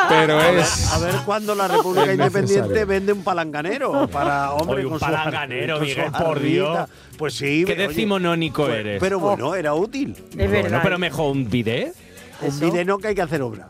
Pero 0.09 0.41
es. 0.41 0.93
A 0.93 0.99
ver 0.99 1.15
cuándo 1.25 1.55
la 1.55 1.67
República 1.67 2.11
Independiente 2.13 2.85
vende 2.85 3.13
un 3.13 3.23
palanganero 3.23 4.07
para 4.07 4.51
hombre 4.53 4.77
Oye, 4.77 4.85
un 4.85 4.91
con 4.91 4.99
su- 4.99 5.05
palanganero, 5.05 5.79
Miguel, 5.79 6.11
por 6.11 6.39
Dios. 6.39 6.89
Pues 7.17 7.33
sí. 7.35 7.63
Qué 7.65 7.75
decimonónico 7.75 8.63
pues- 8.65 8.75
eres. 8.79 8.99
Pero 9.01 9.19
bueno, 9.19 9.55
era 9.55 9.73
útil. 9.73 10.15
Es 10.17 10.35
Bueno, 10.35 10.51
verdad. 10.51 10.79
pero 10.83 10.97
mejor 10.99 11.31
un 11.31 11.49
bidet. 11.49 11.93
Un 12.41 12.59
vídeo 12.59 12.85
no 12.85 12.97
que 12.99 13.07
hay 13.09 13.15
que 13.15 13.21
hacer 13.23 13.41
obra. 13.41 13.67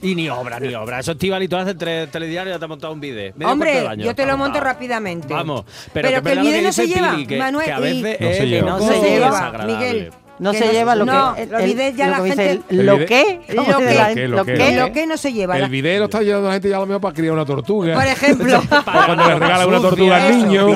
Y 0.00 0.14
ni 0.14 0.28
obra, 0.28 0.60
ni 0.60 0.72
obra. 0.74 1.00
Eso 1.00 1.12
Estivali, 1.12 1.46
y 1.46 1.48
tú 1.48 1.56
haces 1.56 1.76
tres 1.76 2.08
telediarios 2.10 2.52
y 2.52 2.54
ya 2.54 2.58
te 2.58 2.64
has 2.64 2.68
montado 2.68 2.92
un 2.92 3.00
bidet. 3.00 3.34
Medio 3.34 3.56
cuarto 3.56 3.78
Hombre, 3.88 4.04
yo 4.04 4.14
te 4.14 4.26
lo 4.26 4.36
monto 4.36 4.60
rápidamente. 4.60 5.32
Vamos, 5.32 5.64
pero, 5.92 6.08
Pero 6.08 6.22
que, 6.22 6.28
que 6.28 6.32
el 6.34 6.40
bidet 6.40 6.62
no 6.62 6.72
se 6.72 6.86
lleva, 6.86 7.10
Pili, 7.12 7.26
que, 7.26 7.36
Manuel, 7.38 7.64
que 7.66 7.72
a 7.72 7.78
y- 7.80 8.02
veces 8.02 8.20
No 8.20 8.32
se 8.32 8.46
lleva. 8.46 8.70
No 8.70 8.78
se 8.80 9.00
lleva. 9.00 9.64
Miguel. 9.66 10.10
No 10.38 10.52
se 10.52 10.68
lleva 10.72 10.94
lo 10.94 11.04
que 11.06 11.46
los 11.46 11.64
bidets 11.64 11.96
ya 11.96 12.08
la 12.08 12.16
gente- 12.18 12.50
el- 12.50 12.62
El 12.80 12.86
lo 12.86 12.98
bidet- 12.98 13.06
que 13.06 13.40
Lo 13.54 13.64
¿Cómo 13.64 13.78
que- 13.78 13.84
lo 13.84 14.14
que- 14.14 14.28
lo 14.28 14.36
lo 14.38 14.44
que- 14.44 14.54
que 14.54 14.72
Lo 14.76 14.92
que 14.92 15.06
no 15.06 15.16
se 15.16 15.32
lleva. 15.32 15.58
El 15.58 15.68
video 15.68 15.98
lo 16.00 16.04
está 16.04 16.22
llevando 16.22 16.48
la 16.48 16.54
gente 16.54 16.68
ya 16.68 16.78
lo 16.78 16.86
mejor 16.86 17.00
para 17.00 17.14
criar 17.14 17.32
una 17.32 17.44
tortuga. 17.44 17.94
Por 17.94 18.06
ejemplo. 18.06 18.58
o 18.70 18.82
cuando 18.84 19.26
le 19.28 19.34
regala 19.38 19.66
una 19.66 19.80
tortuga 19.80 20.24
al 20.26 20.36
niño. 20.38 20.66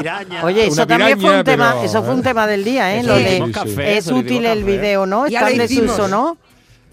Oye, 0.43 0.67
eso 0.67 0.87
también 0.87 1.21
fue 1.21 1.39
un 1.39 1.45
tema, 1.45 1.77
eso 1.85 2.03
fue 2.03 2.15
un 2.15 2.21
¿eh? 2.21 2.25
tema 2.25 2.47
del 2.47 2.65
día, 2.65 2.95
¿eh? 2.97 3.03
Lo 3.03 3.15
de 3.15 3.97
es 3.97 4.07
útil 4.09 4.47
el 4.47 4.65
video, 4.65 5.07
¿no? 5.07 5.27
Está 5.27 5.51
en 5.51 5.59
desuso. 5.59 6.09
¿no? 6.09 6.37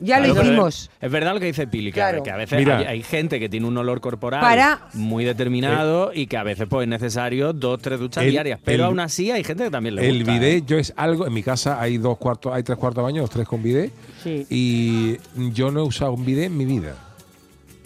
Ya 0.02 0.20
lo 0.20 0.34
Claro, 0.34 0.48
hicimos. 0.48 0.90
Es 1.02 1.12
verdad 1.12 1.34
lo 1.34 1.40
que 1.40 1.48
dice 1.48 1.68
Pili, 1.68 1.92
que, 1.92 1.96
Claro. 2.00 2.24
que 2.24 2.32
a 2.32 2.38
veces 2.38 2.58
Mira. 2.60 2.78
hay, 2.78 2.86
hay 2.86 3.04
gente 3.04 3.40
que 3.40 3.50
tiene 3.50 3.68
un 3.68 3.78
olor 3.78 4.00
corporal 4.02 4.42
Para- 4.42 4.88
muy 4.94 5.26
determinado 5.26 6.12
y 6.14 6.28
que 6.28 6.38
a 6.38 6.44
veces 6.44 6.68
pues, 6.70 6.84
es 6.86 6.90
necesario 6.90 7.54
dos, 7.54 7.82
tres 7.82 8.00
duchas 8.00 8.24
El- 8.24 8.32
diarias. 8.32 8.60
Pero 8.64 8.84
el- 8.84 8.90
aún 8.90 9.00
así 9.00 9.32
hay 9.32 9.44
gente 9.44 9.64
que 9.66 9.70
también 9.72 9.96
le 9.96 10.08
El 10.10 10.18
gusta. 10.20 10.36
¿eh? 10.36 10.40
bidet, 10.40 10.66
yo 10.66 10.78
es 10.78 10.94
algo. 10.96 11.28
En 11.28 11.34
mi 11.34 11.44
casa 11.44 11.82
hay 11.82 11.98
dos 11.98 12.18
cuartos, 12.18 12.54
hay 12.54 12.64
tres 12.64 12.78
cuartos 12.78 13.02
de 13.02 13.06
baño, 13.06 13.22
los 13.22 13.30
tres 13.30 13.48
con 13.48 13.62
bidet. 13.62 13.92
Sí. 14.24 14.46
Y 14.50 15.18
yo 15.52 15.72
no 15.72 15.82
he 15.82 15.84
usado 15.84 16.14
un 16.14 16.26
bidet 16.26 16.46
en 16.46 16.58
mi 16.58 16.66
vida. 16.66 16.96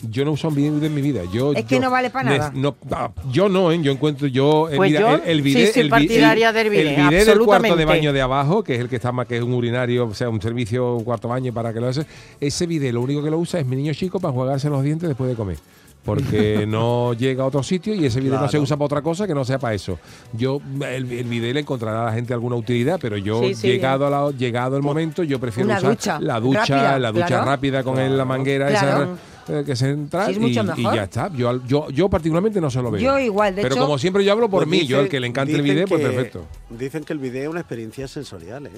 Yo 0.10 0.26
no 0.26 0.32
he 0.32 0.34
usado 0.34 0.50
un 0.50 0.56
bidet 0.56 0.84
en 0.84 0.94
mi 0.94 1.02
vida. 1.02 1.22
Yo, 1.32 1.54
Es 1.54 1.66
que 1.66 1.76
yo- 1.76 1.82
no 1.82 1.90
vale 1.90 2.10
pa' 2.10 2.24
ne- 2.24 2.38
nada. 2.38 2.52
no, 2.54 2.76
ah, 2.92 3.10
yo 3.32 3.48
no, 3.50 3.72
¿eh? 3.72 3.80
yo 3.82 3.92
encuentro 3.92 4.28
yo. 4.28 4.70
eh, 4.70 4.76
Pues 4.76 4.92
mira, 4.92 5.00
yo 5.02 5.16
el, 5.24 5.40
el 5.40 5.44
sí 5.74 5.80
el, 5.80 5.90
partidaria 5.90 6.50
el- 6.50 6.56
del 6.56 6.70
bidet, 6.70 6.88
el 6.88 6.96
bidet 7.10 7.26
del 7.26 7.40
cuarto 7.40 7.62
de 7.64 7.68
absolutamente. 7.70 7.86
baño 7.86 8.14
de 8.14 8.22
abajo, 8.22 8.64
que 8.64 8.76
es 8.76 8.80
el 8.82 8.90
que 8.90 8.98
está 8.98 9.12
más 9.12 9.28
que 9.28 9.38
es 9.38 9.44
un 9.44 9.54
urinario, 9.54 10.08
o 10.08 10.14
sea, 10.14 10.30
un 10.30 10.42
servicio 10.42 10.96
un 10.96 11.04
cuarto 11.04 11.28
baño 11.28 11.54
para 11.54 11.74
que 11.74 11.80
lo 11.80 11.88
hace. 11.88 12.06
Ese 12.40 12.66
bidet 12.68 12.94
lo 12.94 13.02
único 13.02 13.24
que 13.24 13.30
lo 13.32 13.38
usa 13.40 13.60
es 13.60 13.66
mi 13.66 13.76
niño 13.76 13.94
chico 13.94 14.20
para 14.20 14.34
jugarse 14.34 14.70
los 14.70 14.84
dientes 14.84 15.08
después 15.08 15.30
de 15.30 15.36
comer. 15.36 15.58
Porque 16.04 16.66
no 16.68 17.14
llega 17.14 17.44
a 17.44 17.48
otro 17.48 17.64
sitio 17.64 17.96
y 17.96 18.06
ese 18.06 18.20
bidet 18.20 18.38
no 18.38 18.50
se 18.50 18.60
usa 18.60 18.76
para 18.76 18.86
otra 18.88 19.02
cosa 19.02 19.26
que 19.26 19.34
no 19.34 19.46
sea 19.46 19.58
para 19.58 19.74
eso. 19.74 19.98
Yo, 20.34 20.60
el, 20.82 21.10
el 21.10 21.24
bidet 21.24 21.54
le 21.54 21.62
encontrará 21.62 22.02
a 22.04 22.06
la 22.08 22.12
gente 22.14 22.34
alguna 22.34 22.58
utilidad, 22.58 23.00
pero 23.02 23.16
yo, 23.16 23.42
Sí, 23.42 23.56
sí. 23.56 23.68
llegado, 23.70 24.06
a 24.08 24.10
la- 24.10 24.32
llegado 24.32 24.76
el 24.76 24.84
momento, 24.84 25.24
yo 25.24 25.40
prefiero 25.40 25.70
Una 25.70 25.78
usar 25.78 25.90
ducha 25.92 26.20
la 26.20 26.40
ducha, 26.42 26.60
rápida, 26.60 27.00
la 27.00 27.12
ducha 27.14 27.26
claro. 27.28 27.46
rápida 27.46 27.84
con 27.84 28.00
el- 28.00 28.18
la 28.18 28.26
manguera 28.26 28.68
Claro. 28.68 29.04
esa 29.04 29.10
eh, 29.48 29.64
que 29.66 29.76
se 29.76 29.90
entra 29.90 30.26
Sí, 30.26 30.32
es 30.32 30.38
y, 30.38 30.40
mucho 30.40 30.62
y 30.62 30.64
mejor. 30.82 30.96
ya 30.96 31.04
está. 31.04 31.30
Yo, 31.34 31.66
yo, 31.66 31.90
yo 31.90 32.10
particularmente 32.10 32.60
no 32.62 32.70
se 32.70 32.82
lo 32.82 32.92
veo. 32.92 33.02
Yo 33.02 33.20
igual, 33.20 33.56
de 33.56 33.62
Pero 33.62 33.76
hecho- 33.76 33.84
como 33.84 33.98
siempre 33.98 34.24
yo 34.24 34.32
hablo 34.32 34.50
por 34.50 34.64
Pues 34.66 34.70
mí, 34.70 34.86
yo 34.88 35.00
el 35.02 35.10
que 35.10 35.20
le 35.20 35.28
encanta 35.28 35.54
el 35.54 35.62
bidet, 35.62 35.88
pues 35.90 36.02
perfecto. 36.02 36.46
Dicen 36.70 37.04
que 37.04 37.14
el 37.14 37.20
video 37.20 37.44
es 37.44 37.50
una 37.50 37.60
experiencia 37.62 38.08
sensorial, 38.08 38.66
¿eh? 38.68 38.72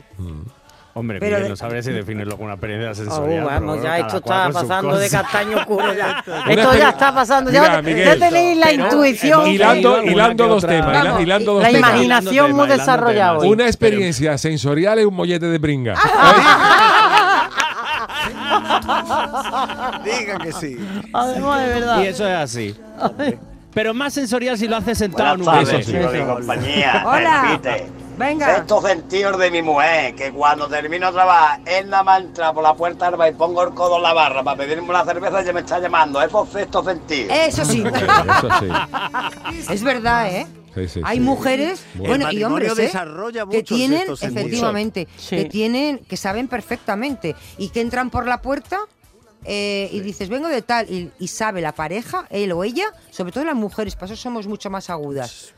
Hombre, 0.98 1.20
Pero 1.20 1.36
Miguel, 1.36 1.50
no 1.50 1.56
sabría 1.58 1.84
si 1.84 1.92
definirlo 1.92 2.36
como 2.38 2.46
una 2.46 2.54
experiencia 2.54 2.92
Oh, 2.92 2.96
sensorial. 2.96 3.44
vamos, 3.44 3.84
ya 3.84 4.00
esto 4.00 4.16
está 4.16 4.50
pasando 4.50 4.98
de 4.98 5.10
castaño 5.10 5.58
oscuro 5.58 5.94
ya. 5.94 6.24
Esto 6.50 6.74
ya 6.74 6.90
está 6.92 7.14
pasando, 7.14 7.52
Mira, 7.52 7.82
ya, 7.82 8.18
tenéis 8.18 8.58
la 8.58 8.68
pero- 8.68 8.84
intuición. 8.86 9.46
Hilando, 9.48 10.02
hilando 10.04 10.48
dos 10.48 10.64
otra. 10.64 10.78
temas, 10.78 11.04
Vamos, 11.04 11.22
hilando 11.22 11.54
dos 11.56 11.64
la 11.64 11.70
temas. 11.70 11.92
imaginación 11.92 12.54
muy 12.54 12.68
desarrollada. 12.70 13.40
Una 13.40 13.66
experiencia 13.68 14.38
sensorial 14.38 15.00
es 15.00 15.06
un 15.06 15.16
mollete 15.16 15.48
de 15.48 15.58
bringa. 15.58 15.96
Diga 20.04 20.38
que 20.40 20.52
sí. 20.54 20.78
Además, 21.14 21.60
de 21.62 21.68
verdad. 21.68 22.04
Y 22.04 22.08
eso 22.08 22.28
es 22.28 22.36
así. 22.36 22.76
Pero 23.74 23.94
más 23.94 24.14
sensorial 24.14 24.58
si 24.58 24.68
lo 24.68 24.78
haces 24.78 24.98
sentado 24.98 25.36
en 25.36 25.48
un 25.48 25.66
beso. 25.66 25.92
de 25.92 26.26
compañía. 26.26 27.04
Hola. 27.08 27.60
Venga. 28.18 28.56
Estos 28.56 28.86
sentidos 28.86 29.38
de 29.38 29.52
mi 29.52 29.62
mujer, 29.62 30.16
que 30.16 30.32
cuando 30.32 30.70
termino 30.70 31.08
de 31.08 31.14
trabajar, 31.14 31.60
él 31.66 31.90
nada 31.90 32.04
más 32.04 32.22
entra 32.22 32.54
por 32.54 32.64
la 32.64 32.74
puerta 32.74 33.08
del 33.08 33.18
bar 33.18 33.30
y 33.30 33.36
pongo 33.36 33.62
el 33.64 33.74
codo 33.74 33.98
en 33.98 34.04
la 34.04 34.14
barra 34.14 34.42
para 34.42 34.58
pedirme 34.58 34.88
una 34.88 35.04
cerveza 35.04 35.42
y 35.42 35.46
ya 35.46 35.52
me 35.52 35.60
está 35.60 35.80
llamando. 35.80 36.22
Es 36.22 36.30
por 36.30 36.48
sexto 36.48 36.82
sentido. 36.82 37.34
Eso 37.34 37.66
sí. 37.66 37.84
Eso 37.86 38.50
sí. 38.62 39.74
Es 39.74 39.84
verdad, 39.84 40.30
¿eh? 40.34 40.48
Sí, 40.76 40.88
sí, 40.90 41.02
Hay 41.06 41.18
sí. 41.18 41.24
mujeres, 41.24 41.84
Bueno. 41.96 42.28
El 42.30 42.38
y 42.38 42.44
hombres, 42.44 42.72
¿eh? 42.78 42.82
desarrolla 42.84 43.46
que 43.50 43.64
tienen, 43.64 44.04
efectivamente, 44.22 45.08
Sí. 45.18 45.38
que 45.38 45.46
tienen, 45.46 46.00
que 46.00 46.18
saben 46.18 46.48
perfectamente 46.50 47.36
y 47.58 47.70
que 47.70 47.82
entran 47.82 48.10
por 48.10 48.28
la 48.28 48.42
puerta 48.42 48.80
eh, 49.48 49.90
y 49.92 50.00
dices, 50.02 50.28
vengo 50.28 50.48
de 50.48 50.64
tal, 50.64 50.90
y, 50.90 51.12
y 51.20 51.28
sabe 51.28 51.62
la 51.62 51.72
pareja, 51.72 52.26
él 52.32 52.52
o 52.52 52.64
ella, 52.64 52.86
sobre 53.12 53.32
todo 53.32 53.44
las 53.46 53.54
mujeres, 53.56 53.96
para 53.96 54.08
eso 54.12 54.16
somos 54.22 54.48
mucho 54.48 54.72
más 54.72 54.90
agudas. 54.90 55.54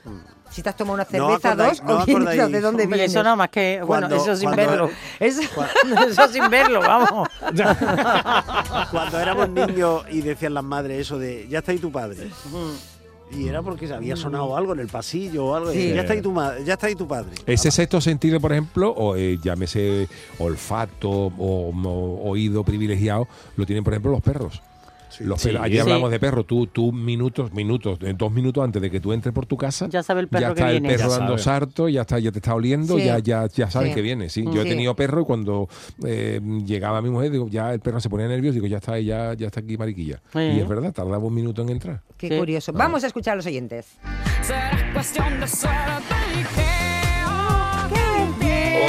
Si 0.52 0.62
te 0.62 0.68
has 0.70 0.76
tomado 0.76 0.96
una 0.96 1.06
cerveza, 1.06 1.54
acordáis- 1.54 1.80
dos, 1.80 1.84
no 1.84 2.02
o 2.02 2.06
quién 2.06 2.52
de 2.52 2.60
dónde 2.62 2.86
vienes. 2.86 3.12
eso 3.12 3.24
nada 3.24 3.36
más 3.38 3.50
que, 3.50 3.82
bueno, 3.86 4.08
Cuando- 4.10 4.16
eso 4.24 4.36
sin 4.36 4.50
cuando- 4.52 4.72
verlo. 4.72 4.90
Eso- 5.22 5.42
Eso 6.10 6.28
sin 6.28 6.50
verlo, 6.50 6.82
vamos. 6.82 7.30
Cuando 8.92 9.20
éramos 9.20 9.50
niños 9.50 10.04
y 10.10 10.22
decían 10.22 10.54
las 10.54 10.64
madres 10.64 11.00
eso 11.02 11.18
de, 11.18 11.48
ya 11.48 11.60
está 11.60 11.72
ahí 11.72 11.80
tu 11.80 11.92
padre. 11.92 12.30
Y 13.32 13.48
era 13.48 13.62
porque 13.62 13.92
había 13.92 14.16
sonado 14.16 14.56
algo 14.56 14.74
en 14.74 14.80
el 14.80 14.88
pasillo 14.88 15.46
o 15.48 15.56
algo. 15.56 15.74
y 15.74 15.76
Sí. 15.76 15.94
Ya 15.94 16.02
está 16.02 16.14
ahí 16.14 16.22
tu 16.22 16.32
madre, 16.32 16.64
ya 16.64 16.74
está 16.74 16.88
ahí 16.88 16.96
tu 16.96 17.08
padre. 17.08 17.32
Ese 17.46 17.72
sexto 17.72 18.00
sentido, 18.00 18.40
por 18.40 18.52
ejemplo, 18.52 18.92
o 18.92 19.16
eh, 19.16 19.38
llámese 19.44 20.08
olfato 20.40 21.10
o, 21.10 21.72
o 21.72 22.30
oído 22.30 22.64
privilegiado, 22.64 23.28
lo 23.58 23.66
tienen, 23.66 23.84
por 23.84 23.94
ejemplo, 23.94 24.12
los 24.12 24.22
perros. 24.22 24.62
Los 25.20 25.42
Sí. 25.42 25.50
Ayer 25.60 25.72
Sí. 25.72 25.80
hablamos 25.80 26.12
de 26.12 26.20
perros. 26.20 26.46
Tú, 26.46 26.68
tú 26.68 26.92
minutos, 26.92 27.52
minutos, 27.54 27.98
eh, 28.02 28.14
dos 28.18 28.32
minutos 28.32 28.64
antes 28.64 28.82
de 28.82 28.92
que 28.92 29.00
tú 29.00 29.14
entres 29.14 29.34
por 29.34 29.46
tu 29.46 29.58
casa, 29.58 29.88
Ya 29.90 30.04
sabe 30.04 30.22
el 30.22 30.28
perro 30.28 30.42
ya 30.42 30.48
que 30.54 30.54
está 30.60 30.72
el 30.72 30.82
viene. 30.82 30.96
perro 30.98 31.10
Ya 31.10 31.18
dando 31.18 31.38
sabe. 31.38 31.60
sarto, 31.60 31.90
ya 31.90 32.02
está, 32.02 32.20
ya 32.20 32.32
te 32.32 32.40
está 32.40 32.54
oliendo, 32.54 32.98
Sí. 32.98 33.06
ya, 33.06 33.20
ya, 33.20 33.48
ya 33.48 33.70
sabes 33.72 33.90
Sí. 33.90 33.96
que 33.96 34.02
viene. 34.02 34.30
Sí, 34.30 34.44
yo 34.54 34.62
he 34.62 34.66
tenido 34.66 34.96
perro 34.96 35.22
y 35.22 35.26
cuando 35.26 35.70
eh, 36.06 36.40
llegaba 36.66 37.02
mi 37.02 37.10
mujer, 37.10 37.32
digo, 37.32 37.48
ya 37.50 37.74
el 37.74 37.80
perro 37.80 38.00
se 38.00 38.10
ponía 38.10 38.28
nervioso, 38.28 38.56
digo, 38.56 38.68
ya 38.68 38.78
está, 38.78 39.00
ya, 39.00 39.34
ya 39.34 39.48
está 39.48 39.62
aquí 39.62 39.78
mariquilla. 39.78 40.22
Y 40.36 40.60
es 40.60 40.68
verdad, 40.68 40.92
tardaba 40.94 41.18
un 41.24 41.34
minuto 41.34 41.62
en 41.62 41.70
entrar. 41.70 42.02
Qué 42.18 42.28
Sí. 42.30 42.38
curioso. 42.38 42.74
Vamos 42.74 43.04
a 43.04 43.08
escuchar 43.08 43.34
a 43.34 43.36
los 43.38 43.46
oyentes. 43.46 43.98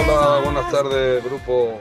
Hola, 0.06 0.40
buenas 0.44 0.70
tardes, 0.70 1.24
grupo. 1.24 1.80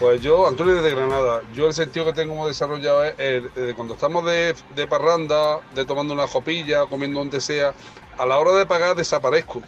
Pues 0.00 0.22
yo, 0.22 0.48
Antonio 0.48 0.76
desde 0.76 0.96
Granada, 0.96 1.42
yo 1.54 1.66
el 1.66 1.74
sentido 1.74 2.06
que 2.06 2.14
tengo 2.14 2.48
desarrollado 2.48 3.04
es 3.04 3.54
de 3.54 3.74
cuando 3.74 3.92
estamos 3.92 4.24
de, 4.24 4.54
parranda, 4.88 5.60
de 5.74 5.84
tomando 5.84 6.14
una 6.14 6.26
jopilla, 6.26 6.86
comiendo 6.86 7.18
donde 7.18 7.38
sea, 7.38 7.74
a 8.16 8.24
la 8.24 8.38
hora 8.38 8.52
de 8.52 8.64
pagar 8.64 8.96
desaparezco. 8.96 9.60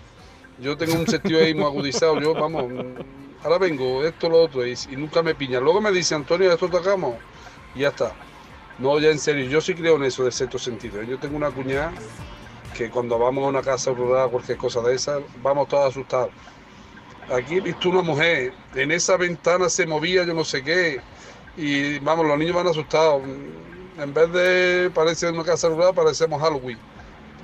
Yo 0.58 0.74
tengo 0.78 0.94
un 0.94 1.06
sentido 1.06 1.38
ahí 1.38 1.52
muy 1.52 1.66
agudizado, 1.66 2.18
yo, 2.18 2.32
vamos, 2.32 2.64
ahora 3.44 3.58
vengo, 3.58 4.02
esto, 4.04 4.30
lo 4.30 4.40
otro, 4.40 4.66
y, 4.66 4.74
nunca 4.92 5.22
me 5.22 5.34
piña. 5.34 5.60
Luego 5.60 5.82
me 5.82 5.92
dice, 5.92 6.14
Antonio, 6.14 6.50
esto 6.50 6.66
tocamos, 6.70 7.16
y 7.74 7.80
ya 7.80 7.88
está. 7.88 8.14
No, 8.78 8.98
ya 8.98 9.10
en 9.10 9.18
serio, 9.18 9.44
yo 9.50 9.60
sí 9.60 9.74
creo 9.74 9.96
en 9.96 10.04
eso 10.04 10.22
del 10.22 10.32
sexto 10.32 10.58
sentido. 10.58 11.02
Yo 11.02 11.18
tengo 11.18 11.36
una 11.36 11.50
cuñada 11.50 11.92
que 12.74 12.88
cuando 12.88 13.18
vamos 13.18 13.44
a 13.44 13.48
una 13.48 13.60
casa 13.60 13.90
rural, 13.90 14.30
cualquier 14.30 14.56
cosa 14.56 14.80
de 14.80 14.94
esas, 14.94 15.20
vamos 15.42 15.68
todos 15.68 15.90
asustados. 15.90 16.30
Aquí 17.32 17.56
he 17.56 17.60
visto 17.60 17.88
una 17.88 18.02
mujer, 18.02 18.52
en 18.74 18.90
esa 18.92 19.16
ventana 19.16 19.68
se 19.68 19.86
movía 19.86 20.24
yo 20.24 20.34
no 20.34 20.44
sé 20.44 20.62
qué, 20.62 21.00
y 21.56 21.98
vamos, 22.00 22.26
los 22.26 22.38
niños 22.38 22.54
van 22.54 22.66
asustados. 22.66 23.22
En 23.98 24.12
vez 24.14 24.32
de 24.32 24.90
parecer 24.94 25.32
una 25.32 25.44
casa 25.44 25.68
rural, 25.68 25.94
parecemos 25.94 26.40
Halloween, 26.42 26.78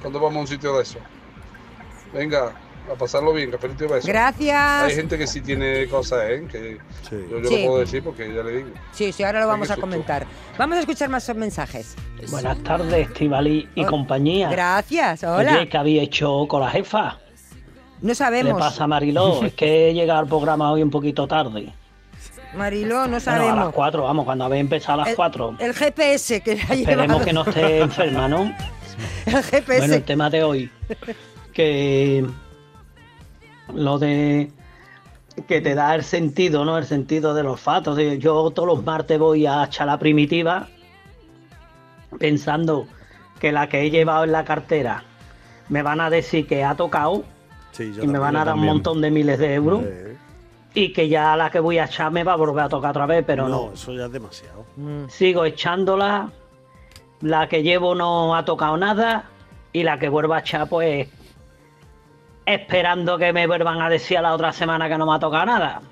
cuando 0.02 0.18
vamos 0.20 0.36
a 0.36 0.40
un 0.40 0.46
sitio 0.46 0.76
de 0.76 0.82
eso. 0.82 0.98
Venga, 2.12 2.52
a 2.90 2.94
pasarlo 2.94 3.32
bien, 3.34 3.50
cafelito 3.50 3.84
y 3.84 3.88
besos. 3.88 4.06
Gracias. 4.06 4.82
Hay 4.82 4.94
gente 4.94 5.18
que 5.18 5.26
sí 5.26 5.40
tiene 5.42 5.86
cosas, 5.88 6.20
¿eh? 6.28 6.46
Que 6.50 6.78
yo, 7.10 7.40
yo 7.42 7.48
Sí. 7.48 7.60
lo 7.62 7.66
puedo 7.68 7.78
decir 7.80 8.02
porque 8.02 8.32
ya 8.34 8.42
le 8.42 8.56
digo. 8.56 8.68
Sí, 8.92 9.12
sí, 9.12 9.22
ahora 9.22 9.40
lo 9.40 9.46
vamos 9.48 9.70
a 9.70 9.76
comentar. 9.76 10.26
Vamos 10.56 10.78
a 10.78 10.80
escuchar 10.80 11.10
más 11.10 11.34
mensajes. 11.36 11.94
Buenas 12.30 12.62
tardes, 12.62 13.08
Estivali 13.08 13.68
y 13.74 13.84
Oh, 13.84 13.88
compañía. 13.88 14.48
Gracias, 14.50 15.22
hola. 15.22 15.52
Oye, 15.54 15.68
¿qué 15.68 15.76
había 15.76 16.02
hecho 16.02 16.46
con 16.48 16.60
la 16.62 16.70
jefa? 16.70 17.18
No 18.00 18.08
¿Qué 18.08 18.14
sabemos. 18.14 18.54
le 18.54 18.58
pasa 18.58 18.86
Mariló? 18.86 19.42
es 19.44 19.54
que 19.54 19.90
he 19.90 19.94
llegado 19.94 20.20
al 20.20 20.26
programa 20.26 20.70
hoy 20.72 20.82
un 20.82 20.90
poquito 20.90 21.26
tarde. 21.26 21.72
Mariló, 22.56 22.94
no 22.94 23.00
Bueno, 23.02 23.16
a 23.16 23.20
sabemos. 23.20 23.56
las 23.66 23.74
4, 23.74 24.02
vamos, 24.04 24.24
cuando 24.24 24.44
habéis 24.46 24.60
empezado 24.62 24.94
a 24.94 25.02
las 25.02 25.08
El- 25.10 25.16
4. 25.16 25.56
El 25.58 25.74
GPS 25.74 26.40
que 26.40 26.52
ha 26.52 26.54
Esperemos 26.74 27.06
llevado. 27.06 27.24
que 27.24 27.32
no 27.32 27.42
esté 27.42 27.78
enferma, 27.82 28.28
¿no? 28.28 28.54
El 29.26 29.42
GPS. 29.42 29.78
Bueno, 29.78 29.94
el 29.94 30.02
tema 30.04 30.30
de 30.30 30.42
hoy, 30.44 30.70
que 31.52 32.24
lo 33.74 33.98
de 33.98 34.50
que 35.46 35.60
te 35.60 35.74
da 35.74 35.94
el 35.94 36.02
sentido, 36.04 36.64
¿no? 36.64 36.78
El 36.78 36.84
sentido 36.86 37.34
del 37.34 37.46
olfato. 37.46 37.94
De- 37.94 38.18
Yo 38.18 38.50
todos 38.50 38.66
los 38.66 38.82
martes 38.84 39.18
voy 39.18 39.46
a 39.46 39.64
echar 39.64 39.86
la 39.86 39.98
primitiva 39.98 40.68
pensando 42.18 42.86
que 43.38 43.52
la 43.52 43.68
que 43.68 43.82
he 43.82 43.90
llevado 43.90 44.24
en 44.24 44.32
la 44.32 44.44
cartera 44.44 45.04
me 45.68 45.82
van 45.82 46.00
a 46.00 46.10
decir 46.10 46.46
que 46.46 46.64
ha 46.64 46.74
tocado 46.74 47.24
Sí, 47.72 47.92
yo 47.94 48.02
y 48.02 48.06
me 48.06 48.18
van 48.18 48.36
a 48.36 48.44
dar 48.44 48.54
un 48.54 48.64
montón 48.64 49.00
de 49.00 49.10
miles 49.10 49.38
de 49.38 49.54
euros 49.54 49.84
y 50.74 50.92
que 50.92 51.08
ya 51.08 51.36
la 51.36 51.50
que 51.50 51.60
voy 51.60 51.78
a 51.78 51.84
echar 51.84 52.10
me 52.12 52.24
va 52.24 52.34
a 52.34 52.36
volver 52.36 52.64
a 52.64 52.68
tocar 52.68 52.90
otra 52.90 53.06
vez, 53.06 53.24
pero 53.26 53.48
no. 53.48 53.66
No, 53.66 53.72
eso 53.72 53.92
ya 53.92 54.06
es 54.06 54.12
demasiado. 54.12 54.64
Sigo 55.08 55.44
echándola. 55.44 56.30
La 57.20 57.48
que 57.48 57.62
llevo 57.64 57.94
no 57.94 58.36
ha 58.36 58.44
tocado 58.44 58.76
nada. 58.76 59.24
Y 59.72 59.82
la 59.82 59.98
que 59.98 60.08
vuelva 60.08 60.36
a 60.36 60.40
echar, 60.40 60.68
pues. 60.68 61.08
Esperando 62.46 63.18
que 63.18 63.32
me 63.32 63.46
vuelvan 63.46 63.80
a 63.82 63.90
decir 63.90 64.18
a 64.18 64.22
la 64.22 64.34
otra 64.34 64.52
semana 64.52 64.88
que 64.88 64.96
no 64.96 65.06
me 65.06 65.14
ha 65.14 65.18
tocado 65.18 65.46
nada. 65.46 65.82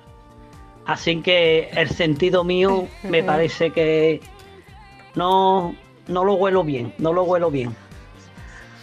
Así 0.85 1.21
que 1.21 1.69
el 1.73 1.89
sentido 1.89 2.43
mío 2.43 2.87
me 3.03 3.23
parece 3.25 3.71
que 3.71 4.21
no, 5.15 5.75
no 6.07 6.23
lo 6.23 6.35
huelo 6.35 6.63
bien. 6.63 6.93
No 6.97 7.11
lo 7.11 7.23
huelo 7.23 7.51
bien. 7.51 7.75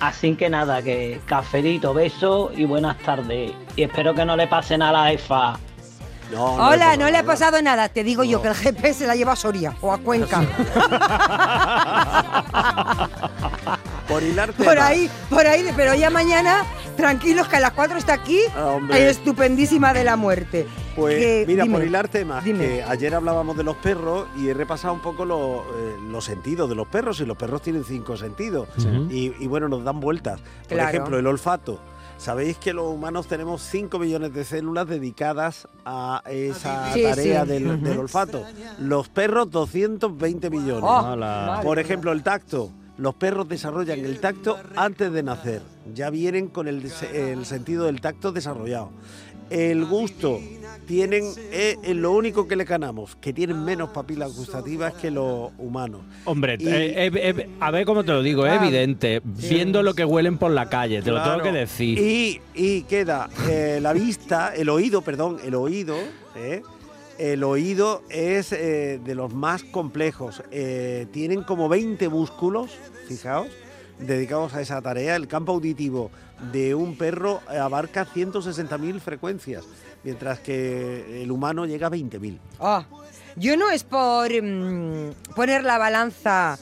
Así 0.05 0.37
que 0.37 0.51
nada, 0.51 0.83
que 0.83 1.19
cafelito, 1.25 1.95
beso 1.95 2.51
y 2.55 2.67
buenas 2.67 2.99
tardes. 2.99 3.53
Y 3.75 3.85
espero 3.85 4.15
que 4.15 4.27
no 4.27 4.37
le 4.37 4.47
pase 4.47 4.77
nada 4.77 5.01
a 5.01 5.05
la 5.05 5.11
jefa. 5.13 5.59
Hola, 6.37 6.99
no 6.99 7.09
le 7.09 7.17
ha 7.17 7.23
pasado 7.23 7.63
nada. 7.63 7.89
Te 7.89 8.05
digo 8.05 8.23
yo 8.23 8.43
que 8.43 8.49
el 8.49 8.55
GPS 8.55 9.07
la 9.07 9.17
lleva 9.17 9.33
a 9.33 9.37
Soria 9.37 9.75
o 9.81 9.95
a 9.95 9.99
Cuenca. 9.99 10.43
Por 14.07 14.23
hilarte. 14.23 14.63
por 14.63 14.79
ahí, 14.79 15.11
por 15.31 15.47
ahí. 15.47 15.73
Pero 15.75 15.95
ya 15.95 16.11
mañana, 16.11 16.67
tranquilos 16.97 17.49
que 17.49 17.57
a 17.57 17.61
las 17.61 17.73
4 17.73 17.99
está 17.99 18.15
aquí. 18.15 18.39
hombre. 18.57 18.97
Ay, 18.97 19.03
estupendísima 19.05 19.93
de 19.93 20.05
la 20.05 20.17
muerte. 20.17 20.67
Pues 20.97 21.17
Que- 21.19 21.45
mira, 21.47 21.65
dime. 21.65 21.77
por 21.79 21.85
hilar 21.87 22.09
temas, 22.09 22.45
Dime. 22.45 22.65
que 22.65 22.83
ayer 22.85 23.15
hablábamos 23.15 23.57
de 23.57 23.65
los 23.65 23.77
perros 23.77 24.27
y 24.37 24.49
he 24.49 24.55
repasado 24.55 24.95
un 24.95 25.01
poco 25.01 25.25
lo- 25.25 25.65
eh, 25.77 25.97
los 26.09 26.25
sentidos 26.25 26.69
de 26.69 26.75
los 26.77 26.87
perros 26.87 27.21
y 27.21 27.27
los 27.27 27.37
perros 27.37 27.63
tienen 27.63 27.85
cinco 27.85 28.17
sentidos 28.17 28.69
Sí. 28.79 28.89
y, 29.11 29.35
y 29.43 29.47
bueno, 29.49 29.69
nos 29.69 29.83
dan 29.85 29.99
vueltas. 30.01 30.41
Por 30.41 30.69
Claro. 30.79 30.89
ejemplo, 30.91 31.19
el 31.19 31.27
olfato. 31.27 31.81
Sabéis 32.17 32.57
que 32.59 32.73
los 32.73 32.87
humanos 32.87 33.27
tenemos 33.27 33.61
5 33.61 33.99
millones 33.99 34.33
de 34.33 34.45
células 34.45 34.87
dedicadas 34.87 35.67
a 35.85 36.23
esa 36.31 36.95
Sí, 36.95 37.03
tarea 37.03 37.43
sí. 37.43 37.49
del, 37.51 37.99
olfato. 37.99 38.45
Los 38.79 39.09
perros 39.09 39.51
220 39.51 40.49
millones. 40.49 40.85
Oh, 40.85 41.13
Hola. 41.13 41.61
Por 41.65 41.81
ejemplo, 41.81 42.13
el 42.13 42.23
tacto. 42.23 42.71
Los 42.97 43.15
perros 43.15 43.49
desarrollan 43.49 43.99
el 44.05 44.21
tacto 44.21 44.57
antes 44.77 45.13
de 45.13 45.23
nacer. 45.23 45.63
Ya 45.95 46.11
vienen 46.11 46.49
con 46.49 46.69
el, 46.69 46.83
el 47.13 47.45
sentido 47.45 47.87
del 47.87 48.01
tacto 48.01 48.31
desarrollado. 48.33 48.91
El 49.51 49.85
gusto. 49.85 50.41
Tienen 50.87 51.25
eh, 51.51 51.77
lo 51.95 52.13
único 52.13 52.47
que 52.49 52.57
le 52.57 52.65
ganamos, 52.65 53.17
que 53.17 53.33
tienen 53.33 53.65
menos 53.65 53.91
papilas 53.91 54.35
gustativas 54.35 54.93
que 54.95 55.11
los 55.11 55.51
humanos. 55.59 56.03
Hombre, 56.25 56.57
Y- 56.59 56.67
eh, 56.69 57.11
eh, 57.13 57.49
a 57.61 57.71
ver 57.71 57.85
cómo 57.87 58.05
te 58.05 58.13
lo 58.13 58.23
digo, 58.23 58.47
es 58.47 58.53
Ah. 58.53 58.57
evidente. 58.63 59.21
Viendo 59.25 59.83
lo 59.83 59.95
que 59.95 60.05
huelen 60.05 60.39
por 60.39 60.51
la 60.51 60.69
calle, 60.69 61.03
te 61.03 61.11
lo 61.11 61.23
tengo 61.23 61.43
que 61.43 61.53
decir. 61.53 61.99
Y, 61.99 62.41
y 62.55 62.83
queda 62.83 63.29
eh, 63.49 63.79
la 63.83 63.93
vista, 63.93 64.55
el 64.55 64.69
oído, 64.69 65.03
perdón, 65.03 65.39
el 65.45 65.55
oído. 65.55 65.97
El 67.19 67.45
oído 67.45 68.03
es 68.09 68.53
eh, 68.53 69.01
de 69.05 69.15
los 69.15 69.33
más 69.33 69.63
complejos. 69.63 70.43
Eh, 70.51 71.07
tienen 71.13 71.43
como 71.43 71.69
20 71.69 72.09
músculos, 72.09 72.73
fijaos, 73.07 73.49
dedicados 73.99 74.55
a 74.55 74.61
esa 74.61 74.83
tarea. 74.83 75.15
El 75.15 75.29
campo 75.29 75.53
auditivo 75.53 76.11
de 76.53 76.75
un 76.75 76.97
perro 76.97 77.41
abarca 77.49 78.07
160.000 78.07 79.01
frecuencias, 79.01 79.65
mientras 80.03 80.41
que 80.41 81.23
el 81.23 81.31
humano 81.31 81.67
llega 81.67 81.87
a 81.87 81.91
20.000. 81.91 82.39
Ah, 82.59 82.85
yo 83.37 83.57
no 83.57 83.71
es 83.71 83.85
por 83.85 84.31
mm, 84.31 85.35
poner 85.37 85.63
la 85.63 85.79
balanza 85.79 86.59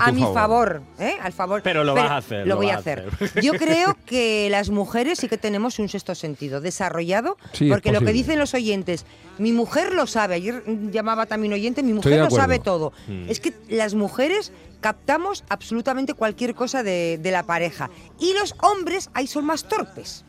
A 0.00 0.12
mi 0.12 0.20
favor. 0.20 0.34
favor, 0.34 0.82
¿eh? 0.98 1.16
Al 1.22 1.32
favor. 1.32 1.62
Pero 1.62 1.84
lo 1.84 1.94
vas 1.94 2.10
a 2.10 2.16
hacer, 2.18 2.46
Lo 2.46 2.56
voy 2.56 2.70
a 2.70 2.76
hacer. 2.78 3.08
hacer. 3.20 3.42
Yo 3.42 3.52
creo 3.54 3.96
que 4.06 4.48
las 4.50 4.70
mujeres 4.70 5.18
sí 5.18 5.28
que 5.28 5.38
tenemos 5.38 5.78
un 5.78 5.88
sexto 5.88 6.14
sentido 6.14 6.60
desarrollado, 6.60 7.36
Sí, 7.52 7.68
porque 7.68 7.92
lo 7.92 8.00
que 8.00 8.12
dicen 8.12 8.38
los 8.38 8.54
oyentes, 8.54 9.04
mi 9.38 9.52
mujer 9.52 9.92
lo 9.94 10.06
sabe. 10.06 10.36
Ayer 10.36 10.62
llamaba 10.90 11.26
también 11.26 11.52
un 11.52 11.58
oyente, 11.58 11.82
mi 11.82 11.92
mujer 11.92 12.18
lo 12.20 12.30
sabe 12.30 12.58
todo. 12.58 12.92
Mm. 13.08 13.28
Es 13.28 13.40
que 13.40 13.52
las 13.68 13.94
mujeres 13.94 14.52
captamos 14.80 15.44
absolutamente 15.48 16.14
cualquier 16.14 16.54
cosa 16.54 16.82
de, 16.82 17.18
de 17.22 17.30
la 17.30 17.44
pareja 17.44 17.88
y 18.18 18.32
los 18.34 18.54
hombres 18.62 19.10
ahí 19.14 19.26
son 19.26 19.44
más 19.44 19.64
torpes. 19.68 20.24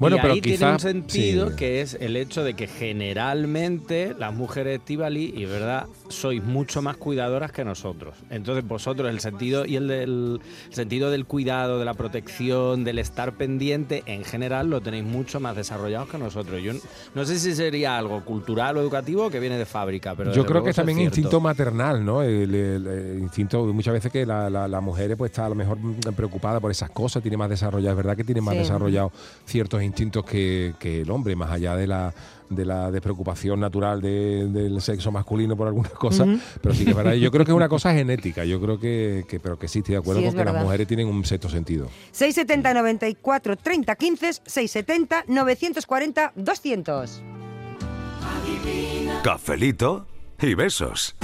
Bueno, 0.00 0.16
y 0.16 0.20
pero 0.20 0.32
ahí 0.34 0.40
tiene 0.40 0.72
un 0.72 0.80
sentido 0.80 1.50
sí. 1.50 1.56
que 1.56 1.80
es 1.82 1.94
el 2.00 2.16
hecho 2.16 2.42
de 2.42 2.54
que 2.54 2.66
generalmente 2.66 4.14
las 4.18 4.34
mujeres 4.34 4.78
Estivali, 4.80 5.32
y 5.36 5.44
verdad, 5.44 5.86
sois 6.08 6.42
mucho 6.42 6.82
más 6.82 6.96
cuidadoras 6.96 7.52
que 7.52 7.64
nosotros. 7.64 8.16
Entonces 8.30 8.66
vosotros 8.66 9.10
el 9.10 9.20
sentido 9.20 9.64
y 9.66 9.76
el 9.76 9.86
del 9.88 10.40
el 10.70 10.74
sentido 10.74 11.10
del 11.10 11.26
cuidado, 11.26 11.78
de 11.78 11.84
la 11.84 11.94
protección, 11.94 12.82
del 12.82 12.98
estar 12.98 13.34
pendiente, 13.36 14.02
en 14.06 14.24
general 14.24 14.70
lo 14.70 14.80
tenéis 14.80 15.04
mucho 15.04 15.38
más 15.38 15.54
desarrollados 15.54 16.08
que 16.08 16.18
nosotros. 16.18 16.62
Yo 16.62 16.72
no 17.14 17.24
sé 17.24 17.38
si 17.38 17.54
sería 17.54 17.98
algo 17.98 18.24
cultural 18.24 18.76
o 18.76 18.80
educativo 18.80 19.26
o 19.26 19.30
que 19.30 19.38
viene 19.38 19.58
de 19.58 19.66
fábrica, 19.66 20.14
pero 20.16 20.32
Yo 20.32 20.46
creo 20.46 20.64
que 20.64 20.70
es 20.70 20.76
también 20.76 20.98
cierto. 20.98 21.16
instinto 21.20 21.40
maternal, 21.40 22.04
¿no? 22.04 22.22
El, 22.22 22.54
el- 22.54 22.86
el 22.86 23.18
instinto, 23.18 23.64
muchas 23.66 23.92
veces 23.92 24.10
que 24.10 24.24
la, 24.24 24.48
la, 24.48 24.66
la 24.66 24.80
mujer 24.80 25.16
pues, 25.16 25.30
está 25.30 25.46
a 25.46 25.48
lo 25.50 25.54
mejor 25.54 25.78
preocupada 26.16 26.58
por 26.58 26.70
esas 26.70 26.90
cosas, 26.90 27.22
tiene 27.22 27.36
más 27.36 27.50
desarrollado, 27.50 27.90
es 27.90 27.96
verdad 27.96 28.16
que 28.16 28.24
tiene 28.24 28.40
más 28.40 28.54
Sí. 28.54 28.60
desarrollado 28.60 29.12
ciertos 29.44 29.82
instintos 29.90 30.24
que, 30.24 30.74
que 30.78 31.02
el 31.02 31.10
hombre, 31.10 31.36
más 31.36 31.50
allá 31.50 31.76
de 31.76 31.86
la 31.86 32.14
de 32.48 32.64
la 32.64 32.90
despreocupación 32.90 33.60
natural 33.60 34.00
de- 34.00 34.48
del 34.48 34.80
sexo 34.80 35.12
masculino 35.12 35.56
por 35.56 35.68
algunas 35.68 35.92
cosas, 35.92 36.26
Ujú. 36.26 36.40
pero 36.60 36.74
sí 36.74 36.82
que 36.84 36.90
es 36.90 36.96
verdad. 36.96 37.12
Yo 37.12 37.30
creo 37.30 37.44
que 37.44 37.52
es 37.52 37.56
una 37.56 37.68
cosa 37.68 37.92
genética, 37.94 38.44
yo 38.44 38.60
creo 38.60 38.80
que, 38.80 39.24
que- 39.28 39.38
pero 39.38 39.56
que 39.56 39.68
sí 39.68 39.78
estoy 39.78 39.92
de 39.92 39.98
acuerdo 40.00 40.20
Sí, 40.20 40.26
es 40.26 40.32
con 40.32 40.38
que 40.40 40.44
las 40.46 40.54
verdad. 40.54 40.64
mujeres 40.64 40.88
tienen 40.88 41.06
un 41.06 41.24
sexto 41.24 41.48
sentido. 41.48 41.86
670 42.10 42.74
94 42.74 43.56
30 43.56 43.94
15 43.94 44.32
670 44.46 45.24
940 45.28 46.32
200. 46.34 47.22
Cafelito 49.22 50.06
y 50.40 50.54
besos. 50.54 51.14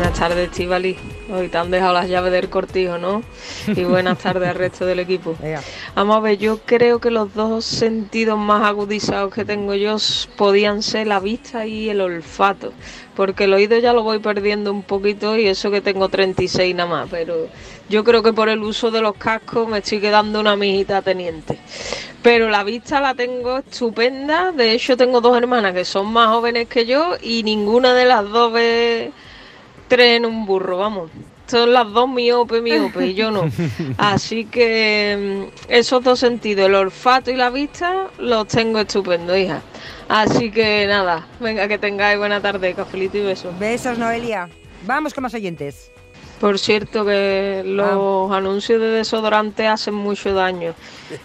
Buenas 0.00 0.18
tardes, 0.18 0.48
Estivali. 0.48 0.96
Hoy 1.30 1.48
te 1.48 1.58
han 1.58 1.70
dejado 1.70 1.92
las 1.92 2.08
llaves 2.08 2.32
del 2.32 2.48
cortijo, 2.48 2.96
¿no? 2.96 3.22
Y 3.66 3.84
buenas 3.84 4.16
tardes 4.22 4.48
al 4.48 4.54
resto 4.54 4.86
del 4.86 4.98
equipo. 4.98 5.36
Vamos 5.94 6.16
a 6.16 6.20
ver, 6.20 6.38
yo 6.38 6.58
creo 6.64 7.00
que 7.00 7.10
los 7.10 7.34
dos 7.34 7.66
sentidos 7.66 8.38
más 8.38 8.64
agudizados 8.64 9.34
que 9.34 9.44
tengo 9.44 9.74
yo 9.74 9.98
podían 10.38 10.82
ser 10.82 11.06
la 11.06 11.20
vista 11.20 11.66
y 11.66 11.90
el 11.90 12.00
olfato. 12.00 12.72
Porque 13.14 13.44
el 13.44 13.52
oído 13.52 13.76
ya 13.76 13.92
lo 13.92 14.02
voy 14.02 14.20
perdiendo 14.20 14.72
un 14.72 14.84
poquito 14.84 15.36
y 15.36 15.46
eso 15.48 15.70
que 15.70 15.82
tengo 15.82 16.08
36 16.08 16.74
nada 16.74 16.88
más. 16.88 17.08
Pero 17.10 17.48
yo 17.90 18.02
creo 18.02 18.22
que 18.22 18.32
por 18.32 18.48
el 18.48 18.62
uso 18.62 18.90
de 18.90 19.02
los 19.02 19.16
cascos 19.16 19.68
me 19.68 19.80
estoy 19.80 20.00
quedando 20.00 20.40
una 20.40 20.56
mijita 20.56 21.02
teniente. 21.02 21.58
Pero 22.22 22.48
la 22.48 22.64
vista 22.64 23.02
la 23.02 23.14
tengo 23.14 23.58
estupenda. 23.58 24.50
De 24.52 24.72
hecho, 24.72 24.96
tengo 24.96 25.20
dos 25.20 25.36
hermanas 25.36 25.74
que 25.74 25.84
son 25.84 26.10
más 26.10 26.28
jóvenes 26.28 26.68
que 26.68 26.86
yo 26.86 27.16
y 27.20 27.42
ninguna 27.42 27.92
de 27.92 28.06
las 28.06 28.26
dos 28.30 28.50
ve 28.50 29.12
tres 29.90 30.16
en 30.16 30.24
un 30.24 30.46
burro, 30.46 30.78
vamos. 30.78 31.10
Son 31.46 31.72
las 31.72 31.92
dos 31.92 32.08
miope, 32.08 32.62
miope 32.62 33.08
y 33.08 33.14
yo 33.14 33.30
no. 33.32 33.50
Así 33.98 34.44
que 34.44 35.48
mm, 35.68 35.72
esos 35.72 36.02
dos 36.02 36.20
sentidos, 36.20 36.66
el 36.66 36.76
olfato 36.76 37.30
y 37.32 37.36
la 37.36 37.50
vista, 37.50 38.06
los 38.18 38.46
tengo 38.46 38.78
estupendo, 38.78 39.36
hija. 39.36 39.60
Así 40.08 40.50
que 40.52 40.86
nada, 40.86 41.26
venga, 41.40 41.66
que 41.68 41.76
tengáis 41.78 42.18
buena 42.18 42.40
tarde, 42.40 42.72
cafelito 42.74 43.18
y 43.18 43.22
besos. 43.22 43.58
Besos, 43.58 43.98
Noelia. 43.98 44.48
Vamos 44.86 45.12
con 45.12 45.22
más 45.22 45.34
oyentes. 45.34 45.90
Por 46.40 46.58
cierto 46.58 47.04
que 47.04 47.62
los 47.66 48.32
anuncios 48.32 48.80
de 48.80 48.86
desodorante 48.88 49.66
hacen 49.66 49.92
mucho 49.94 50.32
daño. 50.32 50.74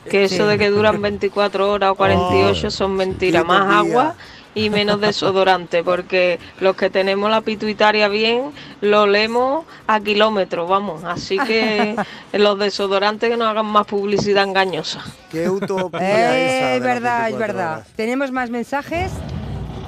Que 0.09 0.23
eso 0.25 0.43
Sí. 0.43 0.49
de 0.49 0.57
que 0.57 0.69
duran 0.69 1.01
24 1.01 1.71
horas 1.71 1.91
o 1.91 1.95
48 1.95 2.69
son 2.69 2.95
mentiras. 2.95 3.43
qué 3.43 3.47
Más 3.47 3.73
agua 3.73 4.15
y 4.55 4.69
menos 4.71 4.99
desodorante. 4.99 5.83
Porque 5.83 6.39
los 6.59 6.75
que 6.75 6.89
tenemos 6.89 7.29
la 7.29 7.41
pituitaria 7.41 8.07
bien, 8.07 8.51
lo 8.81 9.03
olemos 9.03 9.65
a 9.85 9.99
kilómetros, 9.99 10.67
vamos. 10.67 11.03
Así 11.03 11.37
que 11.37 11.95
los 12.33 12.57
desodorantes 12.57 13.29
que 13.29 13.37
no 13.37 13.45
hagan 13.45 13.67
más 13.67 13.85
publicidad 13.85 14.43
engañosa. 14.45 15.01
Qué 15.29 15.47
utopía 15.49 15.99
Eh, 16.01 16.57
esa. 16.57 16.75
es 16.75 16.81
verdad, 16.81 17.17
es 17.29 17.37
24 17.37 17.39
verdad. 17.39 17.73
horas. 17.75 17.87
¿Tenemos 17.95 18.31
más 18.31 18.49
mensajes? 18.49 19.11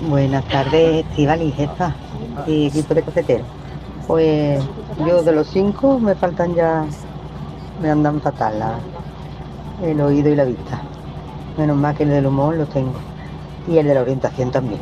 Buenas 0.02 0.48
tardes, 0.50 1.04
Estival 1.06 1.42
y 1.42 1.52
Jefa 1.52 1.96
y 2.46 2.68
equipo 2.68 2.94
de 2.94 3.02
cafetero. 3.02 3.44
Pues 4.06 4.64
yo 5.06 5.24
de 5.24 5.32
los 5.32 5.48
cinco 5.50 6.00
me 6.00 6.14
faltan 6.16 6.54
ya, 6.56 6.86
me 7.82 7.90
andan 7.90 8.22
fatal 8.22 8.60
la- 8.60 8.80
el 9.84 10.00
oído 10.02 10.30
y 10.30 10.36
la 10.36 10.44
vista. 10.46 10.82
Menos 11.58 11.78
mal 11.78 11.96
que 11.96 12.04
el 12.04 12.10
del 12.10 12.28
humor 12.28 12.56
lo 12.56 12.66
tengo. 12.68 12.94
Y 13.68 13.78
el 13.78 13.88
de 13.88 13.94
la 13.94 14.02
orientación 14.02 14.52
también. 14.52 14.82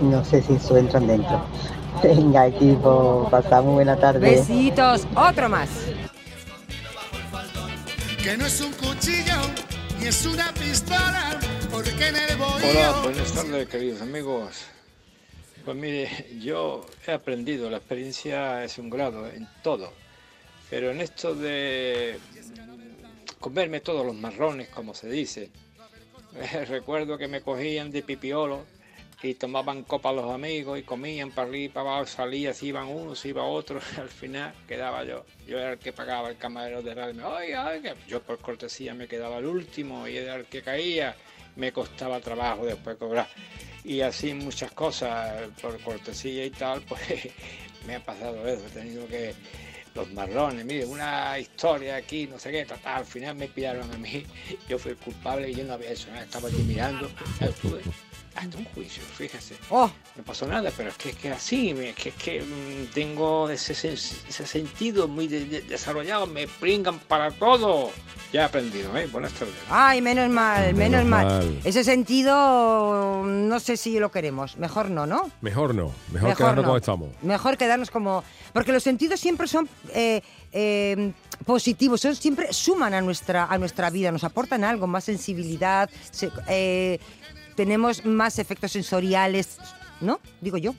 No 0.00 0.24
sé 0.24 0.42
si 0.42 0.54
eso 0.54 0.76
entran 0.76 1.06
dentro. 1.06 1.42
Venga, 2.02 2.46
equipo, 2.46 3.28
pasamos 3.30 3.74
buena 3.74 3.96
tarde. 3.96 4.20
Besitos, 4.20 5.06
otro 5.14 5.48
más. 5.48 5.68
Que 8.22 8.36
no 8.36 8.46
es 8.46 8.60
un 8.60 8.72
cuchillo 8.72 9.34
ni 9.98 10.06
es 10.06 10.24
una 10.24 10.52
pistola, 10.54 11.38
porque 11.70 12.08
en 12.08 12.16
el 12.16 12.36
bohío 12.36 12.70
Hola, 12.70 13.00
buenas 13.02 13.32
tardes, 13.32 13.68
queridos 13.68 14.00
amigos. 14.00 14.64
Pues 15.64 15.76
mire, 15.76 16.08
yo 16.40 16.86
he 17.06 17.12
aprendido, 17.12 17.68
la 17.68 17.78
experiencia 17.78 18.64
es 18.64 18.78
un 18.78 18.88
grado 18.88 19.26
en 19.26 19.46
todo, 19.62 19.92
pero 20.70 20.90
en 20.90 21.02
esto 21.02 21.34
de 21.34 22.18
comerme 23.40 23.80
todos 23.80 24.06
los 24.06 24.14
marrones, 24.14 24.68
como 24.68 24.94
se 24.94 25.08
dice, 25.10 25.50
recuerdo 26.68 27.18
que 27.18 27.28
me 27.28 27.40
cogían 27.40 27.90
de 27.90 28.02
pipiolo 28.02 28.64
y 29.22 29.34
tomaban 29.34 29.82
copa 29.82 30.12
los 30.12 30.30
amigos 30.30 30.78
y 30.78 30.82
comían 30.82 31.30
para 31.30 31.48
arriba 31.48 31.64
y 31.64 31.68
para 31.68 31.90
abajo, 31.90 32.06
salía, 32.06 32.54
si 32.54 32.68
iban 32.68 32.88
unos, 32.88 33.20
si 33.20 33.28
iba 33.28 33.44
otros, 33.44 33.84
al 33.98 34.08
final 34.08 34.54
quedaba 34.66 35.04
yo. 35.04 35.24
Yo 35.46 35.58
era 35.58 35.72
el 35.72 35.78
que 35.78 35.92
pagaba 35.92 36.30
el 36.30 36.38
camarero 36.38 36.82
de 36.82 36.94
radio. 36.94 37.28
Oiga, 37.28 37.68
oiga, 37.68 37.94
yo 38.08 38.22
por 38.22 38.38
cortesía 38.38 38.94
me 38.94 39.06
quedaba 39.06 39.38
el 39.38 39.46
último 39.46 40.08
y 40.08 40.16
era 40.16 40.36
el 40.36 40.46
que 40.46 40.62
caía. 40.62 41.14
Me 41.56 41.72
costaba 41.72 42.20
trabajo 42.20 42.64
después 42.64 42.96
cobrar. 42.96 43.28
Y 43.84 44.00
así 44.00 44.32
muchas 44.34 44.72
cosas, 44.72 45.48
por 45.60 45.78
cortesía 45.80 46.44
y 46.44 46.50
tal, 46.50 46.80
pues 46.88 47.28
me 47.86 47.96
ha 47.96 48.04
pasado 48.04 48.46
eso. 48.46 48.66
He 48.66 48.70
tenido 48.70 49.06
que. 49.06 49.34
Los 49.94 50.10
marrones, 50.12 50.64
mire, 50.64 50.86
una 50.86 51.38
historia 51.38 51.96
aquí, 51.96 52.26
no 52.26 52.38
sé 52.38 52.52
qué, 52.52 52.64
ta, 52.64 52.76
ta, 52.76 52.96
al 52.96 53.04
final 53.04 53.34
me 53.34 53.48
pillaron 53.48 53.90
a 53.92 53.98
mí. 53.98 54.24
Yo 54.68 54.78
fui 54.78 54.92
el 54.92 54.96
culpable 54.96 55.50
y 55.50 55.54
yo 55.54 55.64
no 55.64 55.74
había 55.74 55.90
hecho 55.90 56.08
nada, 56.10 56.22
estaba 56.22 56.48
allí 56.48 56.62
mirando. 56.62 57.10
Estuve 57.40 57.82
hasta 58.40 58.58
un 58.58 58.64
juicio, 58.66 59.02
fíjese. 59.16 59.54
Oh. 59.70 59.90
No 60.16 60.22
pasó 60.22 60.46
nada, 60.46 60.70
pero 60.76 60.88
es 60.90 60.96
que 60.96 61.10
es 61.10 61.16
que 61.16 61.30
así, 61.30 61.70
es 61.70 61.94
que, 61.94 62.08
es 62.10 62.14
que 62.16 62.40
mm, 62.42 62.92
tengo 62.94 63.48
ese, 63.50 63.74
sen- 63.74 63.92
ese 64.28 64.46
sentido 64.46 65.06
muy 65.08 65.28
de- 65.28 65.44
de- 65.44 65.62
desarrollado, 65.62 66.26
me 66.26 66.46
pringan 66.48 66.98
para 66.98 67.30
todo. 67.30 67.90
Ya 68.32 68.42
he 68.42 68.44
aprendido, 68.44 68.96
¿eh? 68.96 69.06
Buenas 69.08 69.32
tardes. 69.32 69.54
Ay, 69.68 70.00
menos 70.00 70.28
mal, 70.30 70.72
menos, 70.74 71.02
Menos 71.02 71.04
mal. 71.06 71.26
mal. 71.26 71.60
Ese 71.64 71.82
sentido, 71.84 73.22
no 73.24 73.60
sé 73.60 73.76
si 73.76 73.98
lo 73.98 74.10
queremos. 74.10 74.56
Mejor 74.56 74.90
no, 74.90 75.06
¿no? 75.06 75.30
Mejor 75.40 75.74
no, 75.74 75.92
mejor, 76.12 76.28
Mejor 76.30 76.36
quedarnos 76.36 76.62
no. 76.62 76.68
como 76.68 76.76
estamos. 76.76 77.08
Mejor 77.22 77.56
quedarnos 77.56 77.90
como... 77.90 78.22
Porque 78.52 78.72
los 78.72 78.82
sentidos 78.82 79.20
siempre 79.20 79.46
son 79.48 79.68
eh, 79.94 80.22
eh, 80.52 81.12
positivos, 81.44 82.00
son, 82.00 82.14
siempre 82.16 82.52
suman 82.52 82.94
a 82.94 83.00
nuestra, 83.00 83.44
a 83.46 83.58
nuestra 83.58 83.90
vida, 83.90 84.10
nos 84.12 84.24
aportan 84.24 84.64
algo, 84.64 84.86
más 84.86 85.04
sensibilidad, 85.04 85.90
se- 86.10 86.30
eh, 86.48 86.98
tenemos 87.60 88.06
más 88.06 88.38
efectos 88.38 88.72
sensoriales, 88.72 89.58
¿no? 90.00 90.18
Digo 90.40 90.56
yo. 90.56 90.74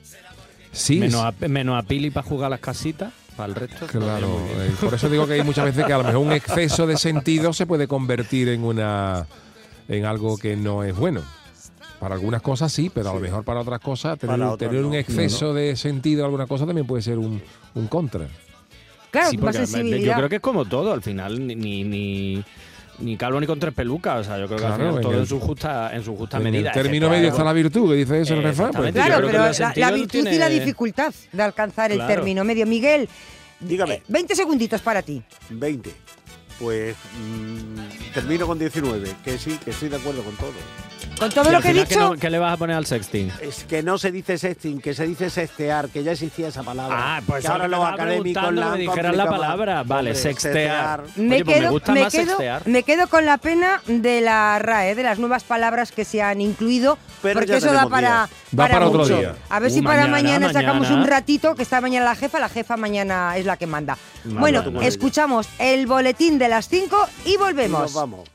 Sí, 0.72 0.98
menos, 0.98 1.20
a, 1.22 1.32
menos 1.46 1.78
a 1.78 1.86
Pili 1.86 2.10
para 2.10 2.26
jugar 2.26 2.46
a 2.46 2.50
las 2.50 2.58
casitas, 2.58 3.12
para 3.36 3.50
el 3.50 3.54
resto. 3.54 3.86
Claro, 3.86 4.44
eh, 4.58 4.72
por 4.80 4.92
eso 4.92 5.08
digo 5.08 5.24
que 5.24 5.34
hay 5.34 5.44
muchas 5.44 5.66
veces 5.66 5.84
que 5.84 5.92
a 5.92 5.98
lo 5.98 6.02
mejor 6.02 6.22
un 6.22 6.32
exceso 6.32 6.88
de 6.88 6.96
sentido 6.96 7.52
se 7.52 7.66
puede 7.66 7.86
convertir 7.86 8.48
en 8.48 8.64
una 8.64 9.28
en 9.86 10.04
algo 10.06 10.36
que 10.36 10.56
no 10.56 10.82
es 10.82 10.96
bueno. 10.96 11.22
Para 12.00 12.16
algunas 12.16 12.42
cosas 12.42 12.72
sí, 12.72 12.90
pero 12.92 13.10
a 13.10 13.14
lo 13.14 13.20
mejor 13.20 13.44
para 13.44 13.60
otras 13.60 13.78
cosas 13.78 14.18
tener, 14.18 14.36
Para 14.36 14.50
otras 14.50 14.68
tener 14.68 14.84
un 14.84 14.94
exceso 14.94 15.48
No, 15.48 15.54
de 15.54 15.76
sentido 15.76 16.22
en 16.22 16.24
alguna 16.24 16.48
cosa 16.48 16.66
también 16.66 16.84
puede 16.84 17.02
ser 17.02 17.16
un, 17.16 17.40
un 17.76 17.86
contra. 17.86 18.26
Claro, 19.12 19.30
Sí, 19.30 19.38
más 19.38 19.54
sensibilidad. 19.54 20.04
yo 20.04 20.14
creo 20.16 20.28
que 20.28 20.36
es 20.36 20.42
como 20.42 20.64
todo, 20.64 20.92
al 20.92 21.02
final 21.02 21.46
ni, 21.46 21.54
ni, 21.84 22.42
ni, 22.98 23.16
calvo 23.16 23.40
ni 23.40 23.46
con 23.46 23.58
tres 23.58 23.74
pelucas, 23.74 24.20
o 24.20 24.24
sea, 24.24 24.38
yo 24.38 24.46
creo 24.46 24.58
que 24.58 24.64
al 24.66 24.74
Claro, 24.74 24.84
final 24.84 24.96
en 24.96 25.02
todo 25.02 25.12
el- 25.14 25.18
en 25.20 25.26
su 25.26 25.40
justa, 25.40 25.90
en 25.94 26.04
su 26.04 26.16
justa 26.16 26.36
En 26.36 26.42
medida. 26.44 26.68
el 26.70 26.74
término 26.74 27.08
medio 27.10 27.28
está 27.28 27.42
la 27.44 27.52
virtud, 27.52 27.90
que 27.90 27.96
dice 27.96 28.20
eso 28.20 28.34
el 28.34 28.42
refrán. 28.42 28.70
Pues, 28.72 28.92
Claro, 28.92 29.26
pero 29.26 29.38
la, 29.76 29.90
virtud 29.90 30.26
y 30.28 30.38
la 30.38 30.48
dificultad 30.48 31.12
de 31.32 31.42
alcanzar 31.42 31.90
el 31.92 32.06
término 32.06 32.44
medio. 32.44 32.66
Miguel, 32.66 33.08
Dígame. 33.60 33.94
eh, 33.94 34.02
20 34.08 34.34
segunditos 34.36 34.80
para 34.82 35.02
ti. 35.02 35.22
20. 35.50 35.90
Pues 36.58 36.94
mm, 37.18 38.12
termino 38.14 38.46
con 38.46 38.58
19, 38.58 39.08
que 39.24 39.36
sí, 39.38 39.58
que 39.64 39.70
estoy 39.70 39.88
de 39.88 39.96
acuerdo 39.96 40.22
con 40.22 40.34
todo. 40.36 40.52
Con 41.18 41.30
todo 41.30 41.52
lo 41.52 41.60
que 41.60 41.68
he 41.70 41.72
dicho, 41.72 41.86
¿qué, 41.88 41.96
no- 41.96 42.12
qué 42.16 42.30
le 42.30 42.38
vas 42.40 42.52
a 42.54 42.56
poner 42.56 42.74
al 42.76 42.84
sexting? 42.84 43.30
Es 43.40 43.62
que 43.64 43.80
no 43.84 43.96
se 43.96 44.10
dice 44.10 44.38
sexting, 44.38 44.80
que 44.80 44.92
se 44.92 45.06
dice 45.06 45.30
sextear, 45.30 45.88
que 45.88 46.02
ya 46.02 46.12
existía 46.12 46.48
esa 46.48 46.64
palabra. 46.64 46.96
Ah, 46.98 47.20
pues 47.24 47.42
que 47.44 47.48
ahora 47.48 47.68
los 47.68 47.84
académicos 47.84 48.42
la 48.42 48.50
que 48.50 48.50
han 48.50 48.56
me 48.78 48.84
la 48.84 48.90
complicado 48.92 49.16
más. 49.16 49.28
palabra. 49.28 49.82
Vale, 49.84 50.10
Hombre, 50.10 50.14
sextear. 50.16 51.04
me, 51.14 51.36
Oye, 51.36 51.44
pues 51.44 51.56
quedo, 51.56 51.66
me 51.66 51.70
gusta 51.70 51.92
me, 51.92 52.02
más 52.02 52.12
quedo, 52.12 52.26
sextear. 52.26 52.62
me 52.66 52.82
quedo 52.82 53.06
con 53.08 53.24
la 53.24 53.38
pena 53.38 53.80
de 53.86 54.20
la 54.20 54.58
RAE, 54.58 54.96
de 54.96 55.02
las 55.04 55.20
nuevas 55.20 55.44
palabras 55.44 55.92
que 55.92 56.04
se 56.04 56.22
han 56.22 56.40
incluido, 56.40 56.98
Pero 57.22 57.38
porque 57.38 57.56
eso 57.56 57.72
da 57.72 57.86
para, 57.88 58.26
días. 58.26 58.30
Da 58.50 58.68
para 58.68 58.86
otro 58.88 59.00
mucho. 59.00 59.16
día. 59.18 59.36
A 59.48 59.60
ver 59.60 59.70
Uh, 59.70 59.74
si 59.74 59.80
para 59.82 60.08
mañana, 60.08 60.40
mañana, 60.40 60.52
sacamos 60.52 60.82
mañana. 60.88 61.02
un 61.02 61.08
ratito, 61.08 61.54
que 61.54 61.62
está 61.62 61.80
mañana 61.80 62.04
la 62.06 62.16
jefa, 62.16 62.40
la 62.40 62.48
jefa 62.48 62.76
mañana 62.76 63.36
es 63.36 63.46
la 63.46 63.56
que 63.56 63.66
manda. 63.68 63.96
Mañana. 64.24 64.40
Bueno, 64.40 64.62
Mañana. 64.64 64.86
escuchamos 64.86 65.48
el 65.60 65.86
boletín 65.86 66.38
de 66.40 66.48
las 66.48 66.68
5 66.68 66.96
y 67.26 67.34
Y 67.34 67.36
volvemos. 67.36 67.80
nos 67.82 67.94
vamos. 67.94 68.28